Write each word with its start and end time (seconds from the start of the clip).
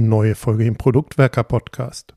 Neue 0.00 0.36
Folge 0.36 0.64
im 0.64 0.76
Produktwerker 0.76 1.42
Podcast. 1.42 2.14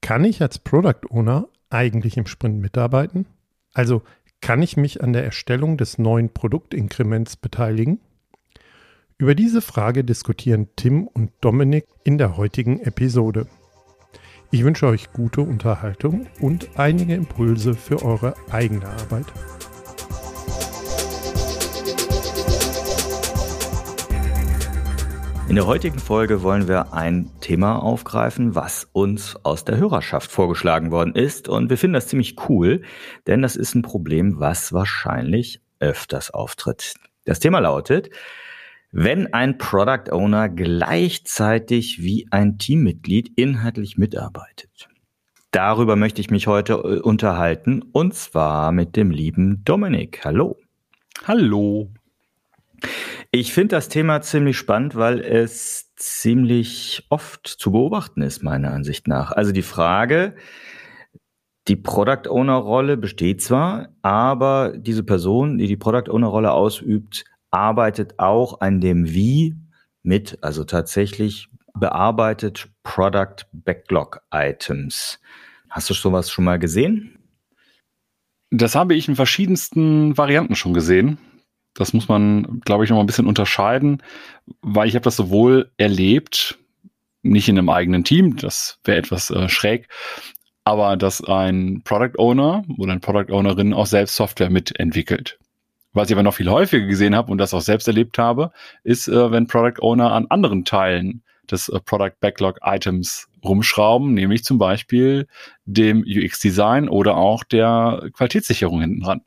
Kann 0.00 0.24
ich 0.24 0.42
als 0.42 0.58
Product 0.58 1.08
Owner 1.08 1.46
eigentlich 1.70 2.16
im 2.16 2.26
Sprint 2.26 2.60
mitarbeiten? 2.60 3.26
Also 3.72 4.02
kann 4.40 4.60
ich 4.60 4.76
mich 4.76 5.04
an 5.04 5.12
der 5.12 5.24
Erstellung 5.24 5.76
des 5.76 5.98
neuen 5.98 6.30
Produktinkrements 6.30 7.36
beteiligen? 7.36 8.00
Über 9.18 9.36
diese 9.36 9.60
Frage 9.60 10.02
diskutieren 10.02 10.70
Tim 10.74 11.06
und 11.06 11.30
Dominik 11.40 11.86
in 12.02 12.18
der 12.18 12.36
heutigen 12.36 12.80
Episode. 12.80 13.46
Ich 14.50 14.64
wünsche 14.64 14.88
euch 14.88 15.12
gute 15.12 15.42
Unterhaltung 15.42 16.26
und 16.40 16.70
einige 16.74 17.14
Impulse 17.14 17.74
für 17.74 18.04
eure 18.04 18.34
eigene 18.50 18.88
Arbeit. 18.88 19.26
In 25.52 25.56
der 25.56 25.66
heutigen 25.66 25.98
Folge 25.98 26.42
wollen 26.42 26.66
wir 26.66 26.94
ein 26.94 27.28
Thema 27.42 27.76
aufgreifen, 27.76 28.54
was 28.54 28.88
uns 28.92 29.36
aus 29.44 29.66
der 29.66 29.76
Hörerschaft 29.76 30.32
vorgeschlagen 30.32 30.90
worden 30.90 31.14
ist. 31.14 31.46
Und 31.46 31.68
wir 31.68 31.76
finden 31.76 31.92
das 31.92 32.08
ziemlich 32.08 32.48
cool, 32.48 32.80
denn 33.26 33.42
das 33.42 33.56
ist 33.56 33.74
ein 33.74 33.82
Problem, 33.82 34.40
was 34.40 34.72
wahrscheinlich 34.72 35.60
öfters 35.78 36.30
auftritt. 36.30 36.94
Das 37.26 37.38
Thema 37.38 37.58
lautet, 37.58 38.08
wenn 38.92 39.34
ein 39.34 39.58
Product 39.58 40.10
Owner 40.10 40.48
gleichzeitig 40.48 42.00
wie 42.00 42.26
ein 42.30 42.56
Teammitglied 42.56 43.32
inhaltlich 43.36 43.98
mitarbeitet. 43.98 44.88
Darüber 45.50 45.96
möchte 45.96 46.22
ich 46.22 46.30
mich 46.30 46.46
heute 46.46 46.72
äh, 46.72 47.00
unterhalten 47.00 47.82
und 47.92 48.14
zwar 48.14 48.72
mit 48.72 48.96
dem 48.96 49.10
lieben 49.10 49.62
Dominik. 49.66 50.24
Hallo. 50.24 50.56
Hallo. 51.26 51.90
Ich 53.30 53.52
finde 53.52 53.76
das 53.76 53.88
Thema 53.88 54.20
ziemlich 54.20 54.58
spannend, 54.58 54.94
weil 54.94 55.20
es 55.20 55.94
ziemlich 55.96 57.06
oft 57.08 57.46
zu 57.46 57.72
beobachten 57.72 58.22
ist, 58.22 58.42
meiner 58.42 58.72
Ansicht 58.72 59.08
nach. 59.08 59.32
Also 59.32 59.52
die 59.52 59.62
Frage, 59.62 60.34
die 61.68 61.76
Product 61.76 62.28
Owner 62.28 62.56
Rolle 62.56 62.96
besteht 62.96 63.40
zwar, 63.40 63.88
aber 64.02 64.74
diese 64.76 65.04
Person, 65.04 65.58
die 65.58 65.66
die 65.66 65.76
Product 65.76 66.10
Owner 66.10 66.26
Rolle 66.26 66.52
ausübt, 66.52 67.24
arbeitet 67.50 68.18
auch 68.18 68.60
an 68.60 68.80
dem 68.80 69.08
Wie 69.08 69.56
mit, 70.02 70.38
also 70.42 70.64
tatsächlich 70.64 71.48
bearbeitet 71.74 72.68
Product 72.82 73.46
Backlog 73.52 74.20
Items. 74.32 75.20
Hast 75.70 75.88
du 75.88 75.94
sowas 75.94 76.30
schon 76.30 76.44
mal 76.44 76.58
gesehen? 76.58 77.18
Das 78.50 78.74
habe 78.74 78.94
ich 78.94 79.08
in 79.08 79.16
verschiedensten 79.16 80.18
Varianten 80.18 80.54
schon 80.54 80.74
gesehen. 80.74 81.18
Das 81.74 81.92
muss 81.92 82.08
man, 82.08 82.60
glaube 82.64 82.84
ich, 82.84 82.90
noch 82.90 82.96
mal 82.96 83.02
ein 83.02 83.06
bisschen 83.06 83.26
unterscheiden, 83.26 84.02
weil 84.60 84.88
ich 84.88 84.94
habe 84.94 85.04
das 85.04 85.16
sowohl 85.16 85.70
erlebt, 85.76 86.58
nicht 87.22 87.48
in 87.48 87.58
einem 87.58 87.70
eigenen 87.70 88.04
Team, 88.04 88.36
das 88.36 88.78
wäre 88.84 88.98
etwas 88.98 89.30
äh, 89.30 89.48
schräg, 89.48 89.88
aber 90.64 90.96
dass 90.96 91.24
ein 91.24 91.82
Product 91.84 92.18
Owner 92.18 92.64
oder 92.78 92.92
eine 92.92 93.00
Product 93.00 93.32
Ownerin 93.32 93.72
auch 93.72 93.86
selbst 93.86 94.16
Software 94.16 94.50
mitentwickelt. 94.50 95.38
Was 95.92 96.08
ich 96.08 96.14
aber 96.14 96.22
noch 96.22 96.34
viel 96.34 96.50
häufiger 96.50 96.86
gesehen 96.86 97.14
habe 97.14 97.30
und 97.30 97.38
das 97.38 97.52
auch 97.52 97.60
selbst 97.60 97.86
erlebt 97.86 98.18
habe, 98.18 98.50
ist, 98.82 99.08
äh, 99.08 99.30
wenn 99.30 99.46
Product 99.46 99.80
Owner 99.80 100.12
an 100.12 100.26
anderen 100.28 100.64
Teilen 100.64 101.22
des 101.50 101.68
äh, 101.68 101.80
Product 101.80 102.14
Backlog 102.20 102.58
Items 102.62 103.28
rumschrauben, 103.44 104.14
nämlich 104.14 104.44
zum 104.44 104.58
Beispiel 104.58 105.26
dem 105.64 106.04
UX 106.06 106.38
Design 106.38 106.88
oder 106.88 107.16
auch 107.16 107.44
der 107.44 108.08
Qualitätssicherung 108.14 108.80
hinten 108.80 109.00
dran. 109.00 109.22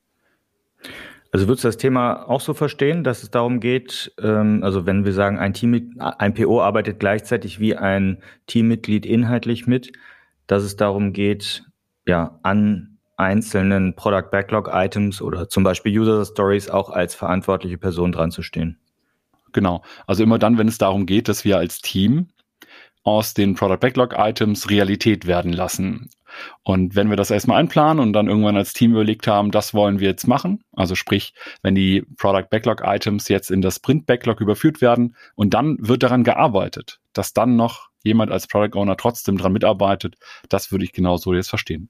Also 1.35 1.49
würdest 1.49 1.65
du 1.65 1.67
das 1.67 1.75
Thema 1.75 2.29
auch 2.29 2.39
so 2.39 2.53
verstehen, 2.53 3.03
dass 3.03 3.21
es 3.21 3.29
darum 3.29 3.59
geht, 3.59 4.13
ähm, 4.21 4.61
also 4.63 4.85
wenn 4.85 5.03
wir 5.03 5.11
sagen, 5.11 5.37
ein 5.37 5.53
Team, 5.53 5.93
ein 5.99 6.33
PO 6.33 6.61
arbeitet 6.61 6.97
gleichzeitig 6.97 7.59
wie 7.59 7.75
ein 7.75 8.23
Teammitglied 8.47 9.05
inhaltlich 9.05 9.67
mit, 9.67 9.91
dass 10.47 10.63
es 10.63 10.77
darum 10.77 11.11
geht, 11.11 11.65
ja, 12.07 12.39
an 12.43 12.99
einzelnen 13.17 13.97
Product 13.97 14.31
Backlog 14.31 14.69
Items 14.71 15.21
oder 15.21 15.49
zum 15.49 15.65
Beispiel 15.65 15.99
User 15.99 16.23
Stories 16.23 16.69
auch 16.69 16.89
als 16.89 17.15
verantwortliche 17.15 17.77
Person 17.77 18.13
dran 18.13 18.31
zu 18.31 18.41
stehen. 18.41 18.79
Genau. 19.51 19.83
Also 20.07 20.23
immer 20.23 20.39
dann, 20.39 20.57
wenn 20.57 20.69
es 20.69 20.77
darum 20.77 21.05
geht, 21.05 21.27
dass 21.27 21.43
wir 21.43 21.57
als 21.57 21.81
Team 21.81 22.29
aus 23.05 23.33
den 23.33 23.55
Product 23.55 23.79
Backlog 23.79 24.15
Items 24.17 24.69
Realität 24.69 25.25
werden 25.25 25.53
lassen. 25.53 26.09
Und 26.63 26.95
wenn 26.95 27.09
wir 27.09 27.15
das 27.15 27.31
erstmal 27.31 27.59
einplanen 27.59 28.03
und 28.03 28.11
dann 28.11 28.27
irgendwann 28.27 28.57
als 28.57 28.73
Team 28.73 28.91
überlegt 28.91 29.27
haben, 29.27 29.51
das 29.51 29.73
wollen 29.73 29.99
wir 29.99 30.09
jetzt 30.09 30.27
machen, 30.27 30.63
also 30.73 30.95
sprich, 30.95 31.33
wenn 31.61 31.75
die 31.75 32.03
Product 32.17 32.47
Backlog 32.49 32.81
Items 32.83 33.29
jetzt 33.29 33.51
in 33.51 33.61
das 33.61 33.75
Sprint 33.75 34.05
Backlog 34.05 34.41
überführt 34.41 34.81
werden 34.81 35.15
und 35.35 35.53
dann 35.53 35.77
wird 35.79 36.03
daran 36.03 36.25
gearbeitet, 36.25 36.99
dass 37.13 37.31
dann 37.31 37.55
noch 37.55 37.89
jemand 38.03 38.31
als 38.31 38.47
Product 38.47 38.77
Owner 38.77 38.97
trotzdem 38.97 39.37
dran 39.37 39.53
mitarbeitet, 39.53 40.15
das 40.49 40.71
würde 40.71 40.83
ich 40.83 40.91
genauso 40.91 41.33
jetzt 41.33 41.49
verstehen. 41.49 41.89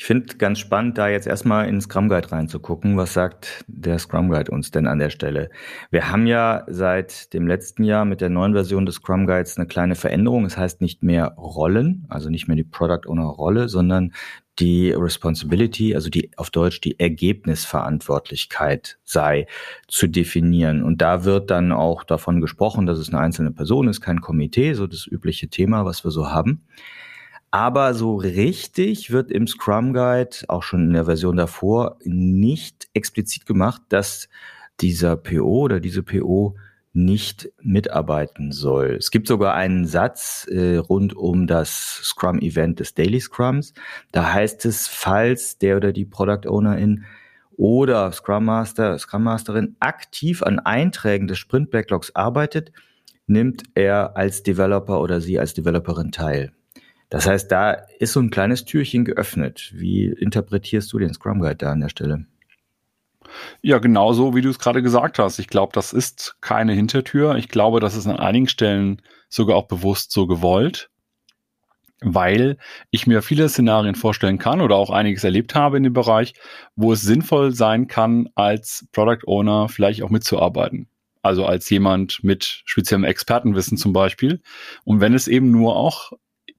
Ich 0.00 0.04
finde 0.04 0.36
ganz 0.36 0.60
spannend, 0.60 0.96
da 0.96 1.08
jetzt 1.08 1.26
erstmal 1.26 1.68
in 1.68 1.80
Scrum 1.80 2.08
Guide 2.08 2.30
reinzugucken. 2.30 2.96
Was 2.96 3.14
sagt 3.14 3.64
der 3.66 3.98
Scrum 3.98 4.30
Guide 4.30 4.52
uns 4.52 4.70
denn 4.70 4.86
an 4.86 5.00
der 5.00 5.10
Stelle? 5.10 5.50
Wir 5.90 6.12
haben 6.12 6.28
ja 6.28 6.64
seit 6.68 7.34
dem 7.34 7.48
letzten 7.48 7.82
Jahr 7.82 8.04
mit 8.04 8.20
der 8.20 8.28
neuen 8.28 8.52
Version 8.52 8.86
des 8.86 8.94
Scrum 8.94 9.26
Guides 9.26 9.56
eine 9.56 9.66
kleine 9.66 9.96
Veränderung. 9.96 10.44
Es 10.44 10.56
heißt 10.56 10.82
nicht 10.82 11.02
mehr 11.02 11.34
Rollen, 11.36 12.06
also 12.08 12.30
nicht 12.30 12.46
mehr 12.46 12.56
die 12.56 12.62
Product 12.62 13.08
Owner 13.08 13.24
Rolle, 13.24 13.68
sondern 13.68 14.12
die 14.60 14.92
Responsibility, 14.92 15.96
also 15.96 16.10
die 16.10 16.30
auf 16.36 16.50
Deutsch 16.50 16.80
die 16.80 17.00
Ergebnisverantwortlichkeit 17.00 19.00
sei 19.02 19.48
zu 19.88 20.06
definieren. 20.06 20.84
Und 20.84 21.02
da 21.02 21.24
wird 21.24 21.50
dann 21.50 21.72
auch 21.72 22.04
davon 22.04 22.40
gesprochen, 22.40 22.86
dass 22.86 22.98
es 22.98 23.08
eine 23.08 23.18
einzelne 23.18 23.50
Person 23.50 23.88
ist, 23.88 24.00
kein 24.00 24.20
Komitee, 24.20 24.74
so 24.74 24.86
das 24.86 25.08
übliche 25.08 25.48
Thema, 25.48 25.84
was 25.84 26.04
wir 26.04 26.12
so 26.12 26.30
haben. 26.30 26.62
Aber 27.50 27.94
so 27.94 28.16
richtig 28.16 29.10
wird 29.10 29.30
im 29.30 29.46
Scrum 29.46 29.94
Guide, 29.94 30.36
auch 30.48 30.62
schon 30.62 30.88
in 30.88 30.92
der 30.92 31.06
Version 31.06 31.36
davor, 31.36 31.96
nicht 32.04 32.88
explizit 32.92 33.46
gemacht, 33.46 33.82
dass 33.88 34.28
dieser 34.80 35.16
PO 35.16 35.62
oder 35.62 35.80
diese 35.80 36.02
PO 36.02 36.56
nicht 36.92 37.50
mitarbeiten 37.62 38.52
soll. 38.52 38.96
Es 38.98 39.10
gibt 39.10 39.28
sogar 39.28 39.54
einen 39.54 39.86
Satz 39.86 40.46
äh, 40.50 40.76
rund 40.76 41.14
um 41.16 41.46
das 41.46 42.00
Scrum-Event 42.02 42.80
des 42.80 42.94
Daily 42.94 43.20
Scrums. 43.20 43.72
Da 44.12 44.32
heißt 44.32 44.66
es, 44.66 44.88
falls 44.88 45.58
der 45.58 45.76
oder 45.76 45.92
die 45.92 46.04
Product 46.04 46.48
Ownerin 46.48 47.04
oder 47.56 48.10
Scrum 48.12 48.44
Master, 48.46 48.98
Scrum 48.98 49.24
Masterin 49.24 49.76
aktiv 49.80 50.42
an 50.42 50.58
Einträgen 50.58 51.28
des 51.28 51.38
Sprint 51.38 51.70
Backlogs 51.70 52.14
arbeitet, 52.14 52.72
nimmt 53.26 53.62
er 53.74 54.16
als 54.16 54.42
Developer 54.42 55.00
oder 55.00 55.20
sie 55.20 55.38
als 55.38 55.54
Developerin 55.54 56.12
teil. 56.12 56.52
Das 57.10 57.26
heißt, 57.26 57.50
da 57.50 57.72
ist 57.98 58.12
so 58.12 58.20
ein 58.20 58.30
kleines 58.30 58.64
Türchen 58.64 59.04
geöffnet. 59.04 59.70
Wie 59.74 60.06
interpretierst 60.06 60.92
du 60.92 60.98
den 60.98 61.14
Scrum 61.14 61.40
Guide 61.40 61.56
da 61.56 61.72
an 61.72 61.80
der 61.80 61.88
Stelle? 61.88 62.26
Ja, 63.62 63.78
genau 63.78 64.12
so, 64.12 64.34
wie 64.34 64.42
du 64.42 64.50
es 64.50 64.58
gerade 64.58 64.82
gesagt 64.82 65.18
hast. 65.18 65.38
Ich 65.38 65.48
glaube, 65.48 65.72
das 65.72 65.92
ist 65.92 66.36
keine 66.40 66.72
Hintertür. 66.72 67.36
Ich 67.36 67.48
glaube, 67.48 67.80
das 67.80 67.94
ist 67.94 68.06
an 68.06 68.18
einigen 68.18 68.48
Stellen 68.48 69.02
sogar 69.28 69.56
auch 69.56 69.68
bewusst 69.68 70.12
so 70.12 70.26
gewollt, 70.26 70.90
weil 72.00 72.56
ich 72.90 73.06
mir 73.06 73.22
viele 73.22 73.48
Szenarien 73.48 73.94
vorstellen 73.94 74.38
kann 74.38 74.60
oder 74.60 74.76
auch 74.76 74.90
einiges 74.90 75.24
erlebt 75.24 75.54
habe 75.54 75.76
in 75.76 75.82
dem 75.82 75.92
Bereich, 75.92 76.34
wo 76.76 76.92
es 76.92 77.02
sinnvoll 77.02 77.52
sein 77.52 77.86
kann, 77.86 78.28
als 78.34 78.86
Product 78.92 79.26
Owner 79.26 79.68
vielleicht 79.68 80.02
auch 80.02 80.10
mitzuarbeiten. 80.10 80.88
Also 81.22 81.44
als 81.44 81.68
jemand 81.68 82.22
mit 82.22 82.62
speziellem 82.64 83.04
Expertenwissen 83.04 83.76
zum 83.76 83.92
Beispiel. 83.92 84.40
Und 84.84 85.00
wenn 85.00 85.14
es 85.14 85.28
eben 85.28 85.50
nur 85.50 85.76
auch 85.76 86.12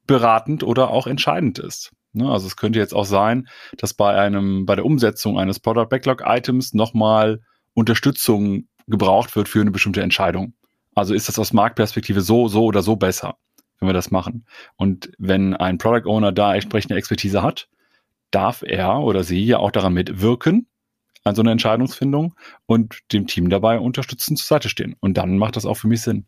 beratend 0.09 0.63
oder 0.63 0.89
auch 0.89 1.05
entscheidend 1.05 1.59
ist. 1.59 1.91
Ne, 2.13 2.27
also 2.27 2.47
es 2.47 2.57
könnte 2.57 2.79
jetzt 2.79 2.95
auch 2.95 3.05
sein, 3.05 3.47
dass 3.77 3.93
bei 3.93 4.19
einem, 4.19 4.65
bei 4.65 4.75
der 4.75 4.85
Umsetzung 4.85 5.37
eines 5.37 5.59
Product 5.59 5.85
Backlog 5.87 6.23
Items 6.25 6.73
nochmal 6.73 7.41
Unterstützung 7.75 8.67
gebraucht 8.87 9.35
wird 9.35 9.47
für 9.47 9.61
eine 9.61 9.69
bestimmte 9.69 10.01
Entscheidung. 10.01 10.53
Also 10.95 11.13
ist 11.13 11.27
das 11.27 11.37
aus 11.37 11.53
Marktperspektive 11.53 12.21
so, 12.21 12.47
so 12.47 12.63
oder 12.63 12.81
so 12.81 12.95
besser, 12.95 13.37
wenn 13.79 13.87
wir 13.87 13.93
das 13.93 14.09
machen. 14.09 14.47
Und 14.77 15.11
wenn 15.19 15.53
ein 15.55 15.77
Product 15.77 16.09
Owner 16.09 16.31
da 16.31 16.55
entsprechende 16.55 16.95
Expertise 16.95 17.43
hat, 17.43 17.69
darf 18.31 18.63
er 18.65 19.01
oder 19.01 19.23
sie 19.23 19.45
ja 19.45 19.59
auch 19.59 19.71
daran 19.71 19.93
mitwirken, 19.93 20.67
an 21.23 21.35
so 21.35 21.43
einer 21.43 21.51
Entscheidungsfindung 21.51 22.33
und 22.65 22.97
dem 23.13 23.27
Team 23.27 23.51
dabei 23.51 23.77
unterstützen 23.77 24.35
zur 24.37 24.47
Seite 24.47 24.69
stehen. 24.69 24.95
Und 24.99 25.17
dann 25.17 25.37
macht 25.37 25.55
das 25.55 25.67
auch 25.67 25.75
für 25.75 25.87
mich 25.87 26.01
Sinn. 26.01 26.25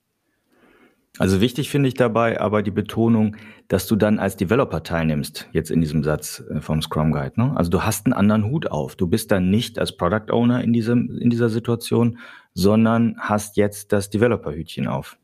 Also 1.17 1.41
wichtig 1.41 1.69
finde 1.69 1.89
ich 1.89 1.93
dabei 1.93 2.39
aber 2.39 2.63
die 2.63 2.71
Betonung, 2.71 3.35
dass 3.67 3.85
du 3.85 3.95
dann 3.95 4.17
als 4.17 4.37
Developer 4.37 4.81
teilnimmst, 4.81 5.49
jetzt 5.51 5.69
in 5.69 5.81
diesem 5.81 6.03
Satz 6.03 6.43
äh, 6.49 6.61
vom 6.61 6.81
Scrum 6.81 7.11
Guide. 7.11 7.33
Ne? 7.35 7.53
Also 7.55 7.69
du 7.69 7.83
hast 7.83 8.05
einen 8.05 8.13
anderen 8.13 8.45
Hut 8.45 8.71
auf. 8.71 8.95
Du 8.95 9.07
bist 9.07 9.31
dann 9.31 9.49
nicht 9.49 9.77
als 9.77 9.95
Product 9.95 10.31
Owner 10.31 10.63
in, 10.63 10.71
diesem, 10.73 11.17
in 11.17 11.29
dieser 11.29 11.49
Situation, 11.49 12.17
sondern 12.53 13.17
hast 13.19 13.57
jetzt 13.57 13.91
das 13.91 14.09
Developer-Hütchen 14.09 14.87
auf. 14.87 15.17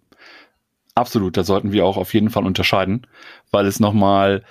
Absolut, 0.93 1.37
da 1.37 1.43
sollten 1.43 1.71
wir 1.71 1.85
auch 1.85 1.97
auf 1.97 2.13
jeden 2.13 2.29
Fall 2.29 2.45
unterscheiden, 2.45 3.05
weil 3.51 3.65
es 3.65 3.79
nochmal 3.79 4.43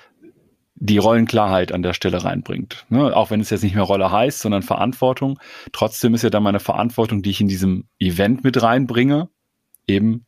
die 0.76 0.98
Rollenklarheit 0.98 1.72
an 1.72 1.82
der 1.82 1.92
Stelle 1.92 2.22
reinbringt. 2.22 2.86
Ne? 2.88 3.16
Auch 3.16 3.30
wenn 3.30 3.40
es 3.40 3.50
jetzt 3.50 3.64
nicht 3.64 3.74
mehr 3.74 3.84
Rolle 3.84 4.10
heißt, 4.10 4.40
sondern 4.40 4.62
Verantwortung. 4.62 5.38
Trotzdem 5.72 6.14
ist 6.14 6.22
ja 6.22 6.30
dann 6.30 6.42
meine 6.42 6.60
Verantwortung, 6.60 7.22
die 7.22 7.30
ich 7.30 7.40
in 7.40 7.48
diesem 7.48 7.88
Event 7.98 8.44
mit 8.44 8.62
reinbringe, 8.62 9.28
eben 9.86 10.26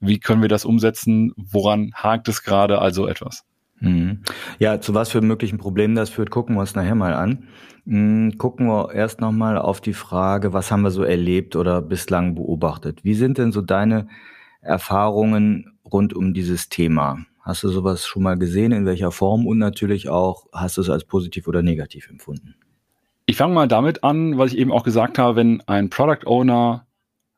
Wie 0.00 0.20
können 0.20 0.42
wir 0.42 0.48
das 0.48 0.64
umsetzen? 0.64 1.32
Woran 1.36 1.92
hakt 1.94 2.28
es 2.28 2.42
gerade? 2.42 2.80
Also 2.80 3.06
etwas. 3.06 3.44
Mhm. 3.80 4.22
Ja, 4.58 4.80
zu 4.80 4.94
was 4.94 5.10
für 5.10 5.20
möglichen 5.20 5.58
Problemen 5.58 5.94
das 5.94 6.10
führt, 6.10 6.30
gucken 6.30 6.56
wir 6.56 6.60
uns 6.60 6.74
nachher 6.74 6.94
mal 6.94 7.14
an. 7.14 7.48
Mhm, 7.84 8.38
gucken 8.38 8.66
wir 8.66 8.92
erst 8.92 9.20
nochmal 9.20 9.56
auf 9.56 9.80
die 9.80 9.94
Frage, 9.94 10.52
was 10.52 10.70
haben 10.70 10.82
wir 10.82 10.90
so 10.90 11.02
erlebt 11.02 11.56
oder 11.56 11.80
bislang 11.80 12.34
beobachtet? 12.34 13.04
Wie 13.04 13.14
sind 13.14 13.38
denn 13.38 13.52
so 13.52 13.62
deine 13.62 14.08
Erfahrungen 14.60 15.78
rund 15.84 16.14
um 16.14 16.34
dieses 16.34 16.68
Thema? 16.68 17.18
Hast 17.40 17.62
du 17.62 17.68
sowas 17.68 18.06
schon 18.06 18.24
mal 18.24 18.36
gesehen, 18.36 18.72
in 18.72 18.84
welcher 18.84 19.10
Form 19.10 19.46
und 19.46 19.58
natürlich 19.58 20.08
auch, 20.10 20.46
hast 20.52 20.76
du 20.76 20.82
es 20.82 20.90
als 20.90 21.04
positiv 21.04 21.48
oder 21.48 21.62
negativ 21.62 22.10
empfunden? 22.10 22.56
Ich 23.24 23.36
fange 23.36 23.54
mal 23.54 23.68
damit 23.68 24.04
an, 24.04 24.36
was 24.36 24.52
ich 24.52 24.58
eben 24.58 24.72
auch 24.72 24.84
gesagt 24.84 25.18
habe, 25.18 25.36
wenn 25.36 25.62
ein 25.66 25.88
Product 25.88 26.26
Owner 26.26 26.86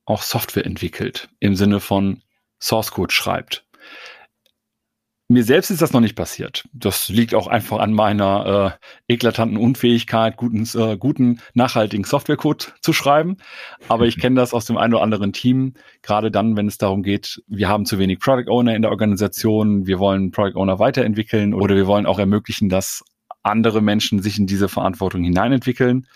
auch 0.04 0.22
Software 0.22 0.66
entwickelt, 0.66 1.28
im 1.38 1.54
Sinne 1.54 1.78
von 1.78 2.22
Source 2.60 2.92
Code 2.92 3.12
schreibt. 3.12 3.64
Mir 5.30 5.44
selbst 5.44 5.70
ist 5.70 5.80
das 5.80 5.92
noch 5.92 6.00
nicht 6.00 6.16
passiert. 6.16 6.64
Das 6.72 7.08
liegt 7.08 7.36
auch 7.36 7.46
einfach 7.46 7.78
an 7.78 7.92
meiner 7.92 8.78
äh, 9.06 9.12
eklatanten 9.12 9.58
Unfähigkeit, 9.58 10.36
guten, 10.36 10.68
äh, 10.74 10.96
guten 10.96 11.40
nachhaltigen 11.54 12.02
Softwarecode 12.02 12.74
zu 12.80 12.92
schreiben. 12.92 13.36
Aber 13.86 14.06
ich 14.06 14.18
kenne 14.20 14.34
das 14.34 14.52
aus 14.52 14.64
dem 14.64 14.76
einen 14.76 14.92
oder 14.92 15.04
anderen 15.04 15.32
Team, 15.32 15.74
gerade 16.02 16.32
dann, 16.32 16.56
wenn 16.56 16.66
es 16.66 16.78
darum 16.78 17.04
geht, 17.04 17.44
wir 17.46 17.68
haben 17.68 17.86
zu 17.86 18.00
wenig 18.00 18.18
Product 18.18 18.50
Owner 18.50 18.74
in 18.74 18.82
der 18.82 18.90
Organisation, 18.90 19.86
wir 19.86 20.00
wollen 20.00 20.32
Product 20.32 20.58
Owner 20.58 20.80
weiterentwickeln 20.80 21.54
oder 21.54 21.76
wir 21.76 21.86
wollen 21.86 22.06
auch 22.06 22.18
ermöglichen, 22.18 22.68
dass 22.68 23.04
andere 23.44 23.82
Menschen 23.82 24.22
sich 24.22 24.36
in 24.36 24.48
diese 24.48 24.68
Verantwortung 24.68 25.22
hineinentwickeln. 25.22 26.08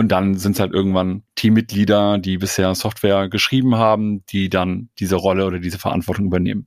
Und 0.00 0.08
dann 0.08 0.36
sind 0.36 0.52
es 0.52 0.60
halt 0.60 0.72
irgendwann 0.72 1.24
Teammitglieder, 1.34 2.16
die 2.16 2.38
bisher 2.38 2.74
Software 2.74 3.28
geschrieben 3.28 3.76
haben, 3.76 4.24
die 4.30 4.48
dann 4.48 4.88
diese 4.98 5.16
Rolle 5.16 5.44
oder 5.44 5.58
diese 5.58 5.78
Verantwortung 5.78 6.24
übernehmen. 6.24 6.66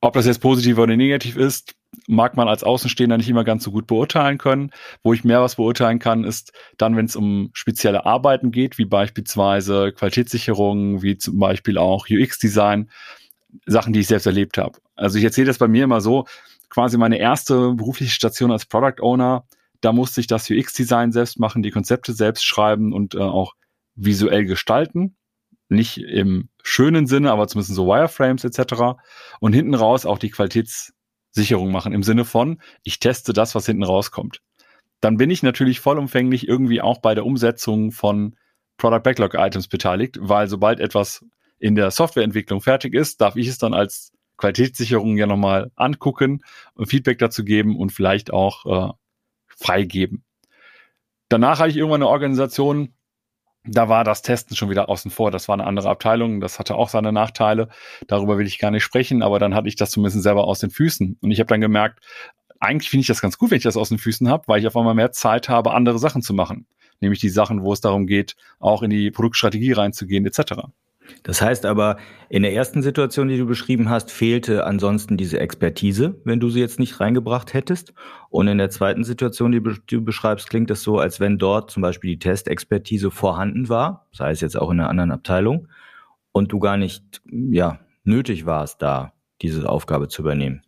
Ob 0.00 0.14
das 0.14 0.24
jetzt 0.24 0.40
positiv 0.40 0.78
oder 0.78 0.96
negativ 0.96 1.36
ist, 1.36 1.74
mag 2.06 2.38
man 2.38 2.48
als 2.48 2.64
Außenstehender 2.64 3.18
nicht 3.18 3.28
immer 3.28 3.44
ganz 3.44 3.64
so 3.64 3.70
gut 3.70 3.86
beurteilen 3.86 4.38
können. 4.38 4.70
Wo 5.02 5.12
ich 5.12 5.24
mehr 5.24 5.42
was 5.42 5.56
beurteilen 5.56 5.98
kann, 5.98 6.24
ist 6.24 6.54
dann, 6.78 6.96
wenn 6.96 7.04
es 7.04 7.16
um 7.16 7.50
spezielle 7.52 8.06
Arbeiten 8.06 8.50
geht, 8.50 8.78
wie 8.78 8.86
beispielsweise 8.86 9.92
Qualitätssicherung, 9.92 11.02
wie 11.02 11.18
zum 11.18 11.38
Beispiel 11.38 11.76
auch 11.76 12.06
UX-Design, 12.08 12.88
Sachen, 13.66 13.92
die 13.92 14.00
ich 14.00 14.06
selbst 14.06 14.24
erlebt 14.24 14.56
habe. 14.56 14.78
Also 14.96 15.18
ich 15.18 15.24
erzähle 15.24 15.48
das 15.48 15.58
bei 15.58 15.68
mir 15.68 15.84
immer 15.84 16.00
so, 16.00 16.24
quasi 16.70 16.96
meine 16.96 17.18
erste 17.18 17.74
berufliche 17.74 18.12
Station 18.12 18.50
als 18.50 18.64
Product 18.64 19.02
Owner, 19.02 19.44
da 19.80 19.92
musste 19.92 20.20
ich 20.20 20.26
das 20.26 20.50
UX-Design 20.50 21.12
selbst 21.12 21.38
machen, 21.38 21.62
die 21.62 21.70
Konzepte 21.70 22.12
selbst 22.12 22.44
schreiben 22.44 22.92
und 22.92 23.14
äh, 23.14 23.18
auch 23.18 23.54
visuell 23.94 24.44
gestalten 24.44 25.16
nicht 25.68 25.98
im 25.98 26.48
schönen 26.62 27.06
Sinne, 27.06 27.30
aber 27.30 27.46
zumindest 27.46 27.74
so 27.74 27.86
Wireframes 27.86 28.44
etc. 28.44 28.98
Und 29.40 29.52
hinten 29.52 29.74
raus 29.74 30.06
auch 30.06 30.18
die 30.18 30.30
Qualitätssicherung 30.30 31.70
machen 31.70 31.92
im 31.92 32.02
Sinne 32.02 32.24
von, 32.24 32.60
ich 32.82 32.98
teste 32.98 33.32
das, 33.32 33.54
was 33.54 33.66
hinten 33.66 33.84
rauskommt. 33.84 34.40
Dann 35.00 35.16
bin 35.16 35.30
ich 35.30 35.42
natürlich 35.42 35.80
vollumfänglich 35.80 36.48
irgendwie 36.48 36.80
auch 36.80 37.00
bei 37.00 37.14
der 37.14 37.24
Umsetzung 37.24 37.92
von 37.92 38.36
Product 38.78 39.02
Backlog 39.02 39.34
Items 39.34 39.68
beteiligt, 39.68 40.18
weil 40.20 40.48
sobald 40.48 40.80
etwas 40.80 41.24
in 41.58 41.74
der 41.74 41.90
Softwareentwicklung 41.90 42.60
fertig 42.60 42.94
ist, 42.94 43.20
darf 43.20 43.36
ich 43.36 43.48
es 43.48 43.58
dann 43.58 43.74
als 43.74 44.12
Qualitätssicherung 44.36 45.16
ja 45.16 45.26
nochmal 45.26 45.72
angucken 45.74 46.42
und 46.74 46.86
Feedback 46.86 47.18
dazu 47.18 47.44
geben 47.44 47.76
und 47.76 47.90
vielleicht 47.90 48.32
auch 48.32 48.90
äh, 48.90 48.92
freigeben. 49.58 50.24
Danach 51.28 51.58
hatte 51.58 51.70
ich 51.70 51.76
irgendwann 51.76 52.02
eine 52.02 52.08
Organisation, 52.08 52.94
da 53.64 53.88
war 53.88 54.04
das 54.04 54.22
Testen 54.22 54.56
schon 54.56 54.70
wieder 54.70 54.88
außen 54.88 55.10
vor. 55.10 55.30
Das 55.30 55.48
war 55.48 55.54
eine 55.54 55.66
andere 55.66 55.90
Abteilung. 55.90 56.40
Das 56.40 56.58
hatte 56.58 56.74
auch 56.74 56.88
seine 56.88 57.12
Nachteile. 57.12 57.68
Darüber 58.06 58.38
will 58.38 58.46
ich 58.46 58.58
gar 58.58 58.70
nicht 58.70 58.84
sprechen, 58.84 59.22
aber 59.22 59.38
dann 59.38 59.54
hatte 59.54 59.68
ich 59.68 59.76
das 59.76 59.90
zumindest 59.90 60.22
selber 60.22 60.44
aus 60.44 60.60
den 60.60 60.70
Füßen. 60.70 61.18
Und 61.20 61.30
ich 61.30 61.40
habe 61.40 61.48
dann 61.48 61.60
gemerkt, 61.60 62.00
eigentlich 62.60 62.90
finde 62.90 63.02
ich 63.02 63.08
das 63.08 63.20
ganz 63.20 63.38
gut, 63.38 63.50
wenn 63.50 63.58
ich 63.58 63.64
das 63.64 63.76
aus 63.76 63.90
den 63.90 63.98
Füßen 63.98 64.28
habe, 64.28 64.44
weil 64.46 64.60
ich 64.60 64.66
auf 64.66 64.76
einmal 64.76 64.94
mehr 64.94 65.12
Zeit 65.12 65.48
habe, 65.48 65.72
andere 65.72 65.98
Sachen 65.98 66.22
zu 66.22 66.34
machen. 66.34 66.66
Nämlich 67.00 67.20
die 67.20 67.28
Sachen, 67.28 67.62
wo 67.62 67.72
es 67.72 67.80
darum 67.80 68.06
geht, 68.06 68.36
auch 68.58 68.82
in 68.82 68.90
die 68.90 69.10
Produktstrategie 69.10 69.72
reinzugehen, 69.72 70.26
etc. 70.26 70.54
Das 71.22 71.42
heißt 71.42 71.66
aber, 71.66 71.96
in 72.28 72.42
der 72.42 72.52
ersten 72.54 72.82
Situation, 72.82 73.28
die 73.28 73.38
du 73.38 73.46
beschrieben 73.46 73.88
hast, 73.88 74.10
fehlte 74.10 74.64
ansonsten 74.64 75.16
diese 75.16 75.40
Expertise, 75.40 76.20
wenn 76.24 76.40
du 76.40 76.50
sie 76.50 76.60
jetzt 76.60 76.78
nicht 76.78 77.00
reingebracht 77.00 77.54
hättest. 77.54 77.94
Und 78.30 78.48
in 78.48 78.58
der 78.58 78.70
zweiten 78.70 79.04
Situation, 79.04 79.52
die 79.52 79.62
du 79.86 80.04
beschreibst, 80.04 80.50
klingt 80.50 80.70
es 80.70 80.82
so, 80.82 80.98
als 80.98 81.20
wenn 81.20 81.38
dort 81.38 81.70
zum 81.70 81.82
Beispiel 81.82 82.10
die 82.10 82.18
Testexpertise 82.18 83.10
vorhanden 83.10 83.68
war, 83.68 84.06
sei 84.12 84.30
es 84.30 84.40
jetzt 84.40 84.56
auch 84.56 84.70
in 84.70 84.80
einer 84.80 84.90
anderen 84.90 85.12
Abteilung, 85.12 85.68
und 86.32 86.52
du 86.52 86.58
gar 86.58 86.76
nicht, 86.76 87.22
ja, 87.30 87.80
nötig 88.04 88.46
warst, 88.46 88.82
da 88.82 89.12
diese 89.42 89.68
Aufgabe 89.68 90.08
zu 90.08 90.22
übernehmen. 90.22 90.62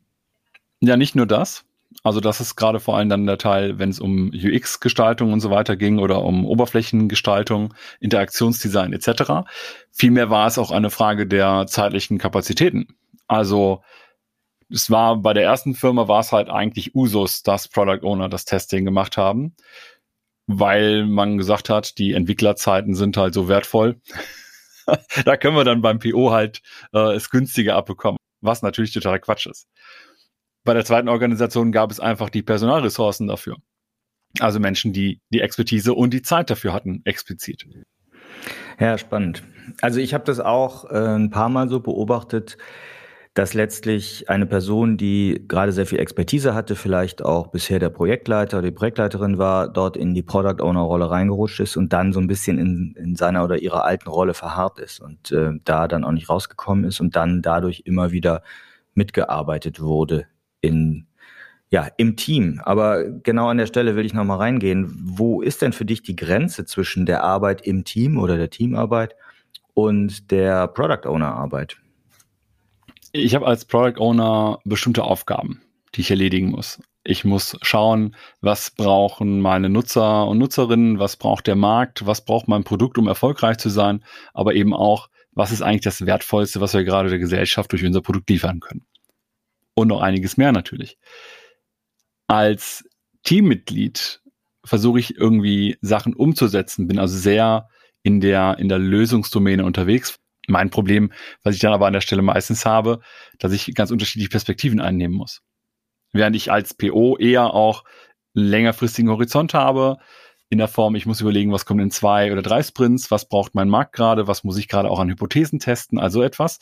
Ja, 0.81 0.97
nicht 0.97 1.15
nur 1.15 1.27
das. 1.27 1.65
Also 2.03 2.21
das 2.21 2.41
ist 2.41 2.57
gerade 2.57 2.81
vor 2.81 2.97
allem 2.97 3.09
dann 3.09 3.27
der 3.27 3.39
Teil, 3.39 3.79
wenn 3.79 3.91
es 3.91 4.01
um 4.01 4.31
UX-Gestaltung 4.31 5.33
und 5.33 5.41
so 5.41 5.51
weiter 5.51 5.77
ging 5.77 5.99
oder 5.99 6.23
um 6.23 6.47
Oberflächengestaltung, 6.47 7.75
Interaktionsdesign 8.01 8.93
etc. 8.93 9.49
Vielmehr 9.91 10.31
war 10.31 10.47
es 10.47 10.59
auch 10.59 10.71
eine 10.71 10.91
Frage 10.91 11.27
der 11.27 11.67
zeitlichen 11.67 12.19
Kapazitäten. 12.19 12.89
Also 13.27 13.83
es 14.71 14.91
war 14.91 15.17
bei 15.17 15.35
der 15.35 15.45
ersten 15.45 15.75
Firma 15.75 16.09
war 16.09 16.21
es 16.21 16.33
halt 16.33 16.49
eigentlich 16.49 16.95
Usus, 16.95 17.43
dass 17.43 17.69
Product 17.69 18.05
Owner 18.05 18.29
das 18.29 18.45
Testing 18.45 18.85
gemacht 18.85 19.17
haben, 19.17 19.55
weil 20.47 21.07
man 21.07 21.39
gesagt 21.39 21.69
hat, 21.69 21.99
die 21.99 22.13
Entwicklerzeiten 22.13 22.95
sind 22.95 23.17
halt 23.17 23.35
so 23.35 23.49
wertvoll. 23.49 24.01
da 25.25 25.37
können 25.37 25.57
wir 25.57 25.65
dann 25.65 25.83
beim 25.83 25.99
PO 25.99 26.31
halt 26.31 26.63
äh, 26.93 27.15
es 27.15 27.31
günstiger 27.31 27.77
abbekommen, 27.77 28.19
was 28.41 28.63
natürlich 28.63 28.93
total 28.93 29.21
Quatsch 29.21 29.47
ist. 29.47 29.69
Bei 30.65 30.75
der 30.75 30.85
zweiten 30.85 31.09
Organisation 31.09 31.73
gab 31.73 31.91
es 31.91 32.01
einfach 32.01 32.29
die 32.29 32.43
Personalressourcen 32.43 33.27
dafür. 33.27 33.57
Also 34.39 34.61
Menschen, 34.61 34.93
die 34.93 35.21
die 35.31 35.41
Expertise 35.41 35.95
und 35.95 36.13
die 36.15 36.23
Zeit 36.23 36.51
dafür 36.51 36.73
hatten, 36.73 37.03
explizit. 37.05 37.67
Ja, 38.79 38.97
spannend. 38.97 39.43
Also 39.81 40.01
ich 40.01 40.15
habe 40.15 40.25
das 40.25 40.41
auch 40.41 40.85
äh, 40.91 41.17
ein 41.17 41.31
paar 41.31 41.49
Mal 41.49 41.69
so 41.69 41.81
beobachtet, 41.81 42.57
dass 43.35 43.55
letztlich 43.55 44.29
eine 44.29 44.47
Person, 44.47 44.97
die 44.97 45.45
gerade 45.47 45.73
sehr 45.73 45.87
viel 45.87 46.01
Expertise 46.01 46.55
hatte, 46.55 46.75
vielleicht 46.77 47.25
auch 47.25 47.49
bisher 47.49 47.79
der 47.79 47.91
Projektleiter 47.91 48.59
oder 48.59 48.69
die 48.69 48.75
Projektleiterin 48.75 49.39
war, 49.39 49.69
dort 49.69 49.97
in 49.97 50.15
die 50.15 50.23
Product 50.23 50.63
Owner 50.63 50.81
Rolle 50.81 51.11
reingerutscht 51.11 51.61
ist 51.61 51.77
und 51.77 51.93
dann 51.93 52.13
so 52.13 52.21
ein 52.21 52.27
bisschen 52.27 52.59
in, 52.59 52.95
in 52.97 53.17
seiner 53.17 53.45
oder 53.45 53.59
ihrer 53.63 53.85
alten 53.85 54.09
Rolle 54.09 54.35
verharrt 54.35 54.79
ist 54.79 55.01
und 55.01 55.31
äh, 55.33 55.53
da 55.65 55.87
dann 55.89 56.05
auch 56.05 56.13
nicht 56.13 56.29
rausgekommen 56.29 56.85
ist 56.85 57.01
und 57.01 57.17
dann 57.17 57.41
dadurch 57.43 57.83
immer 57.85 58.11
wieder 58.11 58.43
mitgearbeitet 58.95 59.81
wurde 59.81 60.27
in 60.61 61.07
ja, 61.71 61.89
im 61.97 62.17
Team. 62.17 62.61
Aber 62.65 63.05
genau 63.05 63.49
an 63.49 63.59
der 63.59 63.67
Stelle 63.67 63.95
will 63.97 64.05
ich 64.05 64.13
nochmal 64.13 64.39
reingehen. 64.39 64.93
Wo 64.93 65.41
ist 65.41 65.63
denn 65.63 65.73
für 65.73 65.85
dich 65.85 66.03
die 66.03 66.17
Grenze 66.17 66.65
zwischen 66.65 67.07
der 67.07 67.23
Arbeit 67.23 67.63
im 67.63 67.85
Team 67.85 68.19
oder 68.19 68.37
der 68.37 68.51
Teamarbeit 68.51 69.15
und 69.75 70.31
der 70.31 70.67
Product 70.67 71.09
Owner 71.09 71.33
Arbeit? 71.33 71.77
Ich 73.13 73.35
habe 73.35 73.47
als 73.47 73.65
Product 73.65 74.01
Owner 74.01 74.59
bestimmte 74.65 75.05
Aufgaben, 75.05 75.63
die 75.95 76.01
ich 76.01 76.11
erledigen 76.11 76.51
muss. 76.51 76.81
Ich 77.03 77.25
muss 77.25 77.57
schauen, 77.63 78.15
was 78.41 78.73
brauchen 78.73 79.41
meine 79.41 79.71
Nutzer 79.71 80.27
und 80.27 80.39
Nutzerinnen, 80.39 80.99
was 80.99 81.17
braucht 81.17 81.47
der 81.47 81.57
Markt, 81.57 82.05
was 82.05 82.25
braucht 82.25 82.47
mein 82.47 82.63
Produkt, 82.63 82.99
um 82.99 83.09
erfolgreich 83.09 83.57
zu 83.59 83.71
sein, 83.71 84.05
aber 84.35 84.55
eben 84.55 84.75
auch, 84.75 85.09
was 85.33 85.51
ist 85.51 85.63
eigentlich 85.63 85.81
das 85.81 86.05
Wertvollste, 86.05 86.61
was 86.61 86.75
wir 86.75 86.85
gerade 86.85 87.09
der 87.09 87.19
Gesellschaft 87.19 87.73
durch 87.73 87.85
unser 87.85 88.03
Produkt 88.03 88.29
liefern 88.29 88.61
können 88.61 88.85
und 89.75 89.89
noch 89.89 90.01
einiges 90.01 90.37
mehr 90.37 90.53
natürlich. 90.53 90.99
Als 92.27 92.85
Teammitglied 93.23 94.21
versuche 94.65 95.01
ich 95.01 95.17
irgendwie 95.17 95.79
Sachen 95.81 96.15
umzusetzen, 96.15 96.87
bin 96.87 96.99
also 96.99 97.17
sehr 97.17 97.69
in 98.03 98.21
der, 98.21 98.59
in 98.59 98.69
der 98.69 98.79
Lösungsdomäne 98.79 99.65
unterwegs. 99.65 100.19
Mein 100.49 100.71
Problem, 100.71 101.13
was 101.43 101.55
ich 101.55 101.61
dann 101.61 101.73
aber 101.73 101.87
an 101.87 101.93
der 101.93 102.01
Stelle 102.01 102.23
meistens 102.23 102.65
habe, 102.65 103.01
dass 103.39 103.53
ich 103.53 103.75
ganz 103.75 103.91
unterschiedliche 103.91 104.31
Perspektiven 104.31 104.81
einnehmen 104.81 105.17
muss. 105.17 105.43
Während 106.13 106.35
ich 106.35 106.51
als 106.51 106.75
PO 106.75 107.17
eher 107.19 107.55
auch 107.55 107.85
längerfristigen 108.35 109.11
Horizont 109.11 109.55
habe, 109.55 109.99
in 110.49 110.59
der 110.59 110.69
Form, 110.69 110.97
ich 110.97 111.07
muss 111.07 111.21
überlegen, 111.21 111.53
was 111.53 111.65
kommt 111.65 111.81
in 111.81 111.93
zwei 111.93 112.33
oder 112.33 112.43
drei 112.43 112.63
Sprints, 112.63 113.11
was 113.11 113.29
braucht 113.29 113.55
mein 113.55 113.69
Markt 113.69 113.95
gerade, 113.95 114.27
was 114.27 114.43
muss 114.43 114.59
ich 114.59 114.67
gerade 114.67 114.91
auch 114.91 114.99
an 114.99 115.09
Hypothesen 115.09 115.61
testen, 115.61 115.99
also 115.99 116.23
etwas, 116.23 116.59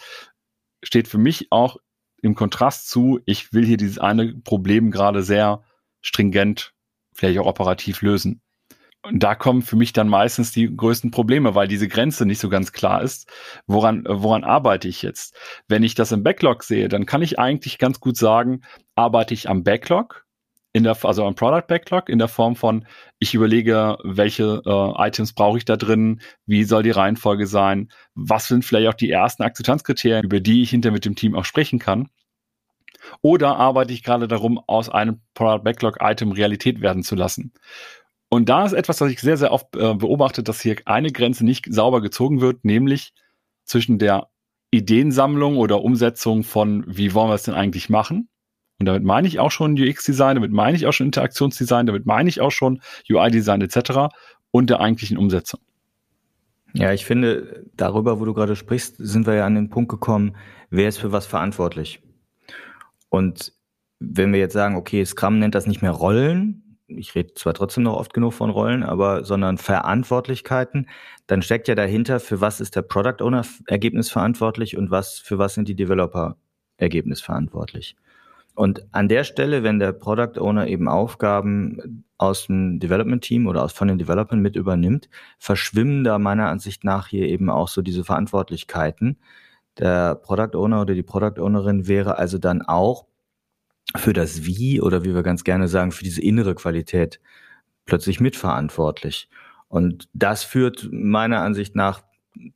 steht 0.83 1.09
für 1.09 1.19
mich 1.19 1.47
auch 1.51 1.79
im 2.23 2.35
Kontrast 2.35 2.89
zu, 2.89 3.21
ich 3.25 3.53
will 3.53 3.65
hier 3.65 3.77
dieses 3.77 3.99
eine 3.99 4.35
Problem 4.35 4.91
gerade 4.91 5.23
sehr 5.23 5.63
stringent, 6.01 6.73
vielleicht 7.15 7.39
auch 7.39 7.47
operativ 7.47 8.03
lösen. 8.03 8.41
Und 9.03 9.23
da 9.23 9.35
kommen 9.35 9.63
für 9.63 9.77
mich 9.77 9.93
dann 9.93 10.09
meistens 10.09 10.53
die 10.53 10.75
größten 10.75 11.11
Probleme, 11.11 11.55
weil 11.55 11.69
diese 11.69 11.89
Grenze 11.89 12.27
nicht 12.27 12.41
so 12.41 12.49
ganz 12.49 12.73
klar 12.73 13.03
ist. 13.03 13.31
Woran, 13.67 14.05
woran 14.09 14.45
arbeite 14.45 14.89
ich 14.89 15.03
jetzt? 15.03 15.37
Wenn 15.69 15.85
ich 15.85 15.95
das 15.95 16.13
im 16.13 16.25
Backlog 16.25 16.65
sehe, 16.65 16.89
dann 16.89 17.07
kann 17.07 17.23
ich 17.23 17.39
eigentlich 17.39 17.79
ganz 17.79 18.01
gut 18.01 18.17
sagen, 18.17 18.63
arbeite 18.97 19.35
ich 19.35 19.49
am 19.49 19.63
Backlog 19.63 20.27
in 20.79 20.85
der, 20.85 20.97
also 21.05 21.27
ein 21.27 21.35
Product 21.35 21.67
Backlog 21.69 22.09
in 22.09 22.19
der 22.19 22.29
Form 22.29 22.57
von, 22.57 22.87
ich 23.19 23.35
überlege, 23.35 23.99
welche 24.03 24.63
äh, 24.65 25.07
Items 25.07 25.35
brauche 25.35 25.59
ich 25.59 25.65
da 25.65 25.77
drin, 25.77 26.21
wie 26.47 26.65
soll 26.65 26.83
die 26.83 26.91
Reihenfolge 26.91 27.47
sein, 27.47 27.91
was 28.15 28.49
sind 28.49 28.65
vielleicht 28.65 28.89
auch 28.89 28.95
die 28.95 29.11
ersten 29.11 29.43
Akzeptanzkriterien, 29.43 30.25
über 30.25 30.41
die 30.41 30.63
ich 30.63 30.71
hinter 30.71 30.91
mit 30.91 31.05
dem 31.05 31.17
Team 31.17 31.35
auch 31.35 31.45
sprechen 31.45 31.79
kann. 31.79 32.09
Oder 33.21 33.57
arbeite 33.57 33.93
ich 33.93 34.03
gerade 34.03 34.29
darum, 34.29 34.59
aus 34.67 34.89
einem 34.89 35.21
Product 35.35 35.65
Backlog 35.65 35.99
Item 36.01 36.33
Realität 36.33 36.81
werden 36.81 37.03
zu 37.03 37.15
lassen. 37.15 37.53
Und 38.29 38.49
da 38.49 38.65
ist 38.65 38.73
etwas, 38.73 39.01
was 39.01 39.11
ich 39.11 39.21
sehr, 39.21 39.37
sehr 39.37 39.53
oft 39.53 39.75
äh, 39.77 39.95
beobachte, 39.95 40.43
dass 40.43 40.61
hier 40.61 40.77
eine 40.85 41.13
Grenze 41.13 41.45
nicht 41.45 41.67
sauber 41.73 42.01
gezogen 42.01 42.41
wird, 42.41 42.65
nämlich 42.65 43.13
zwischen 43.65 43.99
der 43.99 44.29
Ideensammlung 44.71 45.57
oder 45.57 45.83
Umsetzung 45.83 46.45
von, 46.45 46.85
wie 46.87 47.15
wollen 47.15 47.31
wir 47.31 47.35
es 47.35 47.45
denn 47.45 47.55
eigentlich 47.55 47.89
machen? 47.89 48.29
Und 48.79 48.87
damit 48.87 49.03
meine 49.03 49.27
ich 49.27 49.41
auch 49.41 49.51
schon 49.51 49.73
UX-Design, 49.73 50.37
damit 50.37 50.53
meine 50.53 50.77
ich 50.77 50.87
auch 50.87 50.93
schon 50.93 51.07
Interaktionsdesign, 51.07 51.87
damit 51.87 52.07
meine 52.07 52.29
ich 52.29 52.41
auch 52.41 52.53
schon 52.53 52.81
UI-Design 53.11 53.61
etc. 53.61 54.15
und 54.51 54.71
der 54.71 54.81
eigentlichen 54.81 55.19
Umsetzung. 55.19 55.61
Ja, 56.75 56.93
ich 56.93 57.05
finde, 57.05 57.65
darüber, 57.77 58.21
wo 58.21 58.25
du 58.25 58.35
gerade 58.35 58.55
sprichst, 58.55 58.97
sind 58.99 59.27
wir 59.27 59.35
ja 59.35 59.47
an 59.47 59.55
den 59.55 59.71
Punkt 59.71 59.91
gekommen, 59.91 60.37
wer 60.71 60.89
ist 60.89 60.99
für 60.99 61.13
was 61.13 61.27
verantwortlich? 61.27 62.01
Und 63.09 63.53
wenn 63.99 64.33
wir 64.33 64.39
jetzt 64.39 64.53
sagen, 64.53 64.77
okay, 64.77 65.05
Scrum 65.05 65.39
nennt 65.39 65.55
das 65.55 65.67
nicht 65.67 65.83
mehr 65.83 65.91
Rollen, 65.91 66.77
ich 66.87 67.15
rede 67.15 67.35
zwar 67.35 67.55
trotzdem 67.55 67.85
noch 67.85 67.97
oft 67.97 68.15
genug 68.15 68.33
von 68.33 68.51
Rollen, 68.51 68.83
aber 68.83 69.25
sondern 69.25 69.59
Verantwortlichkeiten, 69.59 70.89
dann 71.27 71.43
steckt 71.43 71.69
ja 71.69 71.75
dahinter, 71.75 72.21
für 72.21 72.41
was 72.41 72.61
ist 72.61 72.77
der 72.77 72.83
Product 72.83 73.23
Owner 73.23 73.45
Ergebnis 73.67 74.11
verantwortlich 74.11 74.77
und 74.77 74.91
was 74.91 75.19
für 75.19 75.39
was 75.39 75.55
sind 75.55 75.69
die 75.69 75.75
Developer 75.75 76.37
Ergebnis 76.79 77.21
verantwortlich. 77.21 77.97
Und 78.59 78.89
an 78.91 79.09
der 79.09 79.23
Stelle, 79.23 79.63
wenn 79.63 79.79
der 79.79 79.93
Product 79.93 80.37
Owner 80.41 80.67
eben 80.67 80.89
Aufgaben 80.89 82.03
aus 82.17 82.49
dem 82.49 82.81
Development 82.81 83.23
Team 83.23 83.47
oder 83.47 83.63
aus, 83.63 83.73
von 83.73 83.87
den 83.87 83.99
Developern 83.99 84.41
mit 84.41 84.57
übernimmt, 84.57 85.09
verschwimmen 85.39 86.03
da 86.03 86.19
meiner 86.19 86.49
Ansicht 86.49 86.83
nach 86.83 87.07
hier 87.07 87.29
eben 87.29 87.51
auch 87.51 87.69
so 87.69 87.83
diese 87.83 88.03
Verantwortlichkeiten. 88.03 89.17
Der 89.79 90.17
Product 90.17 90.57
Owner 90.59 90.81
oder 90.81 90.95
die 90.95 91.05
Product 91.05 91.41
Ownerin 91.41 91.87
wäre 91.87 92.19
also 92.19 92.39
dann 92.39 92.63
auch 92.63 93.07
für 93.95 94.13
das 94.13 94.45
Wie 94.45 94.81
oder 94.81 95.05
wie 95.05 95.15
wir 95.15 95.23
ganz 95.23 95.45
gerne 95.45 95.69
sagen, 95.69 95.93
für 95.93 96.03
diese 96.03 96.21
innere 96.21 96.57
Qualität 96.57 97.21
plötzlich 97.87 98.19
mitverantwortlich. 98.19 99.29
Und 99.69 100.09
das 100.15 100.43
führt 100.43 100.89
meiner 100.91 101.43
Ansicht 101.43 101.77
nach 101.77 102.03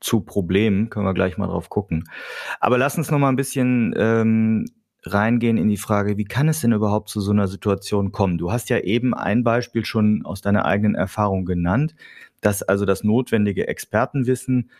zu 0.00 0.23
Problemen, 0.23 0.90
können 0.90 1.06
wir 1.06 1.14
gleich 1.14 1.38
mal 1.38 1.47
drauf 1.47 1.71
gucken. 1.71 2.11
Aber 2.59 2.76
lass 2.76 2.99
uns 2.99 3.09
noch 3.12 3.21
mal 3.21 3.28
ein 3.28 3.37
bisschen 3.37 3.94
ähm, 3.97 4.64
reingehen 5.04 5.56
in 5.56 5.68
die 5.68 5.76
Frage, 5.76 6.16
wie 6.16 6.25
kann 6.25 6.49
es 6.49 6.61
denn 6.61 6.73
überhaupt 6.73 7.09
zu 7.09 7.21
so 7.21 7.32
einer 7.32 7.49
Situation 7.49 8.12
kommen? 8.12 8.38
Du 8.38 8.52
hast 8.52 8.71
ja 8.71 8.78
eben 8.78 9.14
ein 9.14 9.42
Beispiel 9.42 9.85
schon 9.85 10.25
aus 10.25 10.40
deiner 10.40 10.64
eigenen 10.64 10.94
Erfahrung 10.94 11.44
genannt, 11.44 11.94
dass 12.40 12.62
also 12.62 12.85
das 12.85 13.04
notwendige 13.04 13.66
Expertenwissen 13.68 14.71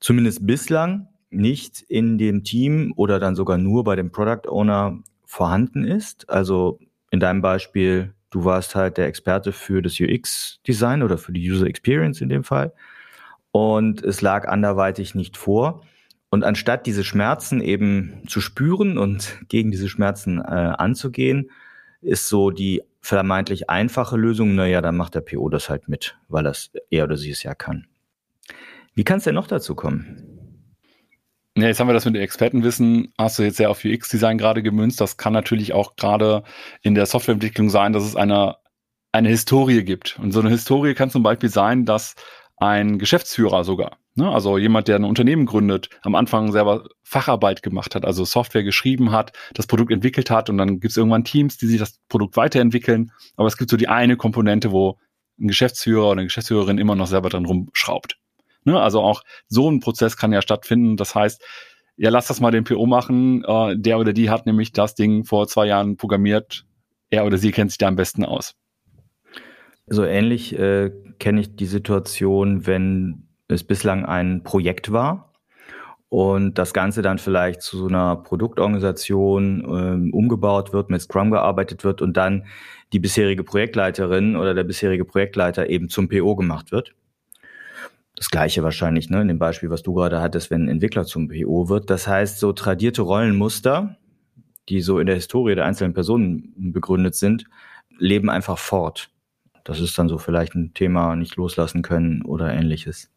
zumindest 0.00 0.46
bislang 0.46 1.08
nicht 1.30 1.82
in 1.82 2.18
dem 2.18 2.44
Team 2.44 2.92
oder 2.96 3.18
dann 3.18 3.34
sogar 3.34 3.58
nur 3.58 3.84
bei 3.84 3.96
dem 3.96 4.10
Product 4.10 4.48
Owner 4.48 4.98
vorhanden 5.24 5.84
ist. 5.84 6.28
Also 6.30 6.78
in 7.10 7.20
deinem 7.20 7.42
Beispiel, 7.42 8.14
du 8.30 8.44
warst 8.44 8.74
halt 8.74 8.96
der 8.96 9.06
Experte 9.06 9.52
für 9.52 9.82
das 9.82 10.00
UX-Design 10.00 11.02
oder 11.02 11.18
für 11.18 11.32
die 11.32 11.50
User 11.50 11.66
Experience 11.66 12.20
in 12.20 12.28
dem 12.28 12.44
Fall. 12.44 12.72
Und 13.50 14.02
es 14.02 14.20
lag 14.20 14.48
anderweitig 14.48 15.14
nicht 15.14 15.36
vor. 15.36 15.82
Und 16.30 16.44
anstatt 16.44 16.86
diese 16.86 17.04
Schmerzen 17.04 17.60
eben 17.60 18.22
zu 18.26 18.40
spüren 18.40 18.98
und 18.98 19.38
gegen 19.48 19.70
diese 19.70 19.88
Schmerzen 19.88 20.38
äh, 20.38 20.42
anzugehen, 20.42 21.50
ist 22.00 22.28
so 22.28 22.50
die 22.50 22.82
vermeintlich 23.00 23.70
einfache 23.70 24.16
Lösung, 24.16 24.54
naja, 24.54 24.80
dann 24.80 24.96
macht 24.96 25.14
der 25.14 25.20
PO 25.20 25.48
das 25.48 25.70
halt 25.70 25.88
mit, 25.88 26.18
weil 26.28 26.42
das 26.42 26.70
er 26.90 27.04
oder 27.04 27.16
sie 27.16 27.30
es 27.30 27.42
ja 27.42 27.54
kann. 27.54 27.86
Wie 28.94 29.04
kann 29.04 29.18
es 29.18 29.24
denn 29.24 29.34
noch 29.34 29.46
dazu 29.46 29.74
kommen? 29.74 30.36
Ja, 31.56 31.68
jetzt 31.68 31.80
haben 31.80 31.88
wir 31.88 31.94
das 31.94 32.04
mit 32.04 32.14
dem 32.14 32.22
Expertenwissen, 32.22 33.14
hast 33.16 33.38
du 33.38 33.42
jetzt 33.42 33.56
sehr 33.56 33.70
auf 33.70 33.84
UX-Design 33.84 34.36
gerade 34.36 34.62
gemünzt. 34.62 35.00
Das 35.00 35.16
kann 35.16 35.32
natürlich 35.32 35.72
auch 35.72 35.96
gerade 35.96 36.42
in 36.82 36.94
der 36.94 37.06
Softwareentwicklung 37.06 37.70
sein, 37.70 37.94
dass 37.94 38.04
es 38.04 38.14
eine, 38.14 38.56
eine 39.12 39.30
Historie 39.30 39.82
gibt. 39.82 40.18
Und 40.18 40.32
so 40.32 40.40
eine 40.40 40.50
Historie 40.50 40.92
kann 40.92 41.08
zum 41.08 41.22
Beispiel 41.22 41.48
sein, 41.48 41.86
dass 41.86 42.14
ein 42.56 42.98
Geschäftsführer 42.98 43.64
sogar, 43.64 43.98
ne, 44.14 44.30
also 44.30 44.56
jemand, 44.58 44.88
der 44.88 44.96
ein 44.96 45.04
Unternehmen 45.04 45.46
gründet, 45.46 45.90
am 46.02 46.14
Anfang 46.14 46.52
selber 46.52 46.88
Facharbeit 47.02 47.62
gemacht 47.62 47.94
hat, 47.94 48.04
also 48.04 48.24
Software 48.24 48.64
geschrieben 48.64 49.12
hat, 49.12 49.32
das 49.54 49.66
Produkt 49.66 49.92
entwickelt 49.92 50.30
hat 50.30 50.48
und 50.48 50.58
dann 50.58 50.80
gibt 50.80 50.90
es 50.90 50.96
irgendwann 50.96 51.24
Teams, 51.24 51.58
die 51.58 51.66
sich 51.66 51.78
das 51.78 51.98
Produkt 52.08 52.36
weiterentwickeln. 52.36 53.12
Aber 53.36 53.48
es 53.48 53.58
gibt 53.58 53.70
so 53.70 53.76
die 53.76 53.88
eine 53.88 54.16
Komponente, 54.16 54.72
wo 54.72 54.98
ein 55.38 55.48
Geschäftsführer 55.48 56.04
oder 56.04 56.12
eine 56.12 56.24
Geschäftsführerin 56.24 56.78
immer 56.78 56.96
noch 56.96 57.06
selber 57.06 57.28
dran 57.28 57.44
rumschraubt. 57.44 58.16
Ne? 58.64 58.80
Also 58.80 59.00
auch 59.00 59.22
so 59.48 59.70
ein 59.70 59.80
Prozess 59.80 60.16
kann 60.16 60.32
ja 60.32 60.42
stattfinden. 60.42 60.96
Das 60.96 61.14
heißt, 61.14 61.42
ja, 61.96 62.10
lass 62.10 62.26
das 62.26 62.40
mal 62.40 62.50
den 62.50 62.64
PO 62.64 62.86
machen. 62.86 63.44
Äh, 63.44 63.76
der 63.78 63.98
oder 63.98 64.12
die 64.12 64.30
hat 64.30 64.46
nämlich 64.46 64.72
das 64.72 64.94
Ding 64.94 65.24
vor 65.24 65.46
zwei 65.46 65.66
Jahren 65.66 65.96
programmiert. 65.96 66.64
Er 67.10 67.24
oder 67.24 67.38
sie 67.38 67.52
kennt 67.52 67.70
sich 67.70 67.78
da 67.78 67.88
am 67.88 67.96
besten 67.96 68.24
aus. 68.24 68.54
So 69.86 70.04
ähnlich 70.04 70.58
äh, 70.58 70.90
kenne 71.18 71.40
ich 71.40 71.56
die 71.56 71.66
Situation, 71.66 72.66
wenn 72.66 73.28
es 73.48 73.64
bislang 73.64 74.04
ein 74.04 74.42
Projekt 74.42 74.90
war 74.90 75.32
und 76.08 76.58
das 76.58 76.72
Ganze 76.72 77.02
dann 77.02 77.18
vielleicht 77.18 77.62
zu 77.62 77.78
so 77.78 77.86
einer 77.86 78.16
Produktorganisation 78.16 79.60
ähm, 79.60 80.12
umgebaut 80.12 80.72
wird, 80.72 80.90
mit 80.90 81.00
Scrum 81.00 81.30
gearbeitet 81.30 81.84
wird 81.84 82.02
und 82.02 82.16
dann 82.16 82.46
die 82.92 82.98
bisherige 82.98 83.44
Projektleiterin 83.44 84.36
oder 84.36 84.54
der 84.54 84.64
bisherige 84.64 85.04
Projektleiter 85.04 85.68
eben 85.70 85.88
zum 85.88 86.08
PO 86.08 86.34
gemacht 86.34 86.72
wird 86.72 86.94
das 88.16 88.30
gleiche 88.30 88.62
wahrscheinlich, 88.62 89.10
ne, 89.10 89.20
in 89.20 89.28
dem 89.28 89.38
Beispiel, 89.38 89.70
was 89.70 89.82
du 89.82 89.92
gerade 89.92 90.20
hattest, 90.20 90.50
wenn 90.50 90.64
ein 90.64 90.68
Entwickler 90.68 91.04
zum 91.04 91.28
PO 91.28 91.68
wird. 91.68 91.90
Das 91.90 92.08
heißt, 92.08 92.40
so 92.40 92.52
tradierte 92.52 93.02
Rollenmuster, 93.02 93.96
die 94.70 94.80
so 94.80 94.98
in 94.98 95.06
der 95.06 95.16
Historie 95.16 95.54
der 95.54 95.66
einzelnen 95.66 95.92
Personen 95.92 96.72
begründet 96.72 97.14
sind, 97.14 97.44
leben 97.98 98.30
einfach 98.30 98.58
fort. 98.58 99.10
Das 99.66 99.80
ist 99.80 99.98
dann 99.98 100.08
so 100.08 100.16
vielleicht 100.16 100.54
ein 100.54 100.74
Thema 100.74 101.16
nicht 101.16 101.34
loslassen 101.34 101.82
können 101.82 102.22
oder 102.22 102.54
ähnliches. 102.54 103.10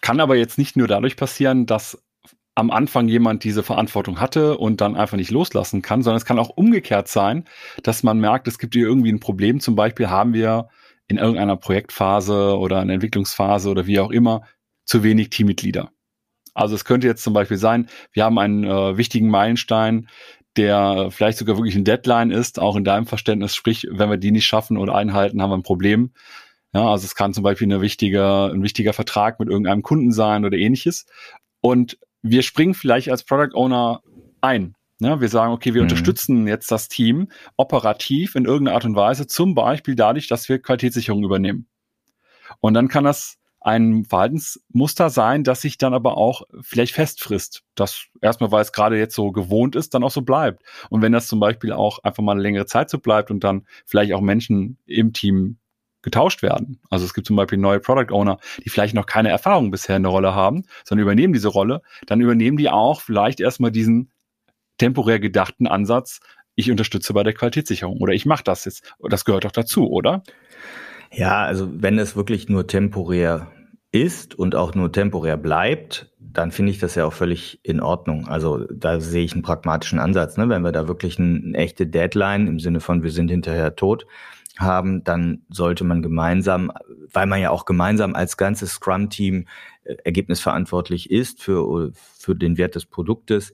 Kann 0.00 0.18
aber 0.18 0.34
jetzt 0.34 0.56
nicht 0.56 0.76
nur 0.76 0.88
dadurch 0.88 1.16
passieren, 1.16 1.66
dass 1.66 2.02
am 2.54 2.70
Anfang 2.70 3.06
jemand 3.06 3.44
diese 3.44 3.62
Verantwortung 3.62 4.18
hatte 4.18 4.56
und 4.56 4.80
dann 4.80 4.96
einfach 4.96 5.18
nicht 5.18 5.30
loslassen 5.30 5.82
kann, 5.82 6.02
sondern 6.02 6.16
es 6.16 6.24
kann 6.24 6.38
auch 6.38 6.48
umgekehrt 6.48 7.08
sein, 7.08 7.44
dass 7.82 8.02
man 8.02 8.18
merkt, 8.18 8.48
es 8.48 8.58
gibt 8.58 8.74
hier 8.74 8.86
irgendwie 8.86 9.12
ein 9.12 9.20
Problem. 9.20 9.60
Zum 9.60 9.76
Beispiel 9.76 10.08
haben 10.08 10.32
wir 10.32 10.68
in 11.06 11.18
irgendeiner 11.18 11.56
Projektphase 11.56 12.56
oder 12.56 12.80
einer 12.80 12.94
Entwicklungsphase 12.94 13.68
oder 13.68 13.86
wie 13.86 14.00
auch 14.00 14.10
immer 14.10 14.42
zu 14.86 15.02
wenig 15.02 15.28
Teammitglieder. 15.28 15.90
Also 16.54 16.74
es 16.74 16.86
könnte 16.86 17.06
jetzt 17.06 17.22
zum 17.22 17.34
Beispiel 17.34 17.58
sein, 17.58 17.88
wir 18.12 18.24
haben 18.24 18.38
einen 18.38 18.64
äh, 18.64 18.96
wichtigen 18.96 19.28
Meilenstein, 19.28 20.08
der 20.56 21.08
vielleicht 21.10 21.38
sogar 21.38 21.56
wirklich 21.56 21.76
ein 21.76 21.84
Deadline 21.84 22.30
ist, 22.30 22.58
auch 22.58 22.76
in 22.76 22.84
deinem 22.84 23.06
Verständnis, 23.06 23.54
sprich, 23.54 23.86
wenn 23.90 24.10
wir 24.10 24.16
die 24.16 24.32
nicht 24.32 24.46
schaffen 24.46 24.76
oder 24.76 24.94
einhalten, 24.94 25.40
haben 25.40 25.50
wir 25.50 25.56
ein 25.56 25.62
Problem. 25.62 26.12
Ja, 26.72 26.90
also 26.90 27.04
es 27.04 27.14
kann 27.14 27.34
zum 27.34 27.42
Beispiel 27.42 27.66
eine 27.66 27.80
wichtige, 27.80 28.50
ein 28.52 28.62
wichtiger 28.62 28.92
Vertrag 28.92 29.40
mit 29.40 29.48
irgendeinem 29.48 29.82
Kunden 29.82 30.12
sein 30.12 30.44
oder 30.44 30.56
ähnliches. 30.56 31.06
Und 31.60 31.98
wir 32.22 32.42
springen 32.42 32.74
vielleicht 32.74 33.10
als 33.10 33.24
Product 33.24 33.54
Owner 33.54 34.02
ein 34.40 34.74
Ne, 35.00 35.18
wir 35.18 35.30
sagen, 35.30 35.54
okay, 35.54 35.72
wir 35.72 35.80
mhm. 35.80 35.88
unterstützen 35.88 36.46
jetzt 36.46 36.70
das 36.70 36.88
Team 36.88 37.28
operativ 37.56 38.34
in 38.34 38.44
irgendeiner 38.44 38.74
Art 38.74 38.84
und 38.84 38.96
Weise, 38.96 39.26
zum 39.26 39.54
Beispiel 39.54 39.94
dadurch, 39.94 40.28
dass 40.28 40.48
wir 40.50 40.60
Qualitätssicherung 40.60 41.24
übernehmen. 41.24 41.66
Und 42.60 42.74
dann 42.74 42.88
kann 42.88 43.04
das 43.04 43.38
ein 43.60 44.04
Verhaltensmuster 44.04 45.10
sein, 45.10 45.44
das 45.44 45.60
sich 45.60 45.76
dann 45.76 45.92
aber 45.92 46.16
auch 46.16 46.42
vielleicht 46.62 46.94
festfrisst. 46.94 47.62
Das 47.74 48.06
erstmal, 48.22 48.50
weil 48.50 48.62
es 48.62 48.72
gerade 48.72 48.98
jetzt 48.98 49.14
so 49.14 49.32
gewohnt 49.32 49.76
ist, 49.76 49.94
dann 49.94 50.02
auch 50.02 50.10
so 50.10 50.22
bleibt. 50.22 50.62
Und 50.88 51.02
wenn 51.02 51.12
das 51.12 51.26
zum 51.26 51.40
Beispiel 51.40 51.72
auch 51.72 51.98
einfach 52.02 52.22
mal 52.22 52.32
eine 52.32 52.42
längere 52.42 52.66
Zeit 52.66 52.88
so 52.88 52.98
bleibt 52.98 53.30
und 53.30 53.44
dann 53.44 53.66
vielleicht 53.84 54.12
auch 54.14 54.22
Menschen 54.22 54.78
im 54.86 55.12
Team 55.12 55.58
getauscht 56.02 56.42
werden. 56.42 56.80
Also 56.88 57.04
es 57.04 57.12
gibt 57.12 57.26
zum 57.26 57.36
Beispiel 57.36 57.58
neue 57.58 57.80
Product 57.80 58.14
Owner, 58.14 58.38
die 58.64 58.70
vielleicht 58.70 58.94
noch 58.94 59.04
keine 59.04 59.28
Erfahrung 59.28 59.70
bisher 59.70 59.96
in 59.96 60.02
der 60.02 60.12
Rolle 60.12 60.34
haben, 60.34 60.64
sondern 60.84 61.02
übernehmen 61.02 61.34
diese 61.34 61.48
Rolle, 61.48 61.82
dann 62.06 62.22
übernehmen 62.22 62.56
die 62.56 62.70
auch 62.70 63.02
vielleicht 63.02 63.40
erstmal 63.40 63.70
diesen 63.70 64.10
temporär 64.78 65.20
gedachten 65.20 65.66
Ansatz, 65.66 66.20
ich 66.54 66.70
unterstütze 66.70 67.12
bei 67.12 67.22
der 67.22 67.34
Qualitätssicherung 67.34 67.98
oder 67.98 68.12
ich 68.14 68.26
mache 68.26 68.44
das 68.44 68.64
jetzt. 68.64 68.94
Das 69.00 69.24
gehört 69.24 69.44
doch 69.44 69.52
dazu, 69.52 69.90
oder? 69.90 70.22
Ja, 71.12 71.44
also 71.44 71.68
wenn 71.72 71.98
es 71.98 72.16
wirklich 72.16 72.48
nur 72.48 72.66
temporär 72.66 73.50
ist 73.92 74.38
und 74.38 74.54
auch 74.54 74.74
nur 74.74 74.92
temporär 74.92 75.36
bleibt, 75.36 76.10
dann 76.18 76.52
finde 76.52 76.70
ich 76.70 76.78
das 76.78 76.94
ja 76.94 77.04
auch 77.04 77.12
völlig 77.12 77.58
in 77.64 77.80
Ordnung. 77.80 78.28
Also 78.28 78.64
da 78.72 79.00
sehe 79.00 79.24
ich 79.24 79.32
einen 79.32 79.42
pragmatischen 79.42 79.98
Ansatz. 79.98 80.36
Ne? 80.36 80.48
Wenn 80.48 80.62
wir 80.62 80.70
da 80.70 80.86
wirklich 80.86 81.18
eine, 81.18 81.40
eine 81.44 81.58
echte 81.58 81.86
Deadline 81.86 82.46
im 82.46 82.60
Sinne 82.60 82.80
von 82.80 83.02
wir 83.02 83.10
sind 83.10 83.30
hinterher 83.30 83.74
tot 83.74 84.06
haben, 84.58 85.02
dann 85.02 85.42
sollte 85.48 85.84
man 85.84 86.02
gemeinsam, 86.02 86.70
weil 87.12 87.26
man 87.26 87.40
ja 87.40 87.50
auch 87.50 87.64
gemeinsam 87.64 88.14
als 88.14 88.36
ganzes 88.36 88.72
Scrum-Team 88.72 89.46
äh, 89.84 89.96
ergebnisverantwortlich 90.04 91.10
ist 91.10 91.42
für, 91.42 91.90
für 91.94 92.36
den 92.36 92.58
Wert 92.58 92.74
des 92.74 92.86
Produktes, 92.86 93.52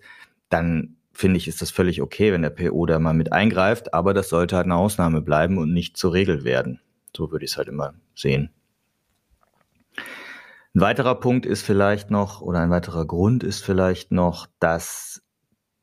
dann 0.50 0.96
finde 1.12 1.38
ich, 1.38 1.48
ist 1.48 1.62
das 1.62 1.70
völlig 1.70 2.02
okay, 2.02 2.32
wenn 2.32 2.42
der 2.42 2.50
PO 2.50 2.84
da 2.86 2.98
mal 2.98 3.14
mit 3.14 3.32
eingreift, 3.32 3.94
aber 3.94 4.12
das 4.12 4.28
sollte 4.28 4.56
halt 4.56 4.66
eine 4.66 4.76
Ausnahme 4.76 5.22
bleiben 5.22 5.56
und 5.56 5.72
nicht 5.72 5.96
zur 5.96 6.12
Regel 6.12 6.44
werden. 6.44 6.80
So 7.16 7.32
würde 7.32 7.44
ich 7.44 7.52
es 7.52 7.56
halt 7.56 7.68
immer 7.68 7.94
sehen. 8.14 8.50
Ein 10.74 10.80
weiterer 10.82 11.14
Punkt 11.14 11.46
ist 11.46 11.62
vielleicht 11.62 12.10
noch, 12.10 12.42
oder 12.42 12.60
ein 12.60 12.70
weiterer 12.70 13.06
Grund 13.06 13.42
ist 13.42 13.64
vielleicht 13.64 14.12
noch, 14.12 14.46
dass 14.60 15.22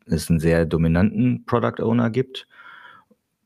es 0.05 0.29
einen 0.29 0.39
sehr 0.39 0.65
dominanten 0.65 1.45
Product 1.45 1.81
Owner 1.81 2.11
gibt 2.11 2.47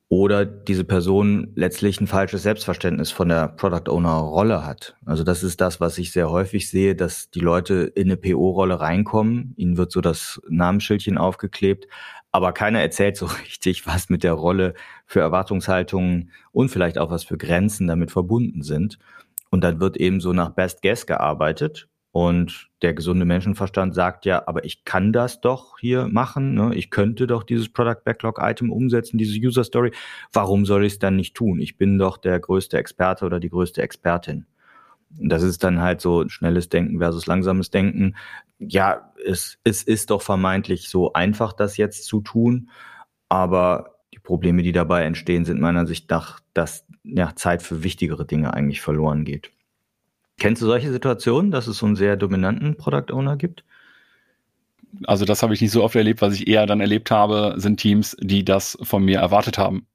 oder 0.10 0.46
diese 0.46 0.84
Person 0.84 1.52
letztlich 1.56 2.00
ein 2.00 2.08
falsches 2.08 2.44
Selbstverständnis 2.44 3.12
von 3.12 3.30
der 3.30 3.50
Product 3.50 3.90
Owner 3.90 4.16
Rolle 4.16 4.66
hat. 4.66 4.96
Also 5.06 5.24
das 5.24 5.44
ist 5.44 5.60
das, 5.60 5.82
was 5.82 5.98
ich 5.98 6.12
sehr 6.12 6.30
häufig 6.30 6.70
sehe, 6.70 6.96
dass 6.96 7.30
die 7.30 7.42
Leute 7.42 7.92
in 7.96 8.08
eine 8.08 8.18
PO-Rolle 8.18 8.80
reinkommen, 8.80 9.54
ihnen 9.58 9.78
wird 9.78 9.92
so 9.92 10.00
das 10.00 10.42
Namensschildchen 10.48 11.18
aufgeklebt, 11.18 11.88
aber 12.38 12.54
keiner 12.54 12.80
erzählt 12.82 13.18
so 13.18 13.26
richtig, 13.48 13.88
was 13.88 14.10
mit 14.10 14.24
der 14.24 14.34
Rolle 14.34 14.76
für 15.08 15.20
Erwartungshaltungen 15.20 16.32
und 16.52 16.70
vielleicht 16.70 17.00
auch 17.00 17.10
was 17.10 17.24
für 17.24 17.38
Grenzen 17.38 17.88
damit 17.88 18.12
verbunden 18.12 18.62
sind. 18.62 19.00
Und 19.50 19.64
dann 19.64 19.80
wird 19.80 19.98
eben 19.98 20.22
so 20.22 20.34
nach 20.34 20.52
Best 20.52 20.84
Guess 20.84 21.08
gearbeitet 21.08 21.88
und 22.12 22.70
der 22.82 22.94
gesunde 22.94 23.26
Menschenverstand 23.26 23.94
sagt 23.94 24.26
ja, 24.26 24.44
aber 24.48 24.66
ich 24.66 24.86
kann 24.86 25.14
das 25.14 25.42
doch 25.42 25.80
hier 25.80 26.08
machen. 26.08 26.54
Ne? 26.54 26.74
Ich 26.76 26.90
könnte 26.90 27.28
doch 27.28 27.44
dieses 27.44 27.70
Product 27.70 28.04
Backlog 28.04 28.40
Item 28.42 28.72
umsetzen, 28.72 29.18
diese 29.18 29.40
User 29.40 29.64
Story. 29.64 29.92
Warum 30.34 30.66
soll 30.66 30.86
ich 30.86 30.94
es 30.94 31.00
dann 31.00 31.16
nicht 31.16 31.36
tun? 31.36 31.60
Ich 31.60 31.78
bin 31.78 31.98
doch 31.98 32.18
der 32.18 32.40
größte 32.40 32.78
Experte 32.78 33.26
oder 33.26 33.40
die 33.40 33.50
größte 33.50 33.82
Expertin. 33.82 34.46
Das 35.10 35.44
ist 35.44 35.64
dann 35.64 35.82
halt 35.82 36.02
so 36.02 36.28
schnelles 36.30 36.70
Denken 36.70 37.00
versus 37.00 37.26
langsames 37.26 37.72
Denken. 37.72 38.16
Ja, 38.60 39.14
es, 39.26 39.58
es 39.64 39.84
ist 39.84 40.10
doch 40.10 40.22
vermeintlich 40.22 40.90
so 40.90 41.14
einfach, 41.14 41.54
das 41.54 41.78
jetzt 41.78 42.06
zu 42.06 42.22
tun. 42.22 42.70
Aber 43.30 43.96
die 44.14 44.20
Probleme, 44.20 44.64
die 44.64 44.72
dabei 44.72 45.04
entstehen, 45.04 45.46
sind 45.46 45.60
meiner 45.60 45.86
Sicht 45.86 46.10
nach, 46.10 46.40
dass 46.54 46.86
ja, 47.04 47.36
Zeit 47.36 47.62
für 47.62 47.84
wichtigere 47.84 48.26
Dinge 48.26 48.54
eigentlich 48.54 48.82
verloren 48.82 49.26
geht. 49.26 49.52
Kennst 50.40 50.62
du 50.62 50.68
solche 50.68 50.92
Situationen, 50.92 51.52
dass 51.52 51.68
es 51.68 51.78
so 51.78 51.86
einen 51.86 51.96
sehr 51.96 52.16
dominanten 52.16 52.78
Product 52.78 53.12
Owner 53.12 53.38
gibt? 53.38 53.64
Also 55.06 55.26
das 55.26 55.44
habe 55.44 55.54
ich 55.54 55.62
nicht 55.62 55.72
so 55.72 55.84
oft 55.84 55.96
erlebt. 55.96 56.22
Was 56.22 56.36
ich 56.36 56.48
eher 56.48 56.66
dann 56.66 56.80
erlebt 56.80 57.12
habe, 57.12 57.56
sind 57.58 57.80
Teams, 57.80 58.16
die 58.20 58.46
das 58.46 58.78
von 58.82 59.04
mir 59.04 59.20
erwartet 59.20 59.58
haben. 59.58 59.88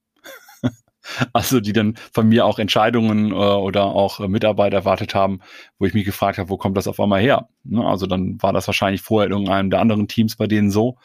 Also 1.32 1.60
die 1.60 1.72
dann 1.72 1.94
von 2.12 2.28
mir 2.28 2.46
auch 2.46 2.58
Entscheidungen 2.58 3.32
äh, 3.32 3.34
oder 3.34 3.84
auch 3.84 4.20
äh, 4.20 4.28
Mitarbeit 4.28 4.72
erwartet 4.72 5.14
haben, 5.14 5.40
wo 5.78 5.86
ich 5.86 5.94
mich 5.94 6.04
gefragt 6.04 6.38
habe, 6.38 6.50
wo 6.50 6.56
kommt 6.56 6.76
das 6.76 6.88
auf 6.88 7.00
einmal 7.00 7.20
her? 7.20 7.48
Ne? 7.64 7.84
Also 7.84 8.06
dann 8.06 8.40
war 8.42 8.52
das 8.52 8.66
wahrscheinlich 8.66 9.02
vorher 9.02 9.26
in 9.26 9.32
irgendeinem 9.32 9.70
der 9.70 9.80
anderen 9.80 10.08
Teams 10.08 10.36
bei 10.36 10.46
denen 10.46 10.70
so. 10.70 10.98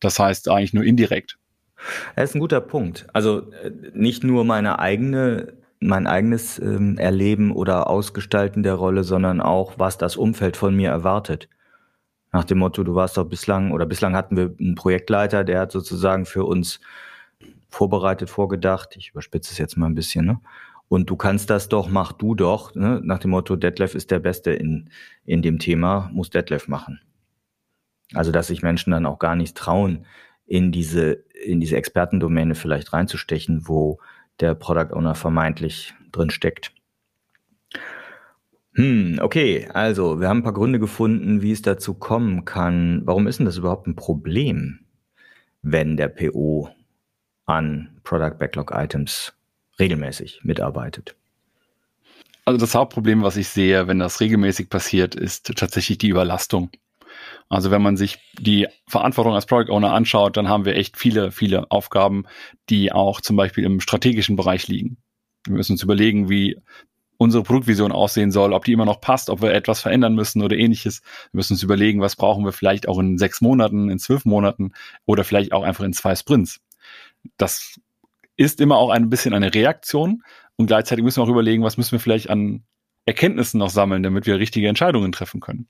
Das 0.00 0.18
heißt 0.18 0.48
eigentlich 0.48 0.74
nur 0.74 0.84
indirekt. 0.84 1.38
Das 2.16 2.30
ist 2.30 2.36
ein 2.36 2.40
guter 2.40 2.60
Punkt. 2.60 3.06
Also 3.12 3.50
äh, 3.52 3.70
nicht 3.94 4.24
nur 4.24 4.44
meine 4.44 4.78
eigene 4.78 5.54
mein 5.84 6.06
eigenes 6.06 6.60
ähm, 6.60 6.96
Erleben 6.96 7.52
oder 7.52 7.90
Ausgestalten 7.90 8.62
der 8.62 8.74
Rolle, 8.74 9.02
sondern 9.02 9.40
auch, 9.40 9.74
was 9.78 9.98
das 9.98 10.16
Umfeld 10.16 10.56
von 10.56 10.76
mir 10.76 10.90
erwartet. 10.90 11.48
Nach 12.32 12.44
dem 12.44 12.58
Motto, 12.58 12.84
du 12.84 12.94
warst 12.94 13.16
doch 13.16 13.24
bislang 13.24 13.72
oder 13.72 13.84
bislang 13.84 14.16
hatten 14.16 14.36
wir 14.36 14.54
einen 14.58 14.74
Projektleiter, 14.74 15.44
der 15.44 15.60
hat 15.60 15.72
sozusagen 15.72 16.24
für 16.24 16.44
uns 16.44 16.80
vorbereitet, 17.74 18.30
vorgedacht. 18.30 18.96
Ich 18.96 19.10
überspitze 19.10 19.52
es 19.52 19.58
jetzt 19.58 19.76
mal 19.76 19.86
ein 19.86 19.94
bisschen, 19.94 20.26
ne? 20.26 20.40
Und 20.88 21.08
du 21.08 21.16
kannst 21.16 21.48
das 21.48 21.70
doch, 21.70 21.88
mach 21.88 22.12
du 22.12 22.34
doch. 22.34 22.74
Ne? 22.74 23.00
Nach 23.02 23.18
dem 23.18 23.30
Motto, 23.30 23.56
Detlef 23.56 23.94
ist 23.94 24.10
der 24.10 24.18
Beste 24.18 24.50
in, 24.52 24.90
in 25.24 25.40
dem 25.40 25.58
Thema, 25.58 26.10
muss 26.12 26.28
Detlef 26.28 26.68
machen. 26.68 27.00
Also, 28.12 28.30
dass 28.30 28.48
sich 28.48 28.62
Menschen 28.62 28.90
dann 28.90 29.06
auch 29.06 29.18
gar 29.18 29.34
nicht 29.34 29.56
trauen, 29.56 30.04
in 30.44 30.70
diese, 30.70 31.24
in 31.46 31.60
diese 31.60 31.76
Expertendomäne 31.76 32.54
vielleicht 32.54 32.92
reinzustechen, 32.92 33.66
wo 33.68 34.00
der 34.40 34.54
Product 34.54 34.92
Owner 34.92 35.14
vermeintlich 35.14 35.94
drin 36.10 36.28
steckt. 36.28 36.74
Hm, 38.74 39.18
okay, 39.22 39.68
also 39.72 40.20
wir 40.20 40.28
haben 40.28 40.38
ein 40.38 40.42
paar 40.42 40.52
Gründe 40.52 40.78
gefunden, 40.78 41.40
wie 41.40 41.52
es 41.52 41.62
dazu 41.62 41.94
kommen 41.94 42.44
kann. 42.44 43.00
Warum 43.04 43.26
ist 43.26 43.38
denn 43.38 43.46
das 43.46 43.56
überhaupt 43.56 43.86
ein 43.86 43.96
Problem, 43.96 44.80
wenn 45.62 45.96
der 45.96 46.08
PO 46.08 46.68
an 47.46 48.00
Product 48.04 48.38
Backlog 48.38 48.72
Items 48.74 49.32
regelmäßig 49.78 50.40
mitarbeitet? 50.42 51.16
Also 52.44 52.58
das 52.58 52.74
Hauptproblem, 52.74 53.22
was 53.22 53.36
ich 53.36 53.48
sehe, 53.48 53.86
wenn 53.86 53.98
das 53.98 54.20
regelmäßig 54.20 54.68
passiert, 54.68 55.14
ist 55.14 55.52
tatsächlich 55.56 55.98
die 55.98 56.08
Überlastung. 56.08 56.70
Also 57.48 57.70
wenn 57.70 57.82
man 57.82 57.96
sich 57.96 58.18
die 58.38 58.66
Verantwortung 58.88 59.34
als 59.34 59.46
Product 59.46 59.70
Owner 59.70 59.92
anschaut, 59.92 60.36
dann 60.36 60.48
haben 60.48 60.64
wir 60.64 60.74
echt 60.74 60.96
viele, 60.96 61.30
viele 61.30 61.70
Aufgaben, 61.70 62.24
die 62.68 62.92
auch 62.92 63.20
zum 63.20 63.36
Beispiel 63.36 63.64
im 63.64 63.80
strategischen 63.80 64.36
Bereich 64.36 64.66
liegen. 64.68 64.96
Wir 65.46 65.56
müssen 65.56 65.72
uns 65.72 65.82
überlegen, 65.82 66.28
wie 66.28 66.56
unsere 67.18 67.44
Produktvision 67.44 67.92
aussehen 67.92 68.32
soll, 68.32 68.52
ob 68.52 68.64
die 68.64 68.72
immer 68.72 68.84
noch 68.84 69.00
passt, 69.00 69.30
ob 69.30 69.42
wir 69.42 69.52
etwas 69.52 69.80
verändern 69.80 70.14
müssen 70.14 70.42
oder 70.42 70.56
ähnliches. 70.56 71.02
Wir 71.30 71.38
müssen 71.38 71.52
uns 71.52 71.62
überlegen, 71.62 72.00
was 72.00 72.16
brauchen 72.16 72.44
wir 72.44 72.52
vielleicht 72.52 72.88
auch 72.88 72.98
in 72.98 73.18
sechs 73.18 73.40
Monaten, 73.40 73.90
in 73.90 73.98
zwölf 73.98 74.24
Monaten 74.24 74.72
oder 75.04 75.22
vielleicht 75.22 75.52
auch 75.52 75.62
einfach 75.62 75.84
in 75.84 75.92
zwei 75.92 76.16
Sprints. 76.16 76.60
Das 77.36 77.80
ist 78.36 78.60
immer 78.60 78.76
auch 78.76 78.90
ein 78.90 79.08
bisschen 79.08 79.34
eine 79.34 79.54
Reaktion 79.54 80.22
und 80.56 80.66
gleichzeitig 80.66 81.04
müssen 81.04 81.18
wir 81.18 81.24
auch 81.24 81.28
überlegen, 81.28 81.62
was 81.62 81.76
müssen 81.76 81.92
wir 81.92 82.00
vielleicht 82.00 82.30
an 82.30 82.64
Erkenntnissen 83.04 83.58
noch 83.58 83.70
sammeln, 83.70 84.02
damit 84.02 84.26
wir 84.26 84.38
richtige 84.38 84.68
Entscheidungen 84.68 85.12
treffen 85.12 85.40
können. 85.40 85.68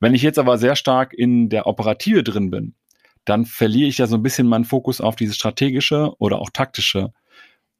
Wenn 0.00 0.14
ich 0.14 0.22
jetzt 0.22 0.38
aber 0.38 0.58
sehr 0.58 0.76
stark 0.76 1.14
in 1.14 1.48
der 1.48 1.66
Operative 1.66 2.22
drin 2.22 2.50
bin, 2.50 2.74
dann 3.24 3.46
verliere 3.46 3.88
ich 3.88 3.98
ja 3.98 4.06
so 4.06 4.16
ein 4.16 4.22
bisschen 4.22 4.46
meinen 4.46 4.66
Fokus 4.66 5.00
auf 5.00 5.16
dieses 5.16 5.36
strategische 5.36 6.12
oder 6.18 6.40
auch 6.40 6.50
taktische. 6.50 7.12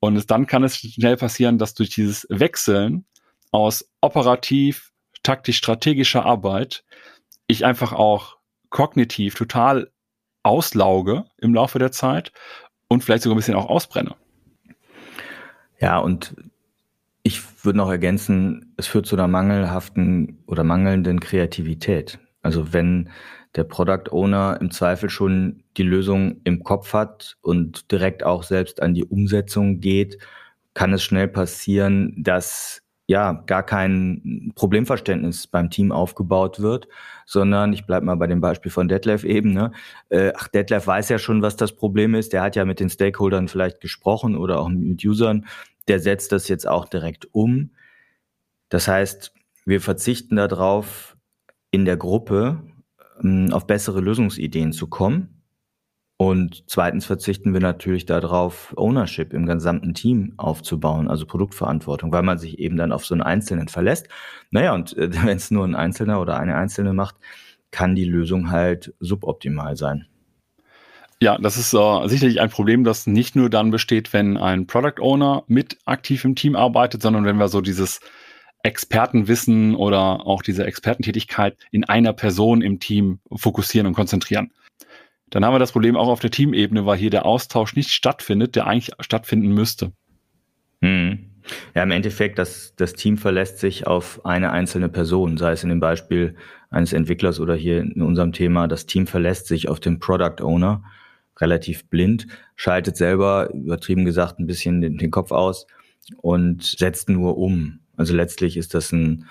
Und 0.01 0.17
es, 0.17 0.27
dann 0.27 0.47
kann 0.47 0.65
es 0.65 0.79
schnell 0.79 1.17
passieren, 1.17 1.59
dass 1.59 1.75
durch 1.75 1.91
dieses 1.91 2.27
Wechseln 2.31 3.05
aus 3.51 3.91
operativ, 4.01 4.91
taktisch, 5.23 5.59
strategischer 5.59 6.25
Arbeit 6.25 6.85
ich 7.47 7.65
einfach 7.65 7.93
auch 7.93 8.39
kognitiv 8.71 9.35
total 9.35 9.91
auslauge 10.43 11.25
im 11.39 11.55
Laufe 11.55 11.79
der 11.79 11.93
Zeit 11.93 12.33
und 12.95 13.05
vielleicht 13.05 13.23
sogar 13.23 13.35
ein 13.35 13.39
bisschen 13.39 13.55
auch 13.55 13.69
ausbrenne. 13.69 14.15
Ja, 15.81 15.99
und 15.99 16.35
ich 17.23 17.43
würde 17.65 17.79
noch 17.79 17.91
ergänzen, 17.91 18.73
es 18.77 18.87
führt 18.87 19.07
zu 19.07 19.17
einer 19.17 19.29
mangelhaften 19.29 20.39
oder 20.47 20.65
mangelnden 20.65 21.21
Kreativität. 21.21 22.19
Also 22.43 22.73
wenn 22.73 23.11
der 23.57 23.65
Product 23.65 24.11
Owner 24.11 24.59
im 24.61 24.71
Zweifel 24.71 25.11
schon 25.11 25.65
die 25.77 25.83
Lösung 25.83 26.41
im 26.45 26.63
Kopf 26.63 26.93
hat 26.93 27.37
und 27.41 27.91
direkt 27.91 28.25
auch 28.25 28.43
selbst 28.43 28.83
an 28.83 28.95
die 28.95 29.05
Umsetzung 29.05 29.81
geht, 29.81 30.19
kann 30.75 30.93
es 30.93 31.03
schnell 31.03 31.29
passieren, 31.29 32.15
dass 32.17 32.84
ja 33.07 33.45
gar 33.47 33.63
kein 33.63 34.53
Problemverständnis 34.55 35.47
beim 35.47 35.71
Team 35.71 35.93
aufgebaut 35.93 36.61
wird, 36.61 36.89
sondern 37.27 37.73
ich 37.73 37.87
bleibe 37.87 38.07
mal 38.07 38.17
bei 38.17 38.27
dem 38.27 38.41
Beispiel 38.41 38.71
von 38.71 38.89
Detlef 38.89 39.25
eben. 39.25 39.53
Ne? 39.53 39.73
Äh, 40.09 40.33
ach, 40.37 40.49
Detlef 40.49 40.87
weiß 40.87 41.11
ja 41.11 41.19
schon, 41.19 41.43
was 41.43 41.57
das 41.57 41.73
Problem 41.73 42.15
ist. 42.15 42.33
Der 42.33 42.43
hat 42.43 42.57
ja 42.57 42.65
mit 42.65 42.81
den 42.81 42.89
Stakeholdern 42.89 43.49
vielleicht 43.49 43.81
gesprochen 43.81 44.37
oder 44.37 44.61
auch 44.61 44.69
mit 44.69 45.05
Usern 45.05 45.45
der 45.89 46.01
setzt 46.01 46.33
das 46.33 46.49
jetzt 46.49 46.67
auch 46.67 46.87
direkt 46.87 47.29
um. 47.33 47.71
Das 48.69 48.89
heißt, 48.89 49.33
wir 49.65 49.81
verzichten 49.81 50.37
darauf, 50.37 51.17
in 51.71 51.85
der 51.85 51.97
Gruppe 51.97 52.63
ähm, 53.23 53.53
auf 53.53 53.67
bessere 53.67 54.01
Lösungsideen 54.01 54.73
zu 54.73 54.87
kommen. 54.87 55.43
Und 56.25 56.65
zweitens 56.69 57.05
verzichten 57.05 57.53
wir 57.53 57.61
natürlich 57.61 58.07
darauf, 58.07 58.73
Ownership 58.79 59.35
im 59.35 59.45
gesamten 59.45 59.93
Team 59.93 60.33
aufzubauen, 60.39 61.07
also 61.07 61.27
Produktverantwortung, 61.27 62.13
weil 62.13 62.23
man 62.23 62.39
sich 62.39 62.59
eben 62.59 62.79
dann 62.79 62.93
auf 62.93 63.05
so 63.05 63.13
einen 63.15 63.21
Einzelnen 63.21 63.69
verlässt. 63.69 64.09
Naja, 64.51 64.73
und 64.73 64.97
äh, 64.97 65.11
wenn 65.27 65.37
es 65.37 65.51
nur 65.51 65.67
ein 65.67 65.75
Einzelner 65.75 66.23
oder 66.23 66.39
eine 66.39 66.57
Einzelne 66.57 66.95
macht, 66.95 67.17
kann 67.71 67.95
die 67.95 68.07
Lösung 68.07 68.51
halt 68.51 68.95
suboptimal 69.01 69.77
sein. 69.77 70.07
Ja, 71.21 71.37
das 71.37 71.59
ist 71.59 71.75
äh, 71.75 72.09
sicherlich 72.09 72.41
ein 72.41 72.49
Problem, 72.49 72.85
das 72.85 73.07
nicht 73.07 73.37
nur 73.37 73.51
dann 73.51 73.71
besteht, 73.71 74.15
wenn 74.15 74.39
ein 74.39 74.67
Product 74.67 75.03
Owner 75.03 75.45
mit 75.47 75.77
aktiv 75.85 76.25
im 76.25 76.37
Team 76.37 76.57
arbeitet, 76.57 77.03
sondern 77.03 77.27
wenn 77.27 77.37
wir 77.37 77.49
so 77.49 77.61
dieses 77.61 78.01
Expertenwissen 78.63 79.75
oder 79.75 80.27
auch 80.27 80.41
diese 80.41 80.65
Expertentätigkeit 80.65 81.59
in 81.71 81.85
einer 81.85 82.15
Person 82.15 82.63
im 82.63 82.81
Team 82.81 83.21
fokussieren 83.31 83.87
und 83.87 83.93
konzentrieren. 83.93 84.53
Dann 85.31 85.45
haben 85.45 85.55
wir 85.55 85.59
das 85.59 85.73
Problem 85.73 85.97
auch 85.97 86.09
auf 86.09 86.21
der 86.21 86.31
Teamebene, 86.31 86.87
weil 86.87 86.99
hier 86.99 87.11
der 87.11 87.27
Austausch 87.27 87.75
nicht 87.75 87.91
stattfindet, 87.91 88.57
der 88.57 88.67
eigentlich 88.67 88.93
stattfinden 89.01 89.49
müsste. 89.49 89.93
Hm. 90.81 91.31
Ja, 91.75 91.83
im 91.83 91.91
Endeffekt, 91.91 92.39
das, 92.39 92.75
das 92.77 92.95
Team 92.95 93.19
verlässt 93.19 93.59
sich 93.59 93.87
auf 93.87 94.25
eine 94.25 94.51
einzelne 94.51 94.89
Person, 94.89 95.37
sei 95.37 95.53
es 95.53 95.63
in 95.63 95.69
dem 95.69 95.81
Beispiel 95.81 96.37
eines 96.71 96.93
Entwicklers 96.93 97.39
oder 97.39 97.55
hier 97.55 97.81
in 97.81 98.01
unserem 98.01 98.33
Thema, 98.33 98.67
das 98.67 98.87
Team 98.87 99.07
verlässt 99.07 99.47
sich 99.47 99.69
auf 99.69 99.79
den 99.79 99.99
Product 99.99 100.43
Owner 100.43 100.83
relativ 101.39 101.89
blind, 101.89 102.27
schaltet 102.57 102.97
selber, 102.97 103.51
übertrieben 103.53 104.05
gesagt, 104.05 104.39
ein 104.39 104.47
bisschen 104.47 104.81
den, 104.81 104.97
den 104.97 105.11
Kopf 105.11 105.33
aus 105.33 105.67
und 106.19 106.63
setzt 106.63 107.09
nur 107.09 107.37
um. 107.37 107.81
Also 107.97 108.15
letztlich 108.15 108.57
ist 108.57 108.75
das 108.75 108.93
ein, 108.93 109.27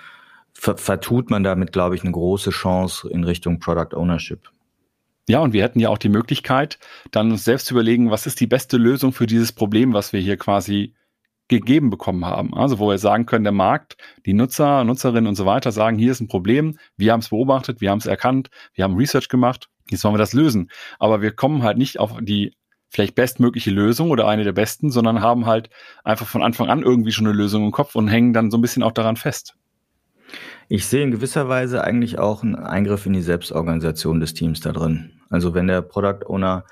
ver 0.52 0.76
vertut 0.76 1.30
man 1.30 1.42
damit, 1.42 1.72
glaube 1.72 1.94
ich, 1.96 2.02
eine 2.02 2.12
große 2.12 2.50
Chance 2.50 3.08
in 3.10 3.24
Richtung 3.24 3.58
Product 3.58 3.96
Ownership. 3.96 4.50
Ja, 5.28 5.40
und 5.40 5.52
wir 5.52 5.62
hätten 5.62 5.80
ja 5.80 5.88
auch 5.88 5.98
die 5.98 6.10
Möglichkeit, 6.10 6.78
dann 7.10 7.30
uns 7.30 7.44
selbst 7.44 7.66
zu 7.66 7.74
überlegen, 7.74 8.10
was 8.10 8.26
ist 8.26 8.40
die 8.40 8.46
beste 8.46 8.76
Lösung 8.76 9.12
für 9.12 9.26
dieses 9.26 9.52
Problem, 9.52 9.94
was 9.94 10.12
wir 10.12 10.20
hier 10.20 10.36
quasi 10.36 10.94
gegeben 11.48 11.90
bekommen 11.90 12.24
haben. 12.24 12.54
Also 12.54 12.78
wo 12.78 12.88
wir 12.88 12.98
sagen 12.98 13.26
können, 13.26 13.44
der 13.44 13.52
Markt, 13.52 13.96
die 14.26 14.32
Nutzer, 14.34 14.84
Nutzerinnen 14.84 15.26
und 15.26 15.34
so 15.34 15.46
weiter 15.46 15.72
sagen, 15.72 15.98
hier 15.98 16.12
ist 16.12 16.20
ein 16.20 16.28
Problem, 16.28 16.78
wir 16.96 17.12
haben 17.12 17.20
es 17.20 17.28
beobachtet, 17.28 17.80
wir 17.80 17.90
haben 17.90 17.98
es 17.98 18.06
erkannt, 18.06 18.50
wir 18.74 18.84
haben 18.84 18.96
Research 18.96 19.28
gemacht, 19.28 19.68
jetzt 19.90 20.04
wollen 20.04 20.14
wir 20.14 20.18
das 20.18 20.32
lösen. 20.32 20.70
Aber 20.98 21.22
wir 21.22 21.32
kommen 21.32 21.62
halt 21.62 21.78
nicht 21.78 22.00
auf 22.00 22.16
die 22.20 22.54
vielleicht 22.88 23.14
bestmögliche 23.14 23.70
Lösung 23.70 24.10
oder 24.10 24.28
eine 24.28 24.44
der 24.44 24.52
besten, 24.52 24.90
sondern 24.90 25.20
haben 25.20 25.46
halt 25.46 25.68
einfach 26.04 26.26
von 26.26 26.42
Anfang 26.42 26.68
an 26.68 26.82
irgendwie 26.82 27.12
schon 27.12 27.26
eine 27.26 27.36
Lösung 27.36 27.64
im 27.64 27.72
Kopf 27.72 27.94
und 27.96 28.08
hängen 28.08 28.32
dann 28.32 28.50
so 28.50 28.56
ein 28.56 28.62
bisschen 28.62 28.82
auch 28.82 28.92
daran 28.92 29.16
fest. 29.16 29.56
Ich 30.68 30.86
sehe 30.86 31.02
in 31.02 31.10
gewisser 31.10 31.48
Weise 31.48 31.84
eigentlich 31.84 32.18
auch 32.18 32.42
einen 32.42 32.56
Eingriff 32.56 33.06
in 33.06 33.12
die 33.12 33.22
Selbstorganisation 33.22 34.20
des 34.20 34.34
Teams 34.34 34.60
da 34.60 34.72
drin. 34.72 35.12
Also 35.30 35.54
wenn 35.54 35.66
der 35.66 35.82
Product 35.82 36.26
Owner 36.26 36.64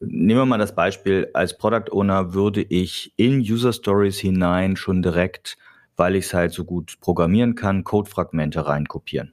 Nehmen 0.00 0.40
wir 0.40 0.46
mal 0.46 0.58
das 0.58 0.74
Beispiel, 0.74 1.30
als 1.34 1.56
Product 1.56 1.92
Owner 1.92 2.34
würde 2.34 2.62
ich 2.62 3.12
in 3.16 3.38
User 3.40 3.72
Stories 3.72 4.18
hinein 4.18 4.76
schon 4.76 5.02
direkt, 5.02 5.56
weil 5.96 6.16
ich 6.16 6.26
es 6.26 6.34
halt 6.34 6.52
so 6.52 6.64
gut 6.64 6.98
programmieren 7.00 7.54
kann, 7.54 7.84
Codefragmente 7.84 8.66
reinkopieren. 8.66 9.32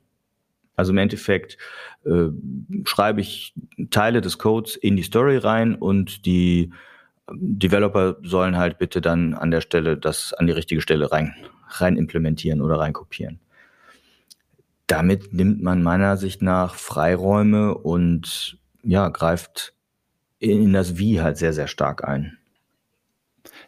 Also 0.75 0.91
im 0.91 0.97
Endeffekt 0.97 1.57
äh, 2.05 2.27
schreibe 2.85 3.21
ich 3.21 3.53
Teile 3.89 4.21
des 4.21 4.37
Codes 4.37 4.75
in 4.75 4.95
die 4.95 5.03
Story 5.03 5.37
rein 5.37 5.75
und 5.75 6.25
die 6.25 6.71
Developer 7.31 8.17
sollen 8.23 8.57
halt 8.57 8.77
bitte 8.77 9.01
dann 9.01 9.33
an 9.33 9.51
der 9.51 9.61
Stelle 9.61 9.97
das 9.97 10.33
an 10.33 10.47
die 10.47 10.53
richtige 10.53 10.81
Stelle 10.81 11.11
rein, 11.11 11.33
rein 11.69 11.97
implementieren 11.97 12.61
oder 12.61 12.79
rein 12.79 12.93
kopieren. 12.93 13.39
Damit 14.87 15.33
nimmt 15.33 15.61
man 15.61 15.83
meiner 15.83 16.17
Sicht 16.17 16.41
nach 16.41 16.75
Freiräume 16.75 17.75
und 17.75 18.57
ja, 18.83 19.09
greift 19.09 19.73
in 20.39 20.73
das 20.73 20.97
Wie 20.97 21.21
halt 21.21 21.37
sehr, 21.37 21.53
sehr 21.53 21.67
stark 21.67 22.03
ein. 22.03 22.37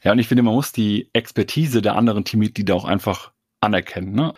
Ja, 0.04 0.12
und 0.12 0.20
ich 0.20 0.28
finde, 0.28 0.44
man 0.44 0.54
muss 0.54 0.72
die 0.72 1.10
Expertise 1.14 1.82
der 1.82 1.96
anderen 1.96 2.26
Teammitglieder 2.26 2.76
auch 2.76 2.86
einfach 2.86 3.32
anerkennen. 3.62 4.14
Ne? 4.14 4.34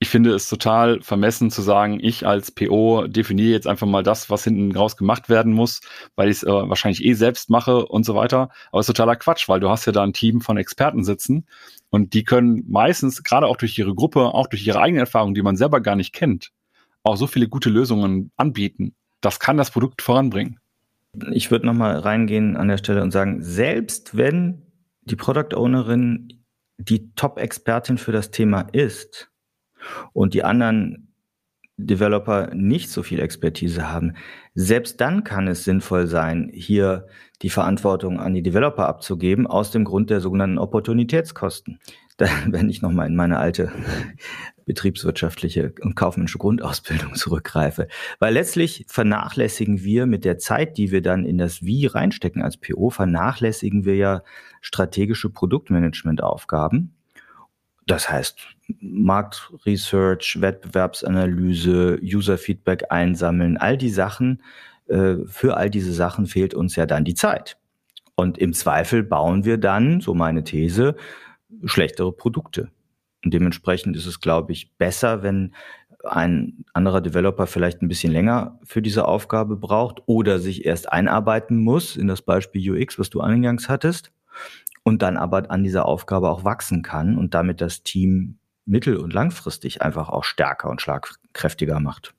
Ich 0.00 0.08
finde 0.08 0.34
es 0.34 0.48
total 0.48 1.00
vermessen 1.00 1.50
zu 1.50 1.62
sagen, 1.62 1.98
ich 2.02 2.26
als 2.26 2.50
PO 2.50 3.06
definiere 3.06 3.52
jetzt 3.52 3.66
einfach 3.66 3.86
mal 3.86 4.02
das, 4.02 4.28
was 4.28 4.44
hinten 4.44 4.76
raus 4.76 4.96
gemacht 4.96 5.28
werden 5.28 5.52
muss, 5.52 5.80
weil 6.16 6.28
ich 6.28 6.38
es 6.38 6.42
äh, 6.42 6.48
wahrscheinlich 6.48 7.04
eh 7.04 7.14
selbst 7.14 7.48
mache 7.48 7.86
und 7.86 8.04
so 8.04 8.14
weiter. 8.14 8.50
Aber 8.70 8.80
es 8.80 8.88
ist 8.88 8.94
totaler 8.94 9.16
Quatsch, 9.16 9.48
weil 9.48 9.60
du 9.60 9.70
hast 9.70 9.86
ja 9.86 9.92
da 9.92 10.02
ein 10.02 10.12
Team 10.12 10.40
von 10.40 10.56
Experten 10.56 11.04
sitzen 11.04 11.46
und 11.90 12.12
die 12.12 12.24
können 12.24 12.64
meistens, 12.68 13.22
gerade 13.22 13.46
auch 13.46 13.56
durch 13.56 13.78
ihre 13.78 13.94
Gruppe, 13.94 14.34
auch 14.34 14.48
durch 14.48 14.66
ihre 14.66 14.80
eigenen 14.80 15.00
Erfahrungen, 15.00 15.34
die 15.34 15.42
man 15.42 15.56
selber 15.56 15.80
gar 15.80 15.96
nicht 15.96 16.12
kennt, 16.12 16.50
auch 17.04 17.16
so 17.16 17.26
viele 17.26 17.48
gute 17.48 17.70
Lösungen 17.70 18.32
anbieten. 18.36 18.94
Das 19.20 19.38
kann 19.38 19.56
das 19.56 19.70
Produkt 19.70 20.02
voranbringen. 20.02 20.58
Ich 21.30 21.50
würde 21.52 21.66
nochmal 21.66 21.98
reingehen 21.98 22.56
an 22.56 22.68
der 22.68 22.78
Stelle 22.78 23.02
und 23.02 23.12
sagen, 23.12 23.42
selbst 23.42 24.16
wenn 24.16 24.62
die 25.02 25.16
Product 25.16 25.56
Ownerin 25.56 26.44
die 26.78 27.14
Top-Expertin 27.14 27.96
für 27.96 28.12
das 28.12 28.32
Thema 28.32 28.62
ist 28.72 29.30
und 30.12 30.34
die 30.34 30.44
anderen 30.44 31.14
Developer 31.76 32.54
nicht 32.54 32.90
so 32.90 33.02
viel 33.02 33.20
Expertise 33.20 33.90
haben, 33.90 34.14
selbst 34.54 35.00
dann 35.00 35.24
kann 35.24 35.48
es 35.48 35.64
sinnvoll 35.64 36.06
sein, 36.06 36.50
hier 36.54 37.08
die 37.42 37.50
Verantwortung 37.50 38.20
an 38.20 38.32
die 38.32 38.42
Developer 38.42 38.86
abzugeben, 38.86 39.46
aus 39.46 39.72
dem 39.72 39.84
Grund 39.84 40.10
der 40.10 40.20
sogenannten 40.20 40.58
Opportunitätskosten. 40.58 41.78
Da, 42.16 42.28
wenn 42.46 42.68
ich 42.68 42.80
nochmal 42.80 43.08
in 43.08 43.16
meine 43.16 43.38
alte 43.38 43.72
betriebswirtschaftliche 44.66 45.74
und 45.80 45.96
kaufmännische 45.96 46.38
Grundausbildung 46.38 47.14
zurückgreife. 47.16 47.88
Weil 48.20 48.34
letztlich 48.34 48.86
vernachlässigen 48.86 49.82
wir 49.82 50.06
mit 50.06 50.24
der 50.24 50.38
Zeit, 50.38 50.78
die 50.78 50.92
wir 50.92 51.02
dann 51.02 51.24
in 51.24 51.38
das 51.38 51.64
Wie 51.64 51.86
reinstecken 51.86 52.40
als 52.40 52.56
PO, 52.56 52.90
vernachlässigen 52.90 53.84
wir 53.84 53.96
ja 53.96 54.22
strategische 54.60 55.28
Produktmanagementaufgaben. 55.28 56.93
Das 57.86 58.10
heißt, 58.10 58.38
Marktresearch, 58.80 60.38
Wettbewerbsanalyse, 60.40 61.98
User-Feedback 62.02 62.84
einsammeln, 62.90 63.58
all 63.58 63.76
die 63.76 63.90
Sachen, 63.90 64.42
äh, 64.86 65.16
für 65.26 65.56
all 65.56 65.70
diese 65.70 65.92
Sachen 65.92 66.26
fehlt 66.26 66.54
uns 66.54 66.76
ja 66.76 66.86
dann 66.86 67.04
die 67.04 67.14
Zeit. 67.14 67.58
Und 68.16 68.38
im 68.38 68.52
Zweifel 68.52 69.02
bauen 69.02 69.44
wir 69.44 69.58
dann, 69.58 70.00
so 70.00 70.14
meine 70.14 70.44
These, 70.44 70.96
schlechtere 71.64 72.12
Produkte. 72.12 72.70
Und 73.24 73.34
dementsprechend 73.34 73.96
ist 73.96 74.06
es, 74.06 74.20
glaube 74.20 74.52
ich, 74.52 74.76
besser, 74.76 75.22
wenn 75.22 75.54
ein 76.04 76.64
anderer 76.74 77.00
Developer 77.00 77.46
vielleicht 77.46 77.80
ein 77.80 77.88
bisschen 77.88 78.12
länger 78.12 78.58
für 78.62 78.82
diese 78.82 79.08
Aufgabe 79.08 79.56
braucht 79.56 80.02
oder 80.06 80.38
sich 80.38 80.66
erst 80.66 80.92
einarbeiten 80.92 81.62
muss 81.62 81.96
in 81.96 82.08
das 82.08 82.20
Beispiel 82.20 82.72
UX, 82.72 82.98
was 82.98 83.08
du 83.08 83.20
eingangs 83.20 83.70
hattest, 83.70 84.12
und 84.84 85.02
dann 85.02 85.16
aber 85.16 85.50
an 85.50 85.64
dieser 85.64 85.86
Aufgabe 85.86 86.30
auch 86.30 86.44
wachsen 86.44 86.82
kann 86.82 87.18
und 87.18 87.34
damit 87.34 87.60
das 87.60 87.82
Team 87.82 88.38
mittel- 88.66 88.98
und 88.98 89.12
langfristig 89.12 89.82
einfach 89.82 90.08
auch 90.08 90.24
stärker 90.24 90.70
und 90.70 90.80
schlagkräftiger 90.80 91.80
macht. 91.80 92.14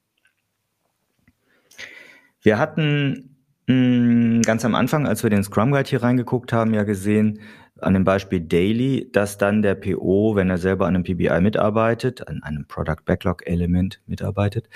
Wir 2.41 2.59
hatten 2.59 3.37
hm, 3.67 4.41
ganz 4.43 4.65
am 4.65 4.75
Anfang, 4.75 5.07
als 5.07 5.23
wir 5.23 5.29
den 5.29 5.43
Scrum 5.43 5.71
Guide 5.71 5.89
hier 5.89 6.03
reingeguckt 6.03 6.53
haben, 6.53 6.73
ja 6.73 6.83
gesehen, 6.83 7.39
an 7.81 7.93
dem 7.93 8.03
Beispiel 8.03 8.41
Daily, 8.41 9.09
dass 9.11 9.37
dann 9.37 9.61
der 9.61 9.75
PO, 9.75 10.35
wenn 10.35 10.49
er 10.49 10.57
selber 10.57 10.87
an 10.87 10.95
einem 10.95 11.03
PBI 11.03 11.41
mitarbeitet, 11.41 12.27
an 12.27 12.41
einem 12.43 12.65
Product 12.67 13.03
Backlog 13.05 13.45
Element 13.47 14.01
mitarbeitet, 14.05 14.69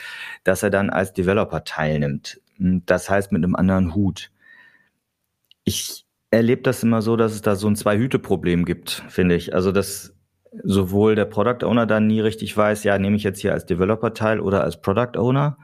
dass 0.44 0.64
er 0.64 0.70
dann 0.70 0.90
als 0.90 1.14
Developer 1.14 1.64
teilnimmt. 1.64 2.42
Das 2.58 3.10
heißt 3.10 3.32
mit 3.32 3.44
einem 3.44 3.56
anderen 3.56 3.96
Hut. 3.96 4.32
Ich 5.64 6.06
erlebe 6.32 6.62
das 6.62 6.84
immer 6.84 7.02
so, 7.02 7.16
dass 7.16 7.34
es 7.34 7.42
da 7.42 7.56
so 7.56 7.68
ein 7.68 7.76
Zwei-Hüte-Problem 7.76 8.66
gibt, 8.66 9.04
finde 9.10 9.36
ich. 9.36 9.54
Also, 9.54 9.72
dass 9.72 10.16
sowohl 10.64 11.16
der 11.16 11.26
Product 11.26 11.66
Owner 11.66 11.86
dann 11.86 12.08
nie 12.08 12.22
richtig 12.22 12.56
weiß, 12.56 12.84
ja, 12.84 12.98
nehme 12.98 13.16
ich 13.16 13.24
jetzt 13.24 13.40
hier 13.40 13.54
als 13.54 13.66
Developer 13.66 14.14
teil 14.14 14.40
oder 14.40 14.64
als 14.64 14.82
Product 14.82 15.18
Owner, 15.18 15.58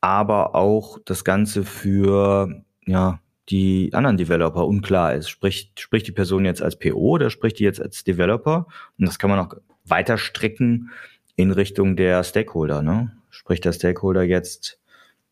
aber 0.00 0.54
auch 0.54 0.98
das 1.04 1.24
Ganze 1.24 1.64
für, 1.64 2.62
ja, 2.86 3.20
die 3.50 3.90
anderen 3.92 4.16
Developer 4.16 4.66
unklar 4.66 5.14
ist. 5.14 5.28
Spricht, 5.28 5.80
spricht 5.80 6.06
die 6.06 6.12
Person 6.12 6.44
jetzt 6.44 6.62
als 6.62 6.78
PO 6.78 6.98
oder 6.98 7.30
spricht 7.30 7.58
die 7.58 7.64
jetzt 7.64 7.82
als 7.82 8.04
Developer? 8.04 8.66
Und 8.98 9.08
das 9.08 9.18
kann 9.18 9.28
man 9.28 9.40
auch 9.40 9.54
weiter 9.84 10.18
stricken 10.18 10.90
in 11.36 11.50
Richtung 11.50 11.96
der 11.96 12.22
Stakeholder. 12.22 12.82
Ne? 12.82 13.12
Spricht 13.28 13.64
der 13.64 13.72
Stakeholder 13.72 14.22
jetzt 14.22 14.78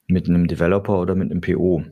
mit 0.08 0.28
einem 0.28 0.48
Developer 0.48 0.98
oder 0.98 1.14
mit 1.14 1.30
einem 1.30 1.40
PO? 1.40 1.84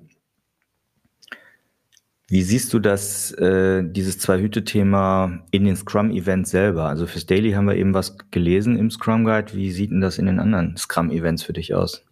Wie 2.29 2.43
siehst 2.43 2.75
du 2.75 2.81
das, 2.81 3.31
äh, 3.33 3.85
dieses 3.85 4.19
Zwei-Hüte-Thema 4.19 5.45
in 5.53 5.65
den 5.65 5.77
Scrum-Events 5.77 6.51
selber? 6.51 6.87
Also 6.87 7.07
fürs 7.07 7.27
Daily 7.27 7.53
haben 7.53 7.69
wir 7.69 7.77
eben 7.77 7.95
was 7.95 8.19
gelesen 8.33 8.77
im 8.77 8.91
Scrum 8.91 9.25
Guide. 9.25 9.55
Wie 9.55 9.71
sieht 9.71 9.93
denn 9.93 10.01
das 10.01 10.19
in 10.19 10.27
den 10.27 10.41
anderen 10.41 10.77
Scrum-Events 10.77 11.45
für 11.45 11.53
dich 11.53 11.75
aus? 11.75 12.05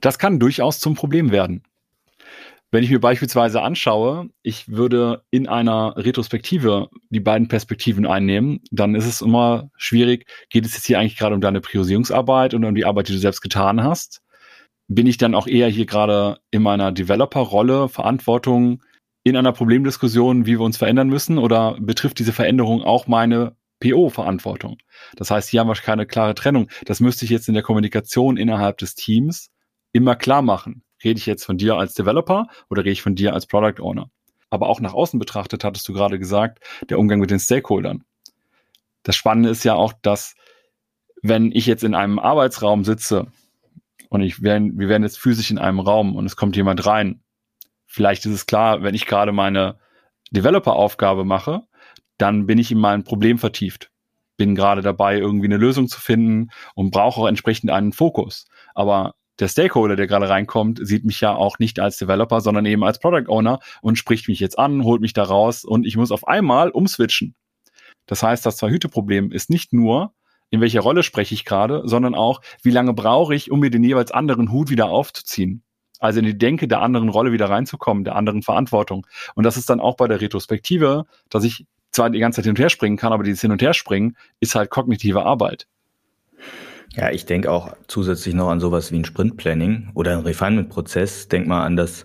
Das 0.00 0.18
kann 0.18 0.40
durchaus 0.40 0.80
zum 0.80 0.94
Problem 0.94 1.32
werden. 1.32 1.62
Wenn 2.70 2.82
ich 2.82 2.90
mir 2.90 2.98
beispielsweise 2.98 3.60
anschaue, 3.60 4.30
ich 4.42 4.68
würde 4.68 5.22
in 5.30 5.48
einer 5.48 5.94
Retrospektive 5.96 6.88
die 7.10 7.20
beiden 7.20 7.46
Perspektiven 7.46 8.06
einnehmen, 8.06 8.62
dann 8.72 8.94
ist 8.94 9.06
es 9.06 9.20
immer 9.20 9.70
schwierig, 9.76 10.26
geht 10.48 10.64
es 10.64 10.74
jetzt 10.74 10.86
hier 10.86 10.98
eigentlich 10.98 11.18
gerade 11.18 11.34
um 11.34 11.42
deine 11.42 11.60
Priorisierungsarbeit 11.60 12.54
und 12.54 12.64
um 12.64 12.74
die 12.74 12.86
Arbeit, 12.86 13.08
die 13.08 13.12
du 13.12 13.18
selbst 13.18 13.42
getan 13.42 13.84
hast? 13.84 14.22
Bin 14.88 15.06
ich 15.06 15.18
dann 15.18 15.34
auch 15.34 15.46
eher 15.46 15.68
hier 15.68 15.86
gerade 15.86 16.38
in 16.50 16.62
meiner 16.62 16.90
Developer-Rolle, 16.90 17.88
Verantwortung 17.88 18.82
in 19.24 19.36
einer 19.36 19.52
Problemdiskussion, 19.52 20.46
wie 20.46 20.52
wir 20.52 20.60
uns 20.60 20.76
verändern 20.76 21.08
müssen, 21.08 21.38
oder 21.38 21.76
betrifft 21.80 22.18
diese 22.18 22.32
Veränderung 22.32 22.82
auch 22.82 23.06
meine 23.06 23.56
PO-Verantwortung? 23.80 24.76
Das 25.16 25.30
heißt, 25.30 25.48
hier 25.48 25.60
haben 25.60 25.68
wir 25.68 25.74
keine 25.74 26.06
klare 26.06 26.34
Trennung. 26.34 26.68
Das 26.84 27.00
müsste 27.00 27.24
ich 27.24 27.30
jetzt 27.30 27.48
in 27.48 27.54
der 27.54 27.62
Kommunikation 27.62 28.36
innerhalb 28.36 28.78
des 28.78 28.94
Teams 28.94 29.50
immer 29.92 30.14
klar 30.14 30.42
machen. 30.42 30.84
Rede 31.02 31.18
ich 31.18 31.26
jetzt 31.26 31.44
von 31.44 31.56
dir 31.56 31.76
als 31.76 31.94
Developer 31.94 32.46
oder 32.68 32.82
rede 32.82 32.92
ich 32.92 33.02
von 33.02 33.14
dir 33.14 33.32
als 33.32 33.46
Product 33.46 33.82
Owner? 33.82 34.10
Aber 34.50 34.68
auch 34.68 34.80
nach 34.80 34.92
außen 34.92 35.18
betrachtet, 35.18 35.64
hattest 35.64 35.88
du 35.88 35.94
gerade 35.94 36.18
gesagt, 36.18 36.62
der 36.90 36.98
Umgang 36.98 37.18
mit 37.18 37.30
den 37.30 37.40
Stakeholdern. 37.40 38.04
Das 39.02 39.16
Spannende 39.16 39.48
ist 39.48 39.64
ja 39.64 39.74
auch, 39.74 39.94
dass 40.02 40.34
wenn 41.22 41.50
ich 41.50 41.64
jetzt 41.66 41.82
in 41.82 41.94
einem 41.94 42.18
Arbeitsraum 42.18 42.84
sitze 42.84 43.28
und 44.10 44.20
ich 44.20 44.42
werden, 44.42 44.78
wir 44.78 44.88
werden 44.88 45.02
jetzt 45.02 45.18
physisch 45.18 45.50
in 45.50 45.58
einem 45.58 45.80
Raum 45.80 46.14
und 46.14 46.26
es 46.26 46.36
kommt 46.36 46.56
jemand 46.56 46.86
rein, 46.86 47.23
vielleicht 47.94 48.26
ist 48.26 48.32
es 48.32 48.46
klar, 48.46 48.82
wenn 48.82 48.94
ich 48.94 49.06
gerade 49.06 49.32
meine 49.32 49.78
Developer-Aufgabe 50.32 51.24
mache, 51.24 51.62
dann 52.18 52.46
bin 52.46 52.58
ich 52.58 52.72
in 52.72 52.78
mein 52.78 53.04
Problem 53.04 53.38
vertieft. 53.38 53.90
Bin 54.36 54.56
gerade 54.56 54.82
dabei, 54.82 55.16
irgendwie 55.18 55.46
eine 55.46 55.56
Lösung 55.56 55.86
zu 55.86 56.00
finden 56.00 56.50
und 56.74 56.90
brauche 56.90 57.20
auch 57.20 57.28
entsprechend 57.28 57.70
einen 57.70 57.92
Fokus. 57.92 58.46
Aber 58.74 59.14
der 59.38 59.48
Stakeholder, 59.48 59.96
der 59.96 60.06
gerade 60.06 60.28
reinkommt, 60.28 60.80
sieht 60.82 61.04
mich 61.04 61.20
ja 61.20 61.34
auch 61.34 61.58
nicht 61.58 61.78
als 61.78 61.96
Developer, 61.96 62.40
sondern 62.40 62.66
eben 62.66 62.84
als 62.84 62.98
Product 62.98 63.28
Owner 63.28 63.60
und 63.80 63.96
spricht 63.96 64.28
mich 64.28 64.40
jetzt 64.40 64.58
an, 64.58 64.84
holt 64.84 65.00
mich 65.00 65.12
da 65.12 65.22
raus 65.22 65.64
und 65.64 65.86
ich 65.86 65.96
muss 65.96 66.12
auf 66.12 66.26
einmal 66.26 66.70
umswitchen. 66.70 67.34
Das 68.06 68.22
heißt, 68.22 68.44
das 68.44 68.56
Zwei-Hüte-Problem 68.56 69.30
ist 69.32 69.50
nicht 69.50 69.72
nur, 69.72 70.14
in 70.50 70.60
welcher 70.60 70.80
Rolle 70.80 71.02
spreche 71.02 71.34
ich 71.34 71.44
gerade, 71.44 71.82
sondern 71.84 72.14
auch, 72.14 72.40
wie 72.62 72.70
lange 72.70 72.92
brauche 72.92 73.34
ich, 73.34 73.50
um 73.50 73.60
mir 73.60 73.70
den 73.70 73.82
jeweils 73.82 74.12
anderen 74.12 74.52
Hut 74.52 74.70
wieder 74.70 74.86
aufzuziehen. 74.88 75.63
Also 76.04 76.18
in 76.18 76.26
die 76.26 76.36
Denke 76.36 76.68
der 76.68 76.82
anderen 76.82 77.08
Rolle 77.08 77.32
wieder 77.32 77.48
reinzukommen, 77.48 78.04
der 78.04 78.14
anderen 78.14 78.42
Verantwortung. 78.42 79.06
Und 79.34 79.44
das 79.44 79.56
ist 79.56 79.70
dann 79.70 79.80
auch 79.80 79.96
bei 79.96 80.06
der 80.06 80.20
Retrospektive, 80.20 81.06
dass 81.30 81.44
ich 81.44 81.64
zwar 81.92 82.10
die 82.10 82.18
ganze 82.18 82.36
Zeit 82.36 82.44
hin 82.44 82.50
und 82.50 82.58
her 82.58 82.68
springen 82.68 82.98
kann, 82.98 83.14
aber 83.14 83.22
dieses 83.22 83.40
Hin 83.40 83.52
und 83.52 83.62
Her 83.62 83.72
springen 83.72 84.14
ist 84.38 84.54
halt 84.54 84.68
kognitive 84.68 85.24
Arbeit. 85.24 85.66
Ja, 86.90 87.10
ich 87.10 87.24
denke 87.24 87.50
auch 87.50 87.74
zusätzlich 87.88 88.34
noch 88.34 88.50
an 88.50 88.60
sowas 88.60 88.92
wie 88.92 88.98
ein 88.98 89.06
Sprintplanning 89.06 89.92
oder 89.94 90.12
ein 90.12 90.24
Refinement-Prozess. 90.24 91.28
Denk 91.28 91.46
mal 91.46 91.64
an 91.64 91.76
das 91.76 92.04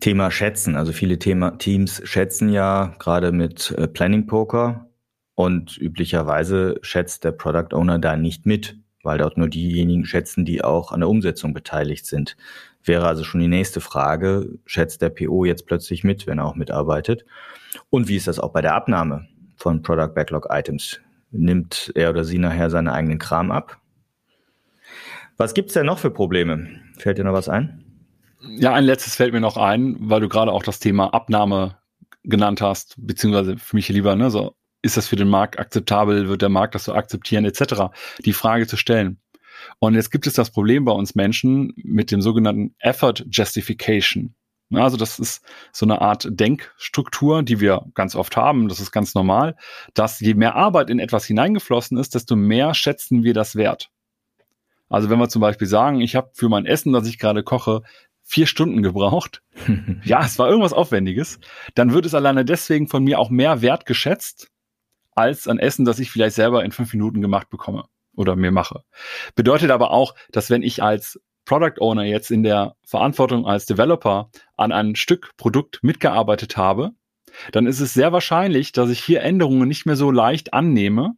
Thema 0.00 0.32
Schätzen. 0.32 0.74
Also 0.74 0.90
viele 0.90 1.20
Thema 1.20 1.58
Teams 1.58 2.02
schätzen 2.04 2.48
ja 2.48 2.96
gerade 2.98 3.30
mit 3.30 3.70
äh, 3.78 3.86
Planning 3.86 4.26
Poker 4.26 4.88
und 5.36 5.78
üblicherweise 5.78 6.80
schätzt 6.82 7.22
der 7.22 7.32
Product 7.32 7.72
Owner 7.72 8.00
da 8.00 8.16
nicht 8.16 8.46
mit, 8.46 8.78
weil 9.08 9.16
dort 9.16 9.38
nur 9.38 9.48
diejenigen 9.48 10.04
schätzen, 10.04 10.44
die 10.44 10.62
auch 10.62 10.92
an 10.92 11.00
der 11.00 11.08
Umsetzung 11.08 11.54
beteiligt 11.54 12.04
sind. 12.04 12.36
Wäre 12.84 13.06
also 13.06 13.24
schon 13.24 13.40
die 13.40 13.48
nächste 13.48 13.80
Frage, 13.80 14.58
schätzt 14.66 15.00
der 15.00 15.08
PO 15.08 15.46
jetzt 15.46 15.64
plötzlich 15.64 16.04
mit, 16.04 16.26
wenn 16.26 16.36
er 16.36 16.44
auch 16.44 16.56
mitarbeitet? 16.56 17.24
Und 17.88 18.06
wie 18.06 18.16
ist 18.16 18.28
das 18.28 18.38
auch 18.38 18.52
bei 18.52 18.60
der 18.60 18.74
Abnahme 18.74 19.26
von 19.56 19.80
Product 19.80 20.12
Backlog 20.14 20.48
Items? 20.50 21.00
Nimmt 21.30 21.90
er 21.94 22.10
oder 22.10 22.22
sie 22.22 22.38
nachher 22.38 22.68
seinen 22.68 22.88
eigenen 22.88 23.18
Kram 23.18 23.50
ab? 23.50 23.78
Was 25.38 25.54
gibt's 25.54 25.72
denn 25.72 25.86
noch 25.86 25.98
für 25.98 26.10
Probleme? 26.10 26.68
Fällt 26.98 27.16
dir 27.16 27.24
noch 27.24 27.32
was 27.32 27.48
ein? 27.48 27.82
Ja, 28.42 28.74
ein 28.74 28.84
letztes 28.84 29.16
fällt 29.16 29.32
mir 29.32 29.40
noch 29.40 29.56
ein, 29.56 29.96
weil 30.00 30.20
du 30.20 30.28
gerade 30.28 30.52
auch 30.52 30.62
das 30.62 30.80
Thema 30.80 31.14
Abnahme 31.14 31.78
genannt 32.24 32.60
hast, 32.60 32.94
beziehungsweise 32.98 33.56
für 33.56 33.74
mich 33.74 33.88
lieber, 33.88 34.16
ne, 34.16 34.30
so, 34.30 34.54
ist 34.82 34.96
das 34.96 35.08
für 35.08 35.16
den 35.16 35.28
Markt 35.28 35.58
akzeptabel, 35.58 36.28
wird 36.28 36.42
der 36.42 36.48
Markt 36.48 36.74
das 36.74 36.84
so 36.84 36.94
akzeptieren, 36.94 37.44
etc., 37.44 37.92
die 38.24 38.32
Frage 38.32 38.66
zu 38.66 38.76
stellen. 38.76 39.20
Und 39.80 39.94
jetzt 39.94 40.10
gibt 40.10 40.26
es 40.26 40.34
das 40.34 40.50
Problem 40.50 40.84
bei 40.84 40.92
uns 40.92 41.14
Menschen 41.14 41.72
mit 41.76 42.10
dem 42.10 42.22
sogenannten 42.22 42.74
Effort 42.78 43.24
Justification. 43.30 44.34
Also 44.72 44.96
das 44.96 45.18
ist 45.18 45.42
so 45.72 45.86
eine 45.86 46.00
Art 46.02 46.28
Denkstruktur, 46.30 47.42
die 47.42 47.60
wir 47.60 47.86
ganz 47.94 48.14
oft 48.14 48.36
haben. 48.36 48.68
Das 48.68 48.80
ist 48.80 48.92
ganz 48.92 49.14
normal, 49.14 49.56
dass 49.94 50.20
je 50.20 50.34
mehr 50.34 50.56
Arbeit 50.56 50.90
in 50.90 50.98
etwas 50.98 51.24
hineingeflossen 51.24 51.96
ist, 51.96 52.14
desto 52.14 52.36
mehr 52.36 52.74
schätzen 52.74 53.24
wir 53.24 53.32
das 53.32 53.56
wert. 53.56 53.90
Also 54.90 55.10
wenn 55.10 55.18
wir 55.18 55.28
zum 55.28 55.40
Beispiel 55.40 55.66
sagen, 55.66 56.00
ich 56.00 56.16
habe 56.16 56.30
für 56.34 56.48
mein 56.48 56.66
Essen, 56.66 56.92
das 56.92 57.06
ich 57.06 57.18
gerade 57.18 57.42
koche, 57.42 57.82
vier 58.22 58.46
Stunden 58.46 58.82
gebraucht. 58.82 59.42
ja, 60.04 60.22
es 60.22 60.38
war 60.38 60.48
irgendwas 60.48 60.74
Aufwendiges. 60.74 61.40
Dann 61.74 61.94
wird 61.94 62.04
es 62.04 62.14
alleine 62.14 62.44
deswegen 62.44 62.88
von 62.88 63.02
mir 63.02 63.18
auch 63.18 63.30
mehr 63.30 63.62
wert 63.62 63.86
geschätzt, 63.86 64.50
als 65.18 65.48
ein 65.48 65.58
Essen, 65.58 65.84
das 65.84 65.98
ich 65.98 66.10
vielleicht 66.10 66.36
selber 66.36 66.64
in 66.64 66.70
fünf 66.70 66.92
Minuten 66.92 67.20
gemacht 67.20 67.50
bekomme 67.50 67.86
oder 68.14 68.36
mir 68.36 68.52
mache. 68.52 68.84
Bedeutet 69.34 69.70
aber 69.72 69.90
auch, 69.90 70.14
dass 70.30 70.48
wenn 70.48 70.62
ich 70.62 70.82
als 70.82 71.20
Product 71.44 71.80
Owner 71.80 72.04
jetzt 72.04 72.30
in 72.30 72.42
der 72.42 72.76
Verantwortung 72.84 73.46
als 73.46 73.66
Developer 73.66 74.30
an 74.56 74.70
ein 74.70 74.94
Stück 74.94 75.36
Produkt 75.36 75.80
mitgearbeitet 75.82 76.56
habe, 76.56 76.92
dann 77.52 77.66
ist 77.66 77.80
es 77.80 77.94
sehr 77.94 78.12
wahrscheinlich, 78.12 78.72
dass 78.72 78.90
ich 78.90 79.00
hier 79.00 79.22
Änderungen 79.22 79.66
nicht 79.66 79.86
mehr 79.86 79.96
so 79.96 80.10
leicht 80.10 80.54
annehme, 80.54 81.14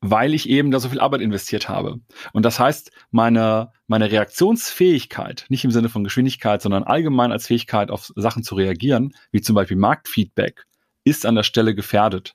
weil 0.00 0.32
ich 0.32 0.48
eben 0.48 0.70
da 0.70 0.78
so 0.80 0.88
viel 0.88 1.00
Arbeit 1.00 1.20
investiert 1.20 1.68
habe. 1.68 2.00
Und 2.32 2.44
das 2.44 2.60
heißt, 2.60 2.92
meine, 3.10 3.72
meine 3.86 4.10
Reaktionsfähigkeit, 4.12 5.46
nicht 5.48 5.64
im 5.64 5.70
Sinne 5.70 5.88
von 5.88 6.04
Geschwindigkeit, 6.04 6.62
sondern 6.62 6.84
allgemein 6.84 7.32
als 7.32 7.48
Fähigkeit 7.48 7.90
auf 7.90 8.12
Sachen 8.14 8.42
zu 8.42 8.54
reagieren, 8.54 9.14
wie 9.32 9.40
zum 9.40 9.54
Beispiel 9.54 9.76
Marktfeedback, 9.76 10.66
ist 11.04 11.26
an 11.26 11.34
der 11.34 11.42
Stelle 11.42 11.74
gefährdet. 11.74 12.34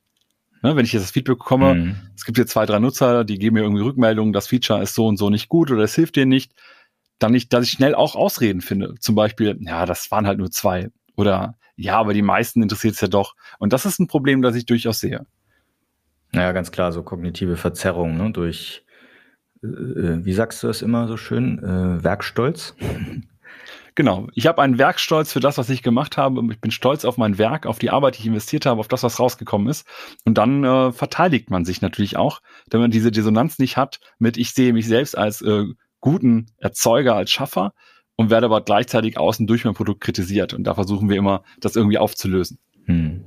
Ne, 0.65 0.75
wenn 0.75 0.83
ich 0.83 0.93
jetzt 0.93 1.03
das 1.03 1.11
Feedback 1.11 1.37
bekomme, 1.37 1.75
mhm. 1.75 1.95
es 2.15 2.25
gibt 2.25 2.39
hier 2.39 2.47
zwei, 2.47 2.65
drei 2.65 2.79
Nutzer, 2.79 3.23
die 3.23 3.37
geben 3.37 3.53
mir 3.53 3.61
irgendwie 3.61 3.83
Rückmeldungen, 3.83 4.33
das 4.33 4.47
Feature 4.47 4.81
ist 4.81 4.95
so 4.95 5.05
und 5.05 5.17
so 5.17 5.29
nicht 5.29 5.47
gut 5.47 5.69
oder 5.69 5.83
es 5.83 5.93
hilft 5.93 6.15
dir 6.15 6.25
nicht, 6.25 6.53
dann 7.19 7.33
nicht, 7.33 7.53
dass 7.53 7.65
ich 7.65 7.69
schnell 7.69 7.93
auch 7.93 8.15
Ausreden 8.15 8.61
finde. 8.61 8.95
Zum 8.99 9.13
Beispiel, 9.13 9.59
ja, 9.59 9.85
das 9.85 10.09
waren 10.09 10.25
halt 10.25 10.39
nur 10.39 10.49
zwei. 10.49 10.89
Oder 11.15 11.53
ja, 11.75 11.99
aber 11.99 12.15
die 12.15 12.23
meisten 12.23 12.63
interessiert 12.63 12.95
es 12.95 13.01
ja 13.01 13.07
doch. 13.07 13.35
Und 13.59 13.73
das 13.73 13.85
ist 13.85 13.99
ein 13.99 14.07
Problem, 14.07 14.41
das 14.41 14.55
ich 14.55 14.65
durchaus 14.65 14.99
sehe. 14.99 15.27
Ja, 16.33 16.51
ganz 16.51 16.71
klar, 16.71 16.91
so 16.91 17.03
kognitive 17.03 17.57
Verzerrung 17.57 18.17
ne, 18.17 18.31
durch, 18.31 18.83
äh, 19.61 19.67
wie 19.67 20.33
sagst 20.33 20.63
du 20.63 20.67
das 20.67 20.81
immer 20.81 21.07
so 21.07 21.15
schön, 21.15 21.59
äh, 21.59 22.03
Werkstolz. 22.03 22.75
Genau. 23.95 24.27
Ich 24.33 24.45
habe 24.45 24.61
einen 24.61 24.77
Werkstolz 24.77 25.31
für 25.31 25.39
das, 25.39 25.57
was 25.57 25.69
ich 25.69 25.81
gemacht 25.81 26.17
habe. 26.17 26.41
Ich 26.51 26.59
bin 26.59 26.71
stolz 26.71 27.05
auf 27.05 27.17
mein 27.17 27.37
Werk, 27.37 27.65
auf 27.65 27.79
die 27.79 27.89
Arbeit, 27.89 28.17
die 28.17 28.21
ich 28.21 28.27
investiert 28.27 28.65
habe, 28.65 28.81
auf 28.81 28.89
das, 28.89 29.03
was 29.03 29.19
rausgekommen 29.21 29.69
ist. 29.69 29.87
Und 30.25 30.37
dann 30.37 30.65
äh, 30.65 30.91
verteidigt 30.91 31.49
man 31.49 31.63
sich 31.63 31.81
natürlich 31.81 32.17
auch, 32.17 32.41
wenn 32.69 32.81
man 32.81 32.91
diese 32.91 33.09
Dissonanz 33.09 33.57
nicht 33.57 33.77
hat 33.77 34.01
mit, 34.19 34.35
ich 34.35 34.51
sehe 34.51 34.73
mich 34.73 34.87
selbst 34.87 35.17
als 35.17 35.41
äh, 35.41 35.63
guten 36.01 36.47
Erzeuger, 36.57 37.15
als 37.15 37.31
Schaffer 37.31 37.73
und 38.17 38.29
werde 38.29 38.47
aber 38.47 38.61
gleichzeitig 38.61 39.17
außen 39.17 39.47
durch 39.47 39.63
mein 39.63 39.73
Produkt 39.73 40.01
kritisiert. 40.01 40.53
Und 40.53 40.65
da 40.65 40.75
versuchen 40.75 41.09
wir 41.09 41.15
immer, 41.15 41.43
das 41.61 41.77
irgendwie 41.77 41.97
aufzulösen. 41.97 42.59
Hm. 42.85 43.23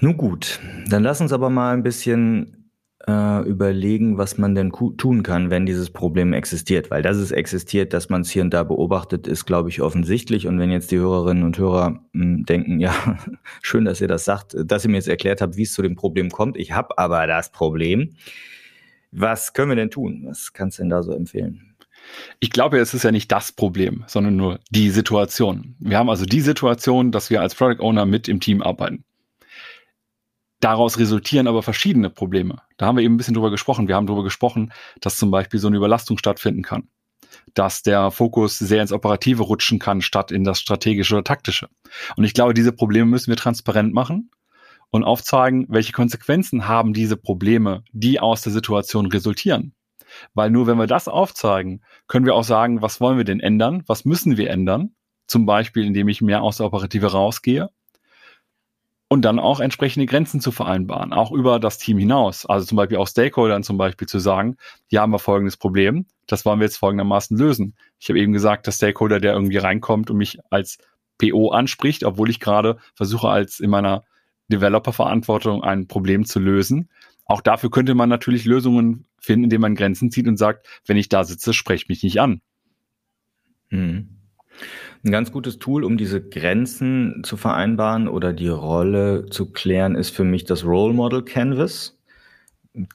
Nun 0.00 0.16
gut, 0.16 0.60
dann 0.88 1.04
lass 1.04 1.20
uns 1.20 1.32
aber 1.32 1.48
mal 1.48 1.74
ein 1.74 1.82
bisschen 1.82 2.65
äh, 3.08 3.42
überlegen, 3.42 4.18
was 4.18 4.36
man 4.36 4.54
denn 4.54 4.72
tun 4.72 5.22
kann, 5.22 5.50
wenn 5.50 5.64
dieses 5.64 5.90
Problem 5.90 6.32
existiert. 6.32 6.90
Weil 6.90 7.02
dass 7.02 7.16
es 7.16 7.30
existiert, 7.30 7.92
dass 7.92 8.08
man 8.08 8.22
es 8.22 8.30
hier 8.30 8.42
und 8.42 8.52
da 8.52 8.64
beobachtet, 8.64 9.26
ist, 9.26 9.46
glaube 9.46 9.68
ich, 9.68 9.80
offensichtlich. 9.80 10.46
Und 10.46 10.58
wenn 10.58 10.70
jetzt 10.70 10.90
die 10.90 10.98
Hörerinnen 10.98 11.44
und 11.44 11.58
Hörer 11.58 12.00
mh, 12.12 12.24
hm, 12.24 12.44
denken, 12.46 12.80
ja, 12.80 12.94
schön, 13.62 13.84
dass 13.84 14.00
ihr 14.00 14.08
das 14.08 14.24
sagt, 14.24 14.56
dass 14.58 14.84
ihr 14.84 14.90
mir 14.90 14.96
jetzt 14.96 15.08
erklärt 15.08 15.40
habt, 15.40 15.56
wie 15.56 15.62
es 15.62 15.72
zu 15.72 15.82
dem 15.82 15.94
Problem 15.94 16.30
kommt. 16.30 16.56
Ich 16.56 16.72
habe 16.72 16.98
aber 16.98 17.26
das 17.26 17.52
Problem. 17.52 18.16
Was 19.12 19.52
können 19.52 19.70
wir 19.70 19.76
denn 19.76 19.90
tun? 19.90 20.24
Was 20.26 20.52
kannst 20.52 20.78
du 20.78 20.82
denn 20.82 20.90
da 20.90 21.02
so 21.02 21.12
empfehlen? 21.12 21.76
Ich 22.40 22.50
glaube, 22.50 22.78
es 22.78 22.94
ist 22.94 23.02
ja 23.02 23.12
nicht 23.12 23.32
das 23.32 23.52
Problem, 23.52 24.04
sondern 24.06 24.36
nur 24.36 24.60
die 24.70 24.90
Situation. 24.90 25.74
Wir 25.78 25.98
haben 25.98 26.10
also 26.10 26.24
die 26.24 26.40
Situation, 26.40 27.12
dass 27.12 27.30
wir 27.30 27.40
als 27.40 27.54
Product 27.54 27.82
Owner 27.82 28.06
mit 28.06 28.28
im 28.28 28.40
Team 28.40 28.62
arbeiten. 28.62 29.04
Daraus 30.60 30.98
resultieren 30.98 31.48
aber 31.48 31.62
verschiedene 31.62 32.08
Probleme. 32.08 32.62
Da 32.76 32.86
haben 32.86 32.96
wir 32.96 33.04
eben 33.04 33.14
ein 33.14 33.16
bisschen 33.18 33.34
drüber 33.34 33.50
gesprochen. 33.50 33.88
Wir 33.88 33.96
haben 33.96 34.06
drüber 34.06 34.24
gesprochen, 34.24 34.72
dass 35.00 35.16
zum 35.16 35.30
Beispiel 35.30 35.60
so 35.60 35.68
eine 35.68 35.76
Überlastung 35.76 36.16
stattfinden 36.16 36.62
kann. 36.62 36.88
Dass 37.54 37.82
der 37.82 38.10
Fokus 38.10 38.58
sehr 38.58 38.80
ins 38.80 38.92
Operative 38.92 39.42
rutschen 39.42 39.78
kann, 39.78 40.00
statt 40.00 40.30
in 40.30 40.44
das 40.44 40.60
Strategische 40.60 41.14
oder 41.14 41.24
Taktische. 41.24 41.68
Und 42.16 42.24
ich 42.24 42.32
glaube, 42.32 42.54
diese 42.54 42.72
Probleme 42.72 43.06
müssen 43.06 43.28
wir 43.28 43.36
transparent 43.36 43.92
machen 43.92 44.30
und 44.90 45.04
aufzeigen, 45.04 45.66
welche 45.68 45.92
Konsequenzen 45.92 46.66
haben 46.68 46.94
diese 46.94 47.16
Probleme, 47.16 47.82
die 47.92 48.18
aus 48.20 48.40
der 48.40 48.52
Situation 48.52 49.06
resultieren. 49.06 49.74
Weil 50.32 50.50
nur 50.50 50.66
wenn 50.66 50.78
wir 50.78 50.86
das 50.86 51.08
aufzeigen, 51.08 51.82
können 52.06 52.24
wir 52.24 52.34
auch 52.34 52.44
sagen, 52.44 52.80
was 52.80 53.00
wollen 53.00 53.18
wir 53.18 53.24
denn 53.24 53.40
ändern? 53.40 53.82
Was 53.86 54.04
müssen 54.04 54.36
wir 54.38 54.48
ändern? 54.48 54.94
Zum 55.26 55.44
Beispiel, 55.44 55.84
indem 55.84 56.08
ich 56.08 56.22
mehr 56.22 56.42
aus 56.42 56.58
der 56.58 56.66
Operative 56.66 57.12
rausgehe 57.12 57.70
und 59.08 59.24
dann 59.24 59.38
auch 59.38 59.60
entsprechende 59.60 60.06
Grenzen 60.06 60.40
zu 60.40 60.50
vereinbaren, 60.50 61.12
auch 61.12 61.30
über 61.30 61.60
das 61.60 61.78
Team 61.78 61.98
hinaus. 61.98 62.44
Also 62.44 62.66
zum 62.66 62.76
Beispiel 62.76 62.98
auch 62.98 63.06
Stakeholdern 63.06 63.62
zum 63.62 63.78
Beispiel 63.78 64.08
zu 64.08 64.18
sagen, 64.18 64.56
hier 64.88 65.00
haben 65.00 65.12
wir 65.12 65.18
folgendes 65.18 65.56
Problem, 65.56 66.06
das 66.26 66.44
wollen 66.44 66.58
wir 66.58 66.64
jetzt 66.64 66.78
folgendermaßen 66.78 67.36
lösen. 67.36 67.76
Ich 68.00 68.08
habe 68.08 68.18
eben 68.18 68.32
gesagt, 68.32 68.66
der 68.66 68.72
Stakeholder, 68.72 69.20
der 69.20 69.34
irgendwie 69.34 69.58
reinkommt 69.58 70.10
und 70.10 70.16
mich 70.16 70.38
als 70.50 70.78
PO 71.18 71.50
anspricht, 71.50 72.04
obwohl 72.04 72.30
ich 72.30 72.40
gerade 72.40 72.78
versuche, 72.94 73.28
als 73.28 73.60
in 73.60 73.70
meiner 73.70 74.04
Developer-Verantwortung 74.48 75.62
ein 75.62 75.86
Problem 75.86 76.24
zu 76.24 76.40
lösen. 76.40 76.88
Auch 77.24 77.40
dafür 77.40 77.70
könnte 77.70 77.94
man 77.94 78.08
natürlich 78.08 78.44
Lösungen 78.44 79.06
finden, 79.20 79.44
indem 79.44 79.60
man 79.60 79.74
Grenzen 79.74 80.10
zieht 80.10 80.28
und 80.28 80.36
sagt, 80.36 80.66
wenn 80.86 80.96
ich 80.96 81.08
da 81.08 81.24
sitze, 81.24 81.52
sprecht 81.52 81.88
mich 81.88 82.02
nicht 82.02 82.20
an. 82.20 82.40
Mhm. 83.70 84.08
Ein 85.04 85.12
ganz 85.12 85.32
gutes 85.32 85.58
Tool, 85.58 85.84
um 85.84 85.96
diese 85.96 86.20
Grenzen 86.20 87.22
zu 87.24 87.36
vereinbaren 87.36 88.08
oder 88.08 88.32
die 88.32 88.48
Rolle 88.48 89.26
zu 89.30 89.52
klären, 89.52 89.94
ist 89.94 90.10
für 90.10 90.24
mich 90.24 90.44
das 90.44 90.64
Role 90.64 90.94
Model 90.94 91.22
Canvas. 91.22 91.98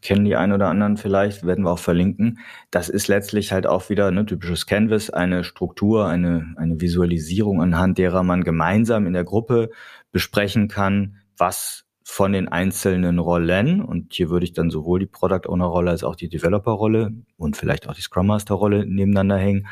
Kennen 0.01 0.25
die 0.25 0.35
einen 0.35 0.53
oder 0.53 0.67
anderen 0.67 0.97
vielleicht, 0.97 1.45
werden 1.45 1.65
wir 1.65 1.71
auch 1.71 1.79
verlinken. 1.79 2.39
Das 2.69 2.87
ist 2.87 3.07
letztlich 3.07 3.51
halt 3.51 3.65
auch 3.65 3.89
wieder 3.89 4.07
ein 4.07 4.13
ne, 4.13 4.25
typisches 4.25 4.67
Canvas, 4.67 5.09
eine 5.09 5.43
Struktur, 5.43 6.07
eine, 6.07 6.53
eine 6.57 6.79
Visualisierung, 6.79 7.61
anhand 7.61 7.97
derer 7.97 8.21
man 8.21 8.43
gemeinsam 8.43 9.07
in 9.07 9.13
der 9.13 9.23
Gruppe 9.23 9.71
besprechen 10.11 10.67
kann, 10.67 11.17
was 11.35 11.85
von 12.03 12.33
den 12.33 12.49
einzelnen 12.49 13.19
Rollen, 13.19 13.81
und 13.81 14.13
hier 14.13 14.29
würde 14.29 14.43
ich 14.43 14.51
dann 14.51 14.69
sowohl 14.69 14.99
die 14.99 15.05
Product 15.05 15.47
Owner 15.47 15.65
Rolle 15.65 15.91
als 15.91 16.03
auch 16.03 16.17
die 16.17 16.27
Developer 16.27 16.71
Rolle 16.71 17.13
und 17.37 17.55
vielleicht 17.55 17.87
auch 17.87 17.93
die 17.93 18.01
Scrum 18.01 18.27
Master 18.27 18.55
Rolle 18.55 18.85
nebeneinander 18.85 19.37
hängen, 19.37 19.67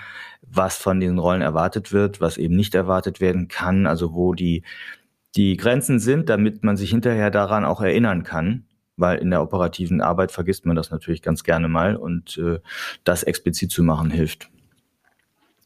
was 0.51 0.77
von 0.77 0.99
diesen 0.99 1.19
Rollen 1.19 1.41
erwartet 1.41 1.91
wird, 1.91 2.21
was 2.21 2.37
eben 2.37 2.55
nicht 2.55 2.75
erwartet 2.75 3.21
werden 3.21 3.47
kann, 3.47 3.87
also 3.87 4.13
wo 4.13 4.33
die, 4.33 4.63
die 5.35 5.57
Grenzen 5.57 5.99
sind, 5.99 6.29
damit 6.29 6.63
man 6.63 6.77
sich 6.77 6.89
hinterher 6.89 7.31
daran 7.31 7.65
auch 7.65 7.81
erinnern 7.81 8.23
kann, 8.23 8.65
weil 8.97 9.19
in 9.19 9.29
der 9.29 9.41
operativen 9.41 10.01
Arbeit 10.01 10.31
vergisst 10.31 10.65
man 10.65 10.75
das 10.75 10.91
natürlich 10.91 11.21
ganz 11.21 11.43
gerne 11.43 11.67
mal 11.67 11.95
und 11.95 12.37
äh, 12.37 12.59
das 13.03 13.23
explizit 13.23 13.71
zu 13.71 13.83
machen 13.83 14.11
hilft. 14.11 14.49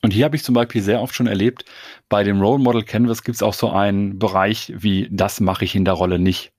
Und 0.01 0.11
hier 0.11 0.25
habe 0.25 0.35
ich 0.35 0.43
zum 0.43 0.53
Beispiel 0.53 0.81
sehr 0.81 1.01
oft 1.01 1.15
schon 1.15 1.27
erlebt, 1.27 1.63
bei 2.09 2.23
dem 2.23 2.41
Role 2.41 2.61
Model 2.61 2.83
Canvas 2.83 3.23
gibt 3.23 3.35
es 3.35 3.43
auch 3.43 3.53
so 3.53 3.71
einen 3.71 4.19
Bereich 4.19 4.73
wie, 4.75 5.07
das 5.09 5.39
mache 5.39 5.63
ich 5.63 5.75
in 5.75 5.85
der 5.85 5.93
Rolle 5.93 6.19
nicht. 6.19 6.51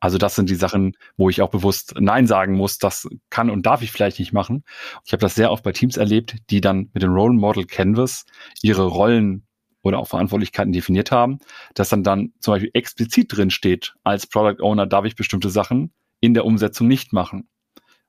Also 0.00 0.18
das 0.18 0.34
sind 0.34 0.48
die 0.50 0.54
Sachen, 0.54 0.96
wo 1.16 1.28
ich 1.28 1.42
auch 1.42 1.50
bewusst 1.50 1.94
Nein 1.98 2.26
sagen 2.26 2.54
muss, 2.54 2.78
das 2.78 3.08
kann 3.30 3.50
und 3.50 3.66
darf 3.66 3.82
ich 3.82 3.92
vielleicht 3.92 4.18
nicht 4.18 4.32
machen. 4.32 4.64
Ich 5.04 5.12
habe 5.12 5.20
das 5.20 5.34
sehr 5.34 5.50
oft 5.50 5.64
bei 5.64 5.72
Teams 5.72 5.96
erlebt, 5.96 6.36
die 6.50 6.60
dann 6.60 6.90
mit 6.92 7.02
dem 7.02 7.12
Role 7.12 7.34
Model 7.34 7.64
Canvas 7.64 8.24
ihre 8.62 8.86
Rollen 8.86 9.46
oder 9.82 9.98
auch 9.98 10.08
Verantwortlichkeiten 10.08 10.72
definiert 10.72 11.10
haben, 11.10 11.38
dass 11.74 11.88
dann 11.88 12.02
dann 12.02 12.32
zum 12.40 12.54
Beispiel 12.54 12.70
explizit 12.74 13.36
drin 13.36 13.50
steht, 13.50 13.94
als 14.04 14.26
Product 14.26 14.62
Owner 14.62 14.86
darf 14.86 15.04
ich 15.04 15.16
bestimmte 15.16 15.50
Sachen 15.50 15.92
in 16.20 16.34
der 16.34 16.44
Umsetzung 16.44 16.88
nicht 16.88 17.12
machen. 17.12 17.48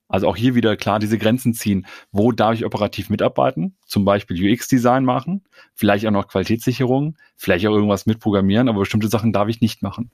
Also 0.07 0.27
auch 0.27 0.35
hier 0.35 0.55
wieder 0.55 0.75
klar 0.75 0.97
diese 0.97 1.19
Grenzen 1.19 1.53
ziehen. 1.53 1.85
Wo 2.11 2.31
darf 2.31 2.55
ich 2.55 2.65
operativ 2.65 3.11
mitarbeiten? 3.11 3.77
Zum 3.85 4.05
Beispiel 4.05 4.51
UX-Design 4.51 5.05
machen, 5.05 5.43
vielleicht 5.75 6.05
auch 6.07 6.11
noch 6.11 6.27
Qualitätssicherung, 6.27 7.15
vielleicht 7.35 7.67
auch 7.67 7.73
irgendwas 7.73 8.07
mitprogrammieren, 8.07 8.67
aber 8.69 8.79
bestimmte 8.79 9.07
Sachen 9.07 9.31
darf 9.31 9.47
ich 9.49 9.61
nicht 9.61 9.83
machen. 9.83 10.09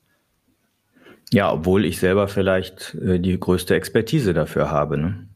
Ja, 1.31 1.51
obwohl 1.51 1.85
ich 1.85 1.99
selber 1.99 2.27
vielleicht 2.27 2.95
äh, 2.95 3.19
die 3.19 3.39
größte 3.39 3.75
Expertise 3.75 4.33
dafür 4.33 4.69
habe. 4.69 4.97
Ne? 4.97 5.27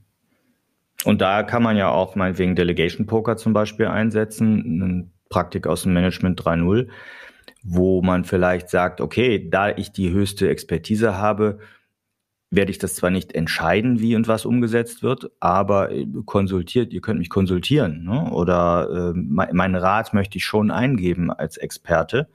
Und 1.04 1.22
da 1.22 1.44
kann 1.44 1.64
man 1.64 1.78
ja 1.78 1.90
auch 1.90 2.16
meinetwegen 2.16 2.56
Delegation 2.56 3.08
Poker 3.08 3.38
zum 3.38 3.54
Beispiel 3.54 3.88
einsetzen, 3.88 4.82
eine 4.82 5.12
Praktik 5.30 5.68
aus 5.68 5.84
dem 5.84 5.94
Management 5.94 6.42
3.0, 6.42 6.88
wo 7.64 8.02
man 8.02 8.26
vielleicht 8.26 8.70
sagt, 8.70 9.02
okay, 9.02 9.50
da 9.50 9.70
ich 9.70 9.92
die 9.92 10.12
höchste 10.12 10.50
Expertise 10.50 11.18
habe, 11.18 11.60
werde 12.52 12.72
ich 12.72 12.80
das 12.80 12.96
zwar 12.96 13.12
nicht 13.12 13.34
entscheiden, 13.34 14.00
wie 14.00 14.16
und 14.16 14.28
was 14.28 14.46
umgesetzt 14.46 15.04
wird, 15.04 15.32
aber 15.40 15.92
äh, 15.92 16.08
konsultiert, 16.26 16.94
ihr 16.94 17.02
könnt 17.02 17.20
mich 17.20 17.30
konsultieren 17.30 18.04
ne? 18.04 18.32
oder 18.32 19.14
äh, 19.14 19.18
meinen 19.18 19.76
Rat 19.76 20.14
möchte 20.14 20.38
ich 20.38 20.46
schon 20.46 20.72
eingeben 20.72 21.32
als 21.32 21.58
Experte. 21.58 22.28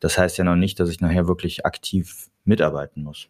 Das 0.00 0.16
heißt 0.16 0.38
ja 0.38 0.44
noch 0.44 0.54
nicht, 0.54 0.78
dass 0.78 0.90
ich 0.90 1.00
nachher 1.00 1.26
wirklich 1.26 1.66
aktiv 1.66 2.28
mitarbeiten 2.44 3.02
muss. 3.02 3.28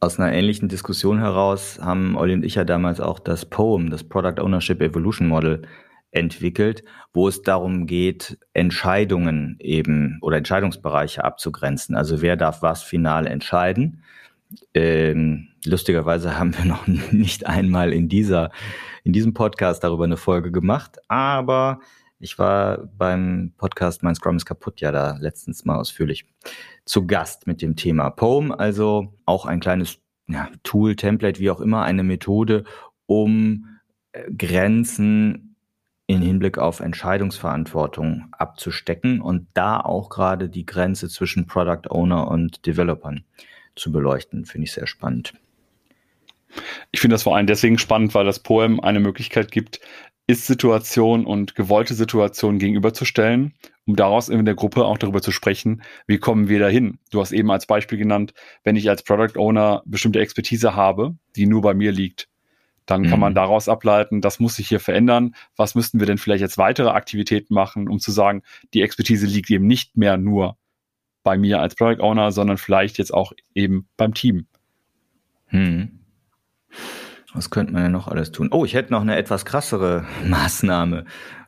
Aus 0.00 0.18
einer 0.18 0.32
ähnlichen 0.32 0.68
Diskussion 0.68 1.18
heraus 1.18 1.78
haben 1.80 2.16
Olli 2.16 2.32
und 2.32 2.44
ich 2.44 2.54
ja 2.54 2.64
damals 2.64 3.00
auch 3.00 3.18
das 3.18 3.44
POEM, 3.44 3.90
das 3.90 4.04
Product 4.04 4.40
Ownership 4.42 4.80
Evolution 4.80 5.28
Model, 5.28 5.62
entwickelt, 6.12 6.82
wo 7.12 7.28
es 7.28 7.42
darum 7.42 7.86
geht, 7.86 8.38
Entscheidungen 8.52 9.56
eben 9.60 10.18
oder 10.22 10.38
Entscheidungsbereiche 10.38 11.24
abzugrenzen. 11.24 11.94
Also 11.94 12.20
wer 12.22 12.36
darf 12.36 12.62
was 12.62 12.82
final 12.82 13.26
entscheiden? 13.26 14.02
Ähm, 14.74 15.48
lustigerweise 15.64 16.38
haben 16.38 16.56
wir 16.56 16.64
noch 16.64 16.86
nicht 17.12 17.46
einmal 17.46 17.92
in 17.92 18.08
dieser, 18.08 18.50
in 19.04 19.12
diesem 19.12 19.34
Podcast 19.34 19.84
darüber 19.84 20.04
eine 20.04 20.16
Folge 20.16 20.50
gemacht, 20.50 20.98
aber 21.08 21.80
ich 22.20 22.38
war 22.38 22.78
beim 22.98 23.52
Podcast 23.56 24.02
Mein 24.02 24.14
Scrum 24.14 24.36
ist 24.36 24.44
kaputt 24.44 24.80
ja 24.80 24.92
da 24.92 25.16
letztens 25.18 25.64
mal 25.64 25.78
ausführlich 25.78 26.26
zu 26.84 27.06
Gast 27.06 27.46
mit 27.46 27.62
dem 27.62 27.76
Thema 27.76 28.10
Poem, 28.10 28.52
also 28.52 29.14
auch 29.24 29.46
ein 29.46 29.60
kleines 29.60 29.98
ja, 30.28 30.48
Tool, 30.62 30.96
Template, 30.96 31.40
wie 31.40 31.50
auch 31.50 31.60
immer, 31.60 31.82
eine 31.82 32.02
Methode, 32.02 32.64
um 33.06 33.80
äh, 34.12 34.30
Grenzen 34.32 35.56
in 36.06 36.22
Hinblick 36.22 36.58
auf 36.58 36.80
Entscheidungsverantwortung 36.80 38.28
abzustecken 38.32 39.20
und 39.20 39.48
da 39.54 39.80
auch 39.80 40.10
gerade 40.10 40.48
die 40.48 40.66
Grenze 40.66 41.08
zwischen 41.08 41.46
Product 41.46 41.88
Owner 41.88 42.28
und 42.28 42.66
Developern 42.66 43.24
zu 43.76 43.92
beleuchten. 43.92 44.44
Finde 44.44 44.64
ich 44.66 44.72
sehr 44.72 44.86
spannend. 44.86 45.34
Ich 46.90 47.00
finde 47.00 47.14
das 47.14 47.22
vor 47.22 47.36
allem 47.36 47.46
deswegen 47.46 47.78
spannend, 47.78 48.12
weil 48.14 48.24
das 48.24 48.40
Poem 48.40 48.80
eine 48.80 48.98
Möglichkeit 48.98 49.52
gibt, 49.52 49.80
Ist-Situation 50.30 51.26
und 51.26 51.56
gewollte 51.56 51.94
Situation 51.94 52.58
gegenüberzustellen, 52.58 53.54
um 53.84 53.96
daraus 53.96 54.28
in 54.28 54.44
der 54.44 54.54
Gruppe 54.54 54.84
auch 54.84 54.96
darüber 54.96 55.20
zu 55.20 55.32
sprechen, 55.32 55.82
wie 56.06 56.18
kommen 56.18 56.48
wir 56.48 56.60
dahin. 56.60 56.98
Du 57.10 57.20
hast 57.20 57.32
eben 57.32 57.50
als 57.50 57.66
Beispiel 57.66 57.98
genannt, 57.98 58.32
wenn 58.62 58.76
ich 58.76 58.88
als 58.88 59.02
Product 59.02 59.36
Owner 59.36 59.82
bestimmte 59.86 60.20
Expertise 60.20 60.76
habe, 60.76 61.16
die 61.34 61.46
nur 61.46 61.62
bei 61.62 61.74
mir 61.74 61.90
liegt, 61.90 62.28
dann 62.86 63.08
kann 63.08 63.20
man 63.20 63.32
mhm. 63.32 63.36
daraus 63.36 63.68
ableiten, 63.68 64.20
das 64.20 64.40
muss 64.40 64.56
sich 64.56 64.68
hier 64.68 64.80
verändern. 64.80 65.34
Was 65.56 65.74
müssten 65.74 66.00
wir 66.00 66.06
denn 66.06 66.18
vielleicht 66.18 66.42
jetzt 66.42 66.58
weitere 66.58 66.90
Aktivitäten 66.90 67.54
machen, 67.54 67.88
um 67.88 67.98
zu 67.98 68.10
sagen, 68.10 68.42
die 68.74 68.82
Expertise 68.82 69.26
liegt 69.26 69.50
eben 69.50 69.66
nicht 69.66 69.96
mehr 69.96 70.16
nur 70.16 70.56
bei 71.22 71.36
mir 71.36 71.60
als 71.60 71.74
Product 71.74 72.02
Owner, 72.02 72.32
sondern 72.32 72.56
vielleicht 72.56 72.98
jetzt 72.98 73.12
auch 73.12 73.32
eben 73.54 73.88
beim 73.96 74.14
Team. 74.14 74.46
Hm. 75.46 76.00
Was 77.34 77.50
könnte 77.50 77.72
man 77.72 77.82
ja 77.82 77.88
noch 77.88 78.08
alles 78.08 78.32
tun? 78.32 78.48
Oh, 78.52 78.64
ich 78.64 78.74
hätte 78.74 78.92
noch 78.92 79.02
eine 79.02 79.16
etwas 79.16 79.44
krassere 79.44 80.04
Maßnahme. 80.24 81.04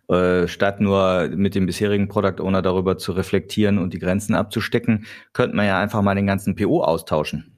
Äh, 0.08 0.48
statt 0.48 0.80
nur 0.80 1.28
mit 1.34 1.54
dem 1.54 1.66
bisherigen 1.66 2.08
Product 2.08 2.40
Owner 2.42 2.62
darüber 2.62 2.98
zu 2.98 3.12
reflektieren 3.12 3.78
und 3.78 3.94
die 3.94 3.98
Grenzen 3.98 4.34
abzustecken, 4.34 5.06
könnte 5.32 5.56
man 5.56 5.66
ja 5.66 5.78
einfach 5.78 6.02
mal 6.02 6.14
den 6.14 6.26
ganzen 6.26 6.54
PO 6.54 6.82
austauschen. 6.82 7.56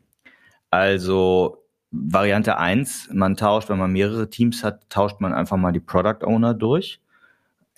Also 0.70 1.64
Variante 1.90 2.58
eins: 2.58 3.08
man 3.12 3.36
tauscht, 3.36 3.68
wenn 3.68 3.78
man 3.78 3.92
mehrere 3.92 4.28
Teams 4.30 4.62
hat, 4.64 4.88
tauscht 4.90 5.20
man 5.20 5.32
einfach 5.32 5.56
mal 5.56 5.72
die 5.72 5.80
Product 5.80 6.24
Owner 6.24 6.54
durch 6.54 7.00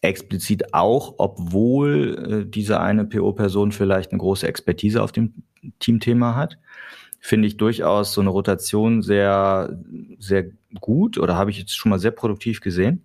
explizit 0.07 0.75
auch, 0.75 1.15
obwohl 1.19 2.45
äh, 2.47 2.51
diese 2.51 2.81
eine 2.81 3.05
PO-Person 3.05 3.73
vielleicht 3.73 4.13
eine 4.13 4.19
große 4.19 4.47
Expertise 4.47 5.03
auf 5.03 5.13
dem 5.13 5.35
Teamthema 5.79 6.35
hat, 6.35 6.59
finde 7.27 7.49
ich 7.49 7.57
durchaus 7.57 8.13
so 8.13 8.21
eine 8.21 8.31
Rotation 8.31 9.03
sehr, 9.03 9.77
sehr 10.21 10.45
gut 10.81 11.19
oder 11.19 11.37
habe 11.37 11.51
ich 11.51 11.59
jetzt 11.59 11.77
schon 11.77 11.91
mal 11.91 11.99
sehr 11.99 12.13
produktiv 12.13 12.61
gesehen. 12.61 13.05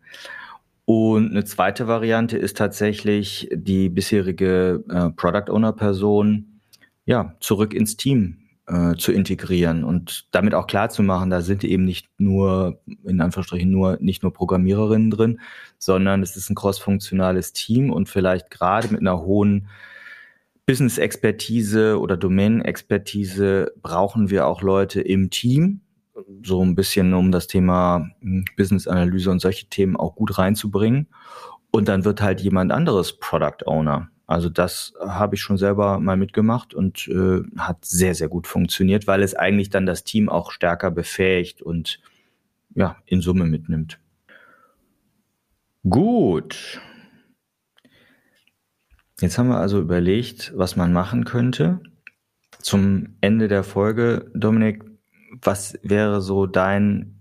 Und 0.85 1.31
eine 1.31 1.43
zweite 1.43 1.87
Variante 1.87 2.37
ist 2.37 2.55
tatsächlich 2.55 3.49
die 3.51 3.89
bisherige 3.89 4.83
äh, 4.89 5.09
Product 5.09 5.51
Owner 5.51 5.73
Person 5.73 6.61
ja 7.05 7.35
zurück 7.39 7.73
ins 7.73 7.97
Team 7.97 8.37
äh, 8.67 8.95
zu 8.95 9.11
integrieren 9.11 9.83
und 9.83 10.27
damit 10.29 10.53
auch 10.53 10.67
klar 10.67 10.89
zu 10.89 11.01
machen, 11.01 11.31
da 11.31 11.41
sind 11.41 11.63
eben 11.63 11.85
nicht 11.85 12.07
nur, 12.19 12.79
in 13.03 13.21
Anführungsstrichen, 13.21 13.71
nur, 13.71 13.97
nicht 14.01 14.21
nur 14.21 14.33
Programmiererinnen 14.33 15.09
drin, 15.09 15.39
sondern 15.79 16.21
es 16.21 16.35
ist 16.35 16.51
ein 16.51 16.55
crossfunktionales 16.55 17.53
Team 17.53 17.91
und 17.91 18.07
vielleicht 18.07 18.51
gerade 18.51 18.87
mit 18.89 19.01
einer 19.01 19.19
hohen 19.21 19.67
Business-Expertise 20.71 21.99
oder 21.99 22.15
Domain-Expertise 22.15 23.73
brauchen 23.81 24.29
wir 24.29 24.47
auch 24.47 24.61
Leute 24.61 25.01
im 25.01 25.29
Team, 25.29 25.81
so 26.45 26.63
ein 26.63 26.75
bisschen 26.75 27.13
um 27.13 27.33
das 27.33 27.47
Thema 27.47 28.09
hm, 28.21 28.45
Business-Analyse 28.55 29.31
und 29.31 29.41
solche 29.41 29.65
Themen 29.65 29.97
auch 29.97 30.15
gut 30.15 30.37
reinzubringen. 30.37 31.07
Und 31.71 31.89
dann 31.89 32.05
wird 32.05 32.21
halt 32.21 32.39
jemand 32.39 32.71
anderes 32.71 33.19
Product 33.19 33.65
Owner. 33.65 34.07
Also 34.27 34.47
das 34.47 34.93
habe 35.05 35.35
ich 35.35 35.41
schon 35.41 35.57
selber 35.57 35.99
mal 35.99 36.15
mitgemacht 36.15 36.73
und 36.73 37.05
äh, 37.09 37.41
hat 37.57 37.83
sehr, 37.83 38.15
sehr 38.15 38.29
gut 38.29 38.47
funktioniert, 38.47 39.07
weil 39.07 39.23
es 39.23 39.35
eigentlich 39.35 39.71
dann 39.71 39.85
das 39.85 40.05
Team 40.05 40.29
auch 40.29 40.51
stärker 40.53 40.89
befähigt 40.89 41.61
und 41.61 41.99
ja, 42.75 42.95
in 43.05 43.19
Summe 43.19 43.43
mitnimmt. 43.43 43.99
Gut. 45.83 46.79
Jetzt 49.21 49.37
haben 49.37 49.49
wir 49.49 49.57
also 49.57 49.79
überlegt, 49.79 50.51
was 50.55 50.75
man 50.75 50.93
machen 50.93 51.25
könnte. 51.25 51.79
Zum 52.59 53.17
Ende 53.21 53.47
der 53.47 53.63
Folge, 53.63 54.31
Dominik, 54.33 54.83
was 55.41 55.77
wäre 55.83 56.21
so 56.21 56.47
dein 56.47 57.19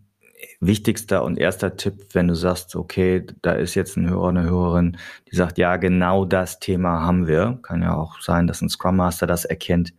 wichtigster 0.60 1.22
und 1.24 1.38
erster 1.38 1.76
Tipp, 1.76 2.06
wenn 2.14 2.28
du 2.28 2.34
sagst, 2.34 2.74
okay, 2.74 3.26
da 3.42 3.52
ist 3.52 3.74
jetzt 3.74 3.96
ein 3.96 4.08
Hörer, 4.08 4.28
eine 4.28 4.44
Hörerin, 4.44 4.96
die 5.30 5.36
sagt, 5.36 5.58
ja, 5.58 5.76
genau 5.76 6.24
das 6.24 6.58
Thema 6.58 7.00
haben 7.00 7.26
wir. 7.26 7.58
Kann 7.62 7.82
ja 7.82 7.94
auch 7.94 8.20
sein, 8.20 8.46
dass 8.46 8.62
ein 8.62 8.70
Scrum 8.70 8.96
Master 8.96 9.26
das 9.26 9.44
erkennt. 9.44 9.92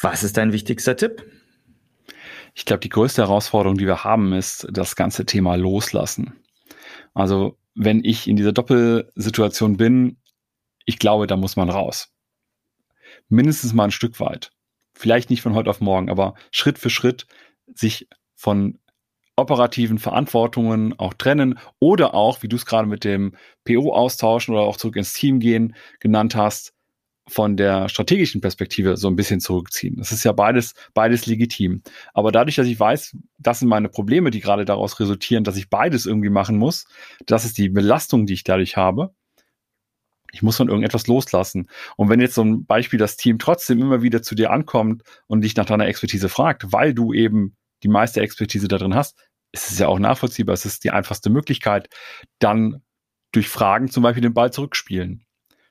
Was 0.00 0.22
ist 0.22 0.36
dein 0.36 0.52
wichtigster 0.52 0.96
Tipp? 0.96 1.24
Ich 2.54 2.66
glaube, 2.66 2.80
die 2.80 2.90
größte 2.90 3.22
Herausforderung, 3.22 3.78
die 3.78 3.86
wir 3.86 4.04
haben, 4.04 4.34
ist 4.34 4.68
das 4.70 4.94
ganze 4.94 5.24
Thema 5.24 5.56
Loslassen. 5.56 6.34
Also, 7.14 7.56
wenn 7.74 8.04
ich 8.04 8.28
in 8.28 8.36
dieser 8.36 8.52
Doppelsituation 8.52 9.78
bin, 9.78 10.18
ich 10.84 10.98
glaube, 10.98 11.26
da 11.26 11.36
muss 11.36 11.56
man 11.56 11.70
raus. 11.70 12.12
Mindestens 13.28 13.72
mal 13.72 13.84
ein 13.84 13.90
Stück 13.90 14.20
weit. 14.20 14.50
Vielleicht 14.94 15.30
nicht 15.30 15.42
von 15.42 15.54
heute 15.54 15.70
auf 15.70 15.80
morgen, 15.80 16.10
aber 16.10 16.34
Schritt 16.50 16.78
für 16.78 16.90
Schritt 16.90 17.26
sich 17.74 18.08
von 18.34 18.78
operativen 19.36 19.98
Verantwortungen 19.98 20.98
auch 20.98 21.14
trennen 21.14 21.58
oder 21.78 22.14
auch, 22.14 22.42
wie 22.42 22.48
du 22.48 22.56
es 22.56 22.66
gerade 22.66 22.86
mit 22.86 23.04
dem 23.04 23.34
PO 23.64 23.92
austauschen 23.92 24.54
oder 24.54 24.64
auch 24.64 24.76
zurück 24.76 24.96
ins 24.96 25.14
Team 25.14 25.40
gehen 25.40 25.74
genannt 26.00 26.36
hast, 26.36 26.74
von 27.28 27.56
der 27.56 27.88
strategischen 27.88 28.40
Perspektive 28.40 28.96
so 28.96 29.08
ein 29.08 29.16
bisschen 29.16 29.40
zurückziehen. 29.40 29.96
Das 29.96 30.12
ist 30.12 30.24
ja 30.24 30.32
beides, 30.32 30.74
beides 30.92 31.26
legitim. 31.26 31.82
Aber 32.14 32.32
dadurch, 32.32 32.56
dass 32.56 32.66
ich 32.66 32.78
weiß, 32.78 33.16
das 33.38 33.60
sind 33.60 33.68
meine 33.68 33.88
Probleme, 33.88 34.30
die 34.30 34.40
gerade 34.40 34.64
daraus 34.64 34.98
resultieren, 34.98 35.44
dass 35.44 35.56
ich 35.56 35.70
beides 35.70 36.04
irgendwie 36.04 36.30
machen 36.30 36.56
muss, 36.58 36.86
das 37.26 37.44
ist 37.44 37.58
die 37.58 37.68
Belastung, 37.68 38.26
die 38.26 38.34
ich 38.34 38.44
dadurch 38.44 38.76
habe. 38.76 39.14
Ich 40.32 40.42
muss 40.42 40.56
von 40.56 40.68
irgendetwas 40.68 41.06
loslassen. 41.06 41.68
Und 41.96 42.08
wenn 42.08 42.20
jetzt 42.20 42.34
so 42.34 42.42
ein 42.42 42.64
Beispiel 42.64 42.98
das 42.98 43.16
Team 43.16 43.38
trotzdem 43.38 43.80
immer 43.80 44.02
wieder 44.02 44.22
zu 44.22 44.34
dir 44.34 44.50
ankommt 44.50 45.02
und 45.26 45.42
dich 45.42 45.56
nach 45.56 45.66
deiner 45.66 45.86
Expertise 45.86 46.28
fragt, 46.28 46.72
weil 46.72 46.94
du 46.94 47.12
eben 47.12 47.56
die 47.82 47.88
meiste 47.88 48.20
Expertise 48.20 48.66
da 48.66 48.78
drin 48.78 48.94
hast, 48.94 49.18
ist 49.52 49.70
es 49.70 49.78
ja 49.78 49.88
auch 49.88 49.98
nachvollziehbar. 49.98 50.54
Es 50.54 50.64
ist 50.64 50.84
die 50.84 50.90
einfachste 50.90 51.28
Möglichkeit, 51.28 51.88
dann 52.38 52.82
durch 53.32 53.48
Fragen 53.48 53.90
zum 53.90 54.02
Beispiel 54.02 54.22
den 54.22 54.34
Ball 54.34 54.52
zurückspielen. 54.52 55.24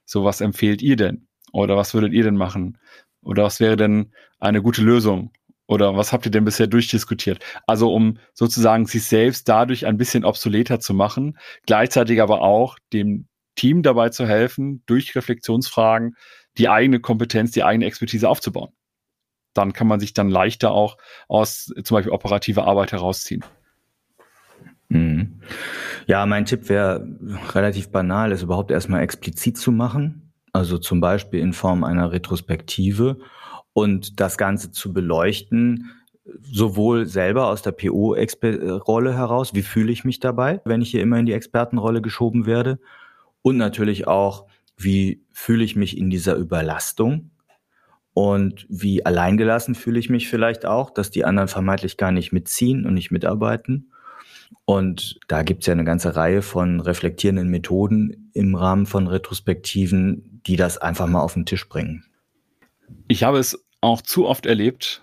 So, 0.06 0.24
was 0.24 0.42
empfehlt 0.42 0.82
ihr 0.82 0.96
denn? 0.96 1.28
Oder 1.52 1.76
was 1.76 1.94
würdet 1.94 2.14
ihr 2.14 2.24
denn 2.24 2.36
machen? 2.36 2.78
Oder 3.22 3.44
was 3.44 3.60
wäre 3.60 3.78
denn 3.78 4.14
eine 4.40 4.62
gute 4.62 4.82
Lösung? 4.82 5.32
Oder 5.68 5.96
was 5.96 6.12
habt 6.12 6.26
ihr 6.26 6.32
denn 6.32 6.44
bisher 6.44 6.68
durchdiskutiert? 6.68 7.44
Also 7.66 7.94
um 7.94 8.18
sozusagen 8.34 8.86
sich 8.86 9.06
selbst 9.06 9.48
dadurch 9.48 9.86
ein 9.86 9.98
bisschen 9.98 10.26
obsoleter 10.26 10.80
zu 10.80 10.94
machen, 10.94 11.38
gleichzeitig 11.66 12.22
aber 12.22 12.42
auch 12.42 12.78
dem 12.94 13.28
Team 13.56 13.84
dabei 13.84 14.10
zu 14.10 14.28
helfen, 14.28 14.84
durch 14.86 15.16
Reflexionsfragen 15.16 16.16
die 16.58 16.70
eigene 16.70 17.00
Kompetenz, 17.00 17.52
die 17.52 17.64
eigene 17.64 17.86
Expertise 17.86 18.28
aufzubauen. 18.28 18.72
Dann 19.54 19.74
kann 19.74 19.88
man 19.88 20.00
sich 20.00 20.14
dann 20.14 20.30
leichter 20.30 20.72
auch 20.72 20.98
aus 21.28 21.74
zum 21.84 21.96
Beispiel 21.96 22.14
operativer 22.14 22.66
Arbeit 22.66 22.92
herausziehen. 22.92 23.44
Mhm. 24.90 25.42
Ja, 26.08 26.26
mein 26.26 26.46
Tipp 26.46 26.70
wäre 26.70 27.08
relativ 27.54 27.92
banal, 27.92 28.32
es 28.32 28.44
überhaupt 28.44 28.72
erstmal 28.72 29.02
explizit 29.02 29.58
zu 29.58 29.72
machen. 29.72 30.34
Also 30.54 30.78
zum 30.78 31.00
Beispiel 31.00 31.40
in 31.40 31.54
Form 31.54 31.84
einer 31.84 32.12
Retrospektive 32.12 33.18
und 33.74 34.20
das 34.20 34.38
Ganze 34.38 34.72
zu 34.72 34.92
beleuchten, 34.92 35.92
sowohl 36.42 37.06
selber 37.06 37.48
aus 37.48 37.62
der 37.62 37.72
PO-Rolle 37.72 39.14
heraus, 39.14 39.54
wie 39.54 39.62
fühle 39.62 39.92
ich 39.92 40.04
mich 40.04 40.20
dabei, 40.20 40.62
wenn 40.66 40.82
ich 40.82 40.92
hier 40.92 41.02
immer 41.02 41.18
in 41.20 41.26
die 41.26 41.34
Expertenrolle 41.34 42.02
geschoben 42.02 42.46
werde, 42.46 42.80
und 43.42 43.58
natürlich 43.58 44.08
auch, 44.08 44.48
wie 44.78 45.24
fühle 45.32 45.64
ich 45.64 45.76
mich 45.76 45.98
in 45.98 46.10
dieser 46.10 46.36
Überlastung 46.36 47.32
und 48.14 48.66
wie 48.70 49.06
alleingelassen 49.06 49.76
fühle 49.76 50.00
ich 50.00 50.10
mich 50.10 50.28
vielleicht 50.28 50.66
auch, 50.66 50.90
dass 50.90 51.12
die 51.12 51.26
anderen 51.26 51.48
vermeintlich 51.48 51.98
gar 51.98 52.12
nicht 52.12 52.32
mitziehen 52.32 52.86
und 52.86 52.94
nicht 52.94 53.12
mitarbeiten. 53.12 53.92
Und 54.66 55.20
da 55.28 55.44
gibt 55.44 55.64
es 55.64 55.68
ja 55.68 55.74
eine 55.74 55.86
ganze 55.86 56.16
Reihe 56.16 56.42
von 56.42 56.82
reflektierenden 56.82 57.50
Methoden 57.50 58.32
im 58.34 58.56
Rahmen 58.56 58.86
von 58.86 59.08
Retrospektiven, 59.08 60.42
die 60.46 60.58
das 60.58 60.78
einfach 60.78 61.08
mal 61.08 61.22
auf 61.22 61.34
den 61.34 61.46
Tisch 61.46 61.68
bringen. 61.70 62.06
Ich 63.08 63.24
habe 63.24 63.40
es 63.40 63.66
auch 63.80 64.02
zu 64.02 64.28
oft 64.28 64.46
erlebt, 64.46 65.02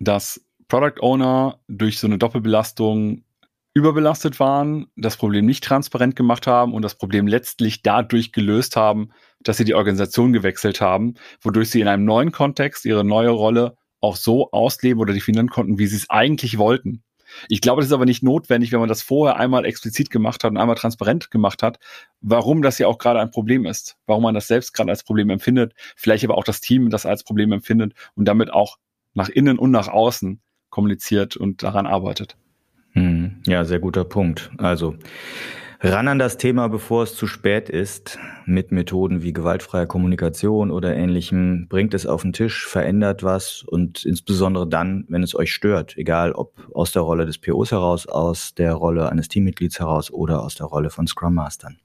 dass 0.00 0.44
Product 0.68 1.00
Owner 1.00 1.60
durch 1.68 1.98
so 1.98 2.06
eine 2.06 2.18
Doppelbelastung 2.18 3.22
überbelastet 3.74 4.40
waren, 4.40 4.88
das 4.96 5.16
Problem 5.16 5.46
nicht 5.46 5.62
transparent 5.62 6.16
gemacht 6.16 6.46
haben 6.46 6.74
und 6.74 6.82
das 6.82 6.96
Problem 6.96 7.26
letztlich 7.26 7.82
dadurch 7.82 8.32
gelöst 8.32 8.76
haben, 8.76 9.10
dass 9.40 9.56
sie 9.56 9.64
die 9.64 9.74
Organisation 9.74 10.32
gewechselt 10.32 10.80
haben, 10.80 11.14
wodurch 11.40 11.70
sie 11.70 11.80
in 11.80 11.88
einem 11.88 12.04
neuen 12.04 12.32
Kontext 12.32 12.84
ihre 12.84 13.04
neue 13.04 13.30
Rolle 13.30 13.76
auch 14.00 14.16
so 14.16 14.50
ausleben 14.50 15.00
oder 15.00 15.12
definieren 15.12 15.48
konnten, 15.48 15.78
wie 15.78 15.86
sie 15.86 15.96
es 15.96 16.10
eigentlich 16.10 16.58
wollten. 16.58 17.02
Ich 17.48 17.60
glaube, 17.60 17.80
das 17.80 17.88
ist 17.88 17.92
aber 17.92 18.06
nicht 18.06 18.24
notwendig, 18.24 18.72
wenn 18.72 18.80
man 18.80 18.88
das 18.88 19.02
vorher 19.02 19.36
einmal 19.36 19.64
explizit 19.64 20.10
gemacht 20.10 20.42
hat 20.42 20.50
und 20.50 20.56
einmal 20.56 20.74
transparent 20.74 21.30
gemacht 21.30 21.62
hat, 21.62 21.78
warum 22.20 22.62
das 22.62 22.78
ja 22.78 22.88
auch 22.88 22.98
gerade 22.98 23.20
ein 23.20 23.30
Problem 23.30 23.66
ist, 23.66 23.96
warum 24.06 24.24
man 24.24 24.34
das 24.34 24.48
selbst 24.48 24.72
gerade 24.72 24.90
als 24.90 25.04
Problem 25.04 25.30
empfindet, 25.30 25.74
vielleicht 25.96 26.24
aber 26.24 26.36
auch 26.36 26.44
das 26.44 26.60
Team 26.60 26.90
das 26.90 27.06
als 27.06 27.22
Problem 27.22 27.52
empfindet 27.52 27.94
und 28.16 28.24
damit 28.26 28.52
auch 28.52 28.78
nach 29.14 29.28
innen 29.28 29.58
und 29.58 29.70
nach 29.70 29.88
außen 29.88 30.40
kommuniziert 30.70 31.36
und 31.36 31.62
daran 31.62 31.86
arbeitet. 31.86 32.36
Hm, 32.92 33.36
ja, 33.46 33.64
sehr 33.64 33.78
guter 33.78 34.04
Punkt. 34.04 34.50
Also 34.58 34.96
ran 35.80 36.08
an 36.08 36.18
das 36.18 36.36
Thema, 36.36 36.68
bevor 36.68 37.04
es 37.04 37.14
zu 37.14 37.26
spät 37.26 37.68
ist, 37.68 38.18
mit 38.46 38.72
Methoden 38.72 39.22
wie 39.22 39.32
gewaltfreie 39.32 39.86
Kommunikation 39.86 40.70
oder 40.70 40.94
ähnlichem, 40.94 41.68
bringt 41.68 41.94
es 41.94 42.06
auf 42.06 42.22
den 42.22 42.32
Tisch, 42.32 42.66
verändert 42.66 43.22
was 43.22 43.62
und 43.62 44.04
insbesondere 44.04 44.68
dann, 44.68 45.04
wenn 45.08 45.22
es 45.22 45.34
euch 45.34 45.52
stört, 45.52 45.96
egal 45.96 46.32
ob 46.32 46.54
aus 46.74 46.92
der 46.92 47.02
Rolle 47.02 47.26
des 47.26 47.38
POs 47.38 47.70
heraus, 47.72 48.06
aus 48.06 48.54
der 48.54 48.74
Rolle 48.74 49.08
eines 49.08 49.28
Teammitglieds 49.28 49.78
heraus 49.78 50.10
oder 50.10 50.42
aus 50.42 50.56
der 50.56 50.66
Rolle 50.66 50.90
von 50.90 51.06
Scrum 51.06 51.34
Mastern. 51.34 51.78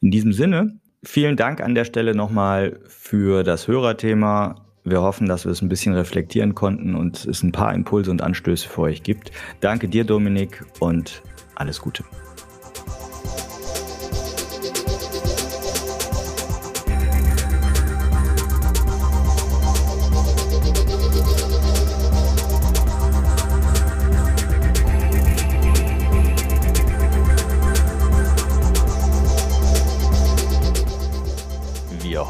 In 0.00 0.10
diesem 0.10 0.32
Sinne, 0.32 0.80
vielen 1.04 1.36
Dank 1.36 1.60
an 1.60 1.74
der 1.74 1.84
Stelle 1.84 2.14
nochmal 2.14 2.80
für 2.86 3.44
das 3.44 3.68
Hörerthema. 3.68 4.71
Wir 4.84 5.00
hoffen, 5.00 5.28
dass 5.28 5.44
wir 5.44 5.52
es 5.52 5.62
ein 5.62 5.68
bisschen 5.68 5.94
reflektieren 5.94 6.54
konnten 6.54 6.94
und 6.94 7.24
es 7.24 7.42
ein 7.42 7.52
paar 7.52 7.72
Impulse 7.72 8.10
und 8.10 8.20
Anstöße 8.20 8.68
für 8.68 8.82
euch 8.82 9.02
gibt. 9.02 9.30
Danke 9.60 9.88
dir, 9.88 10.04
Dominik, 10.04 10.64
und 10.80 11.22
alles 11.54 11.80
Gute. 11.80 12.02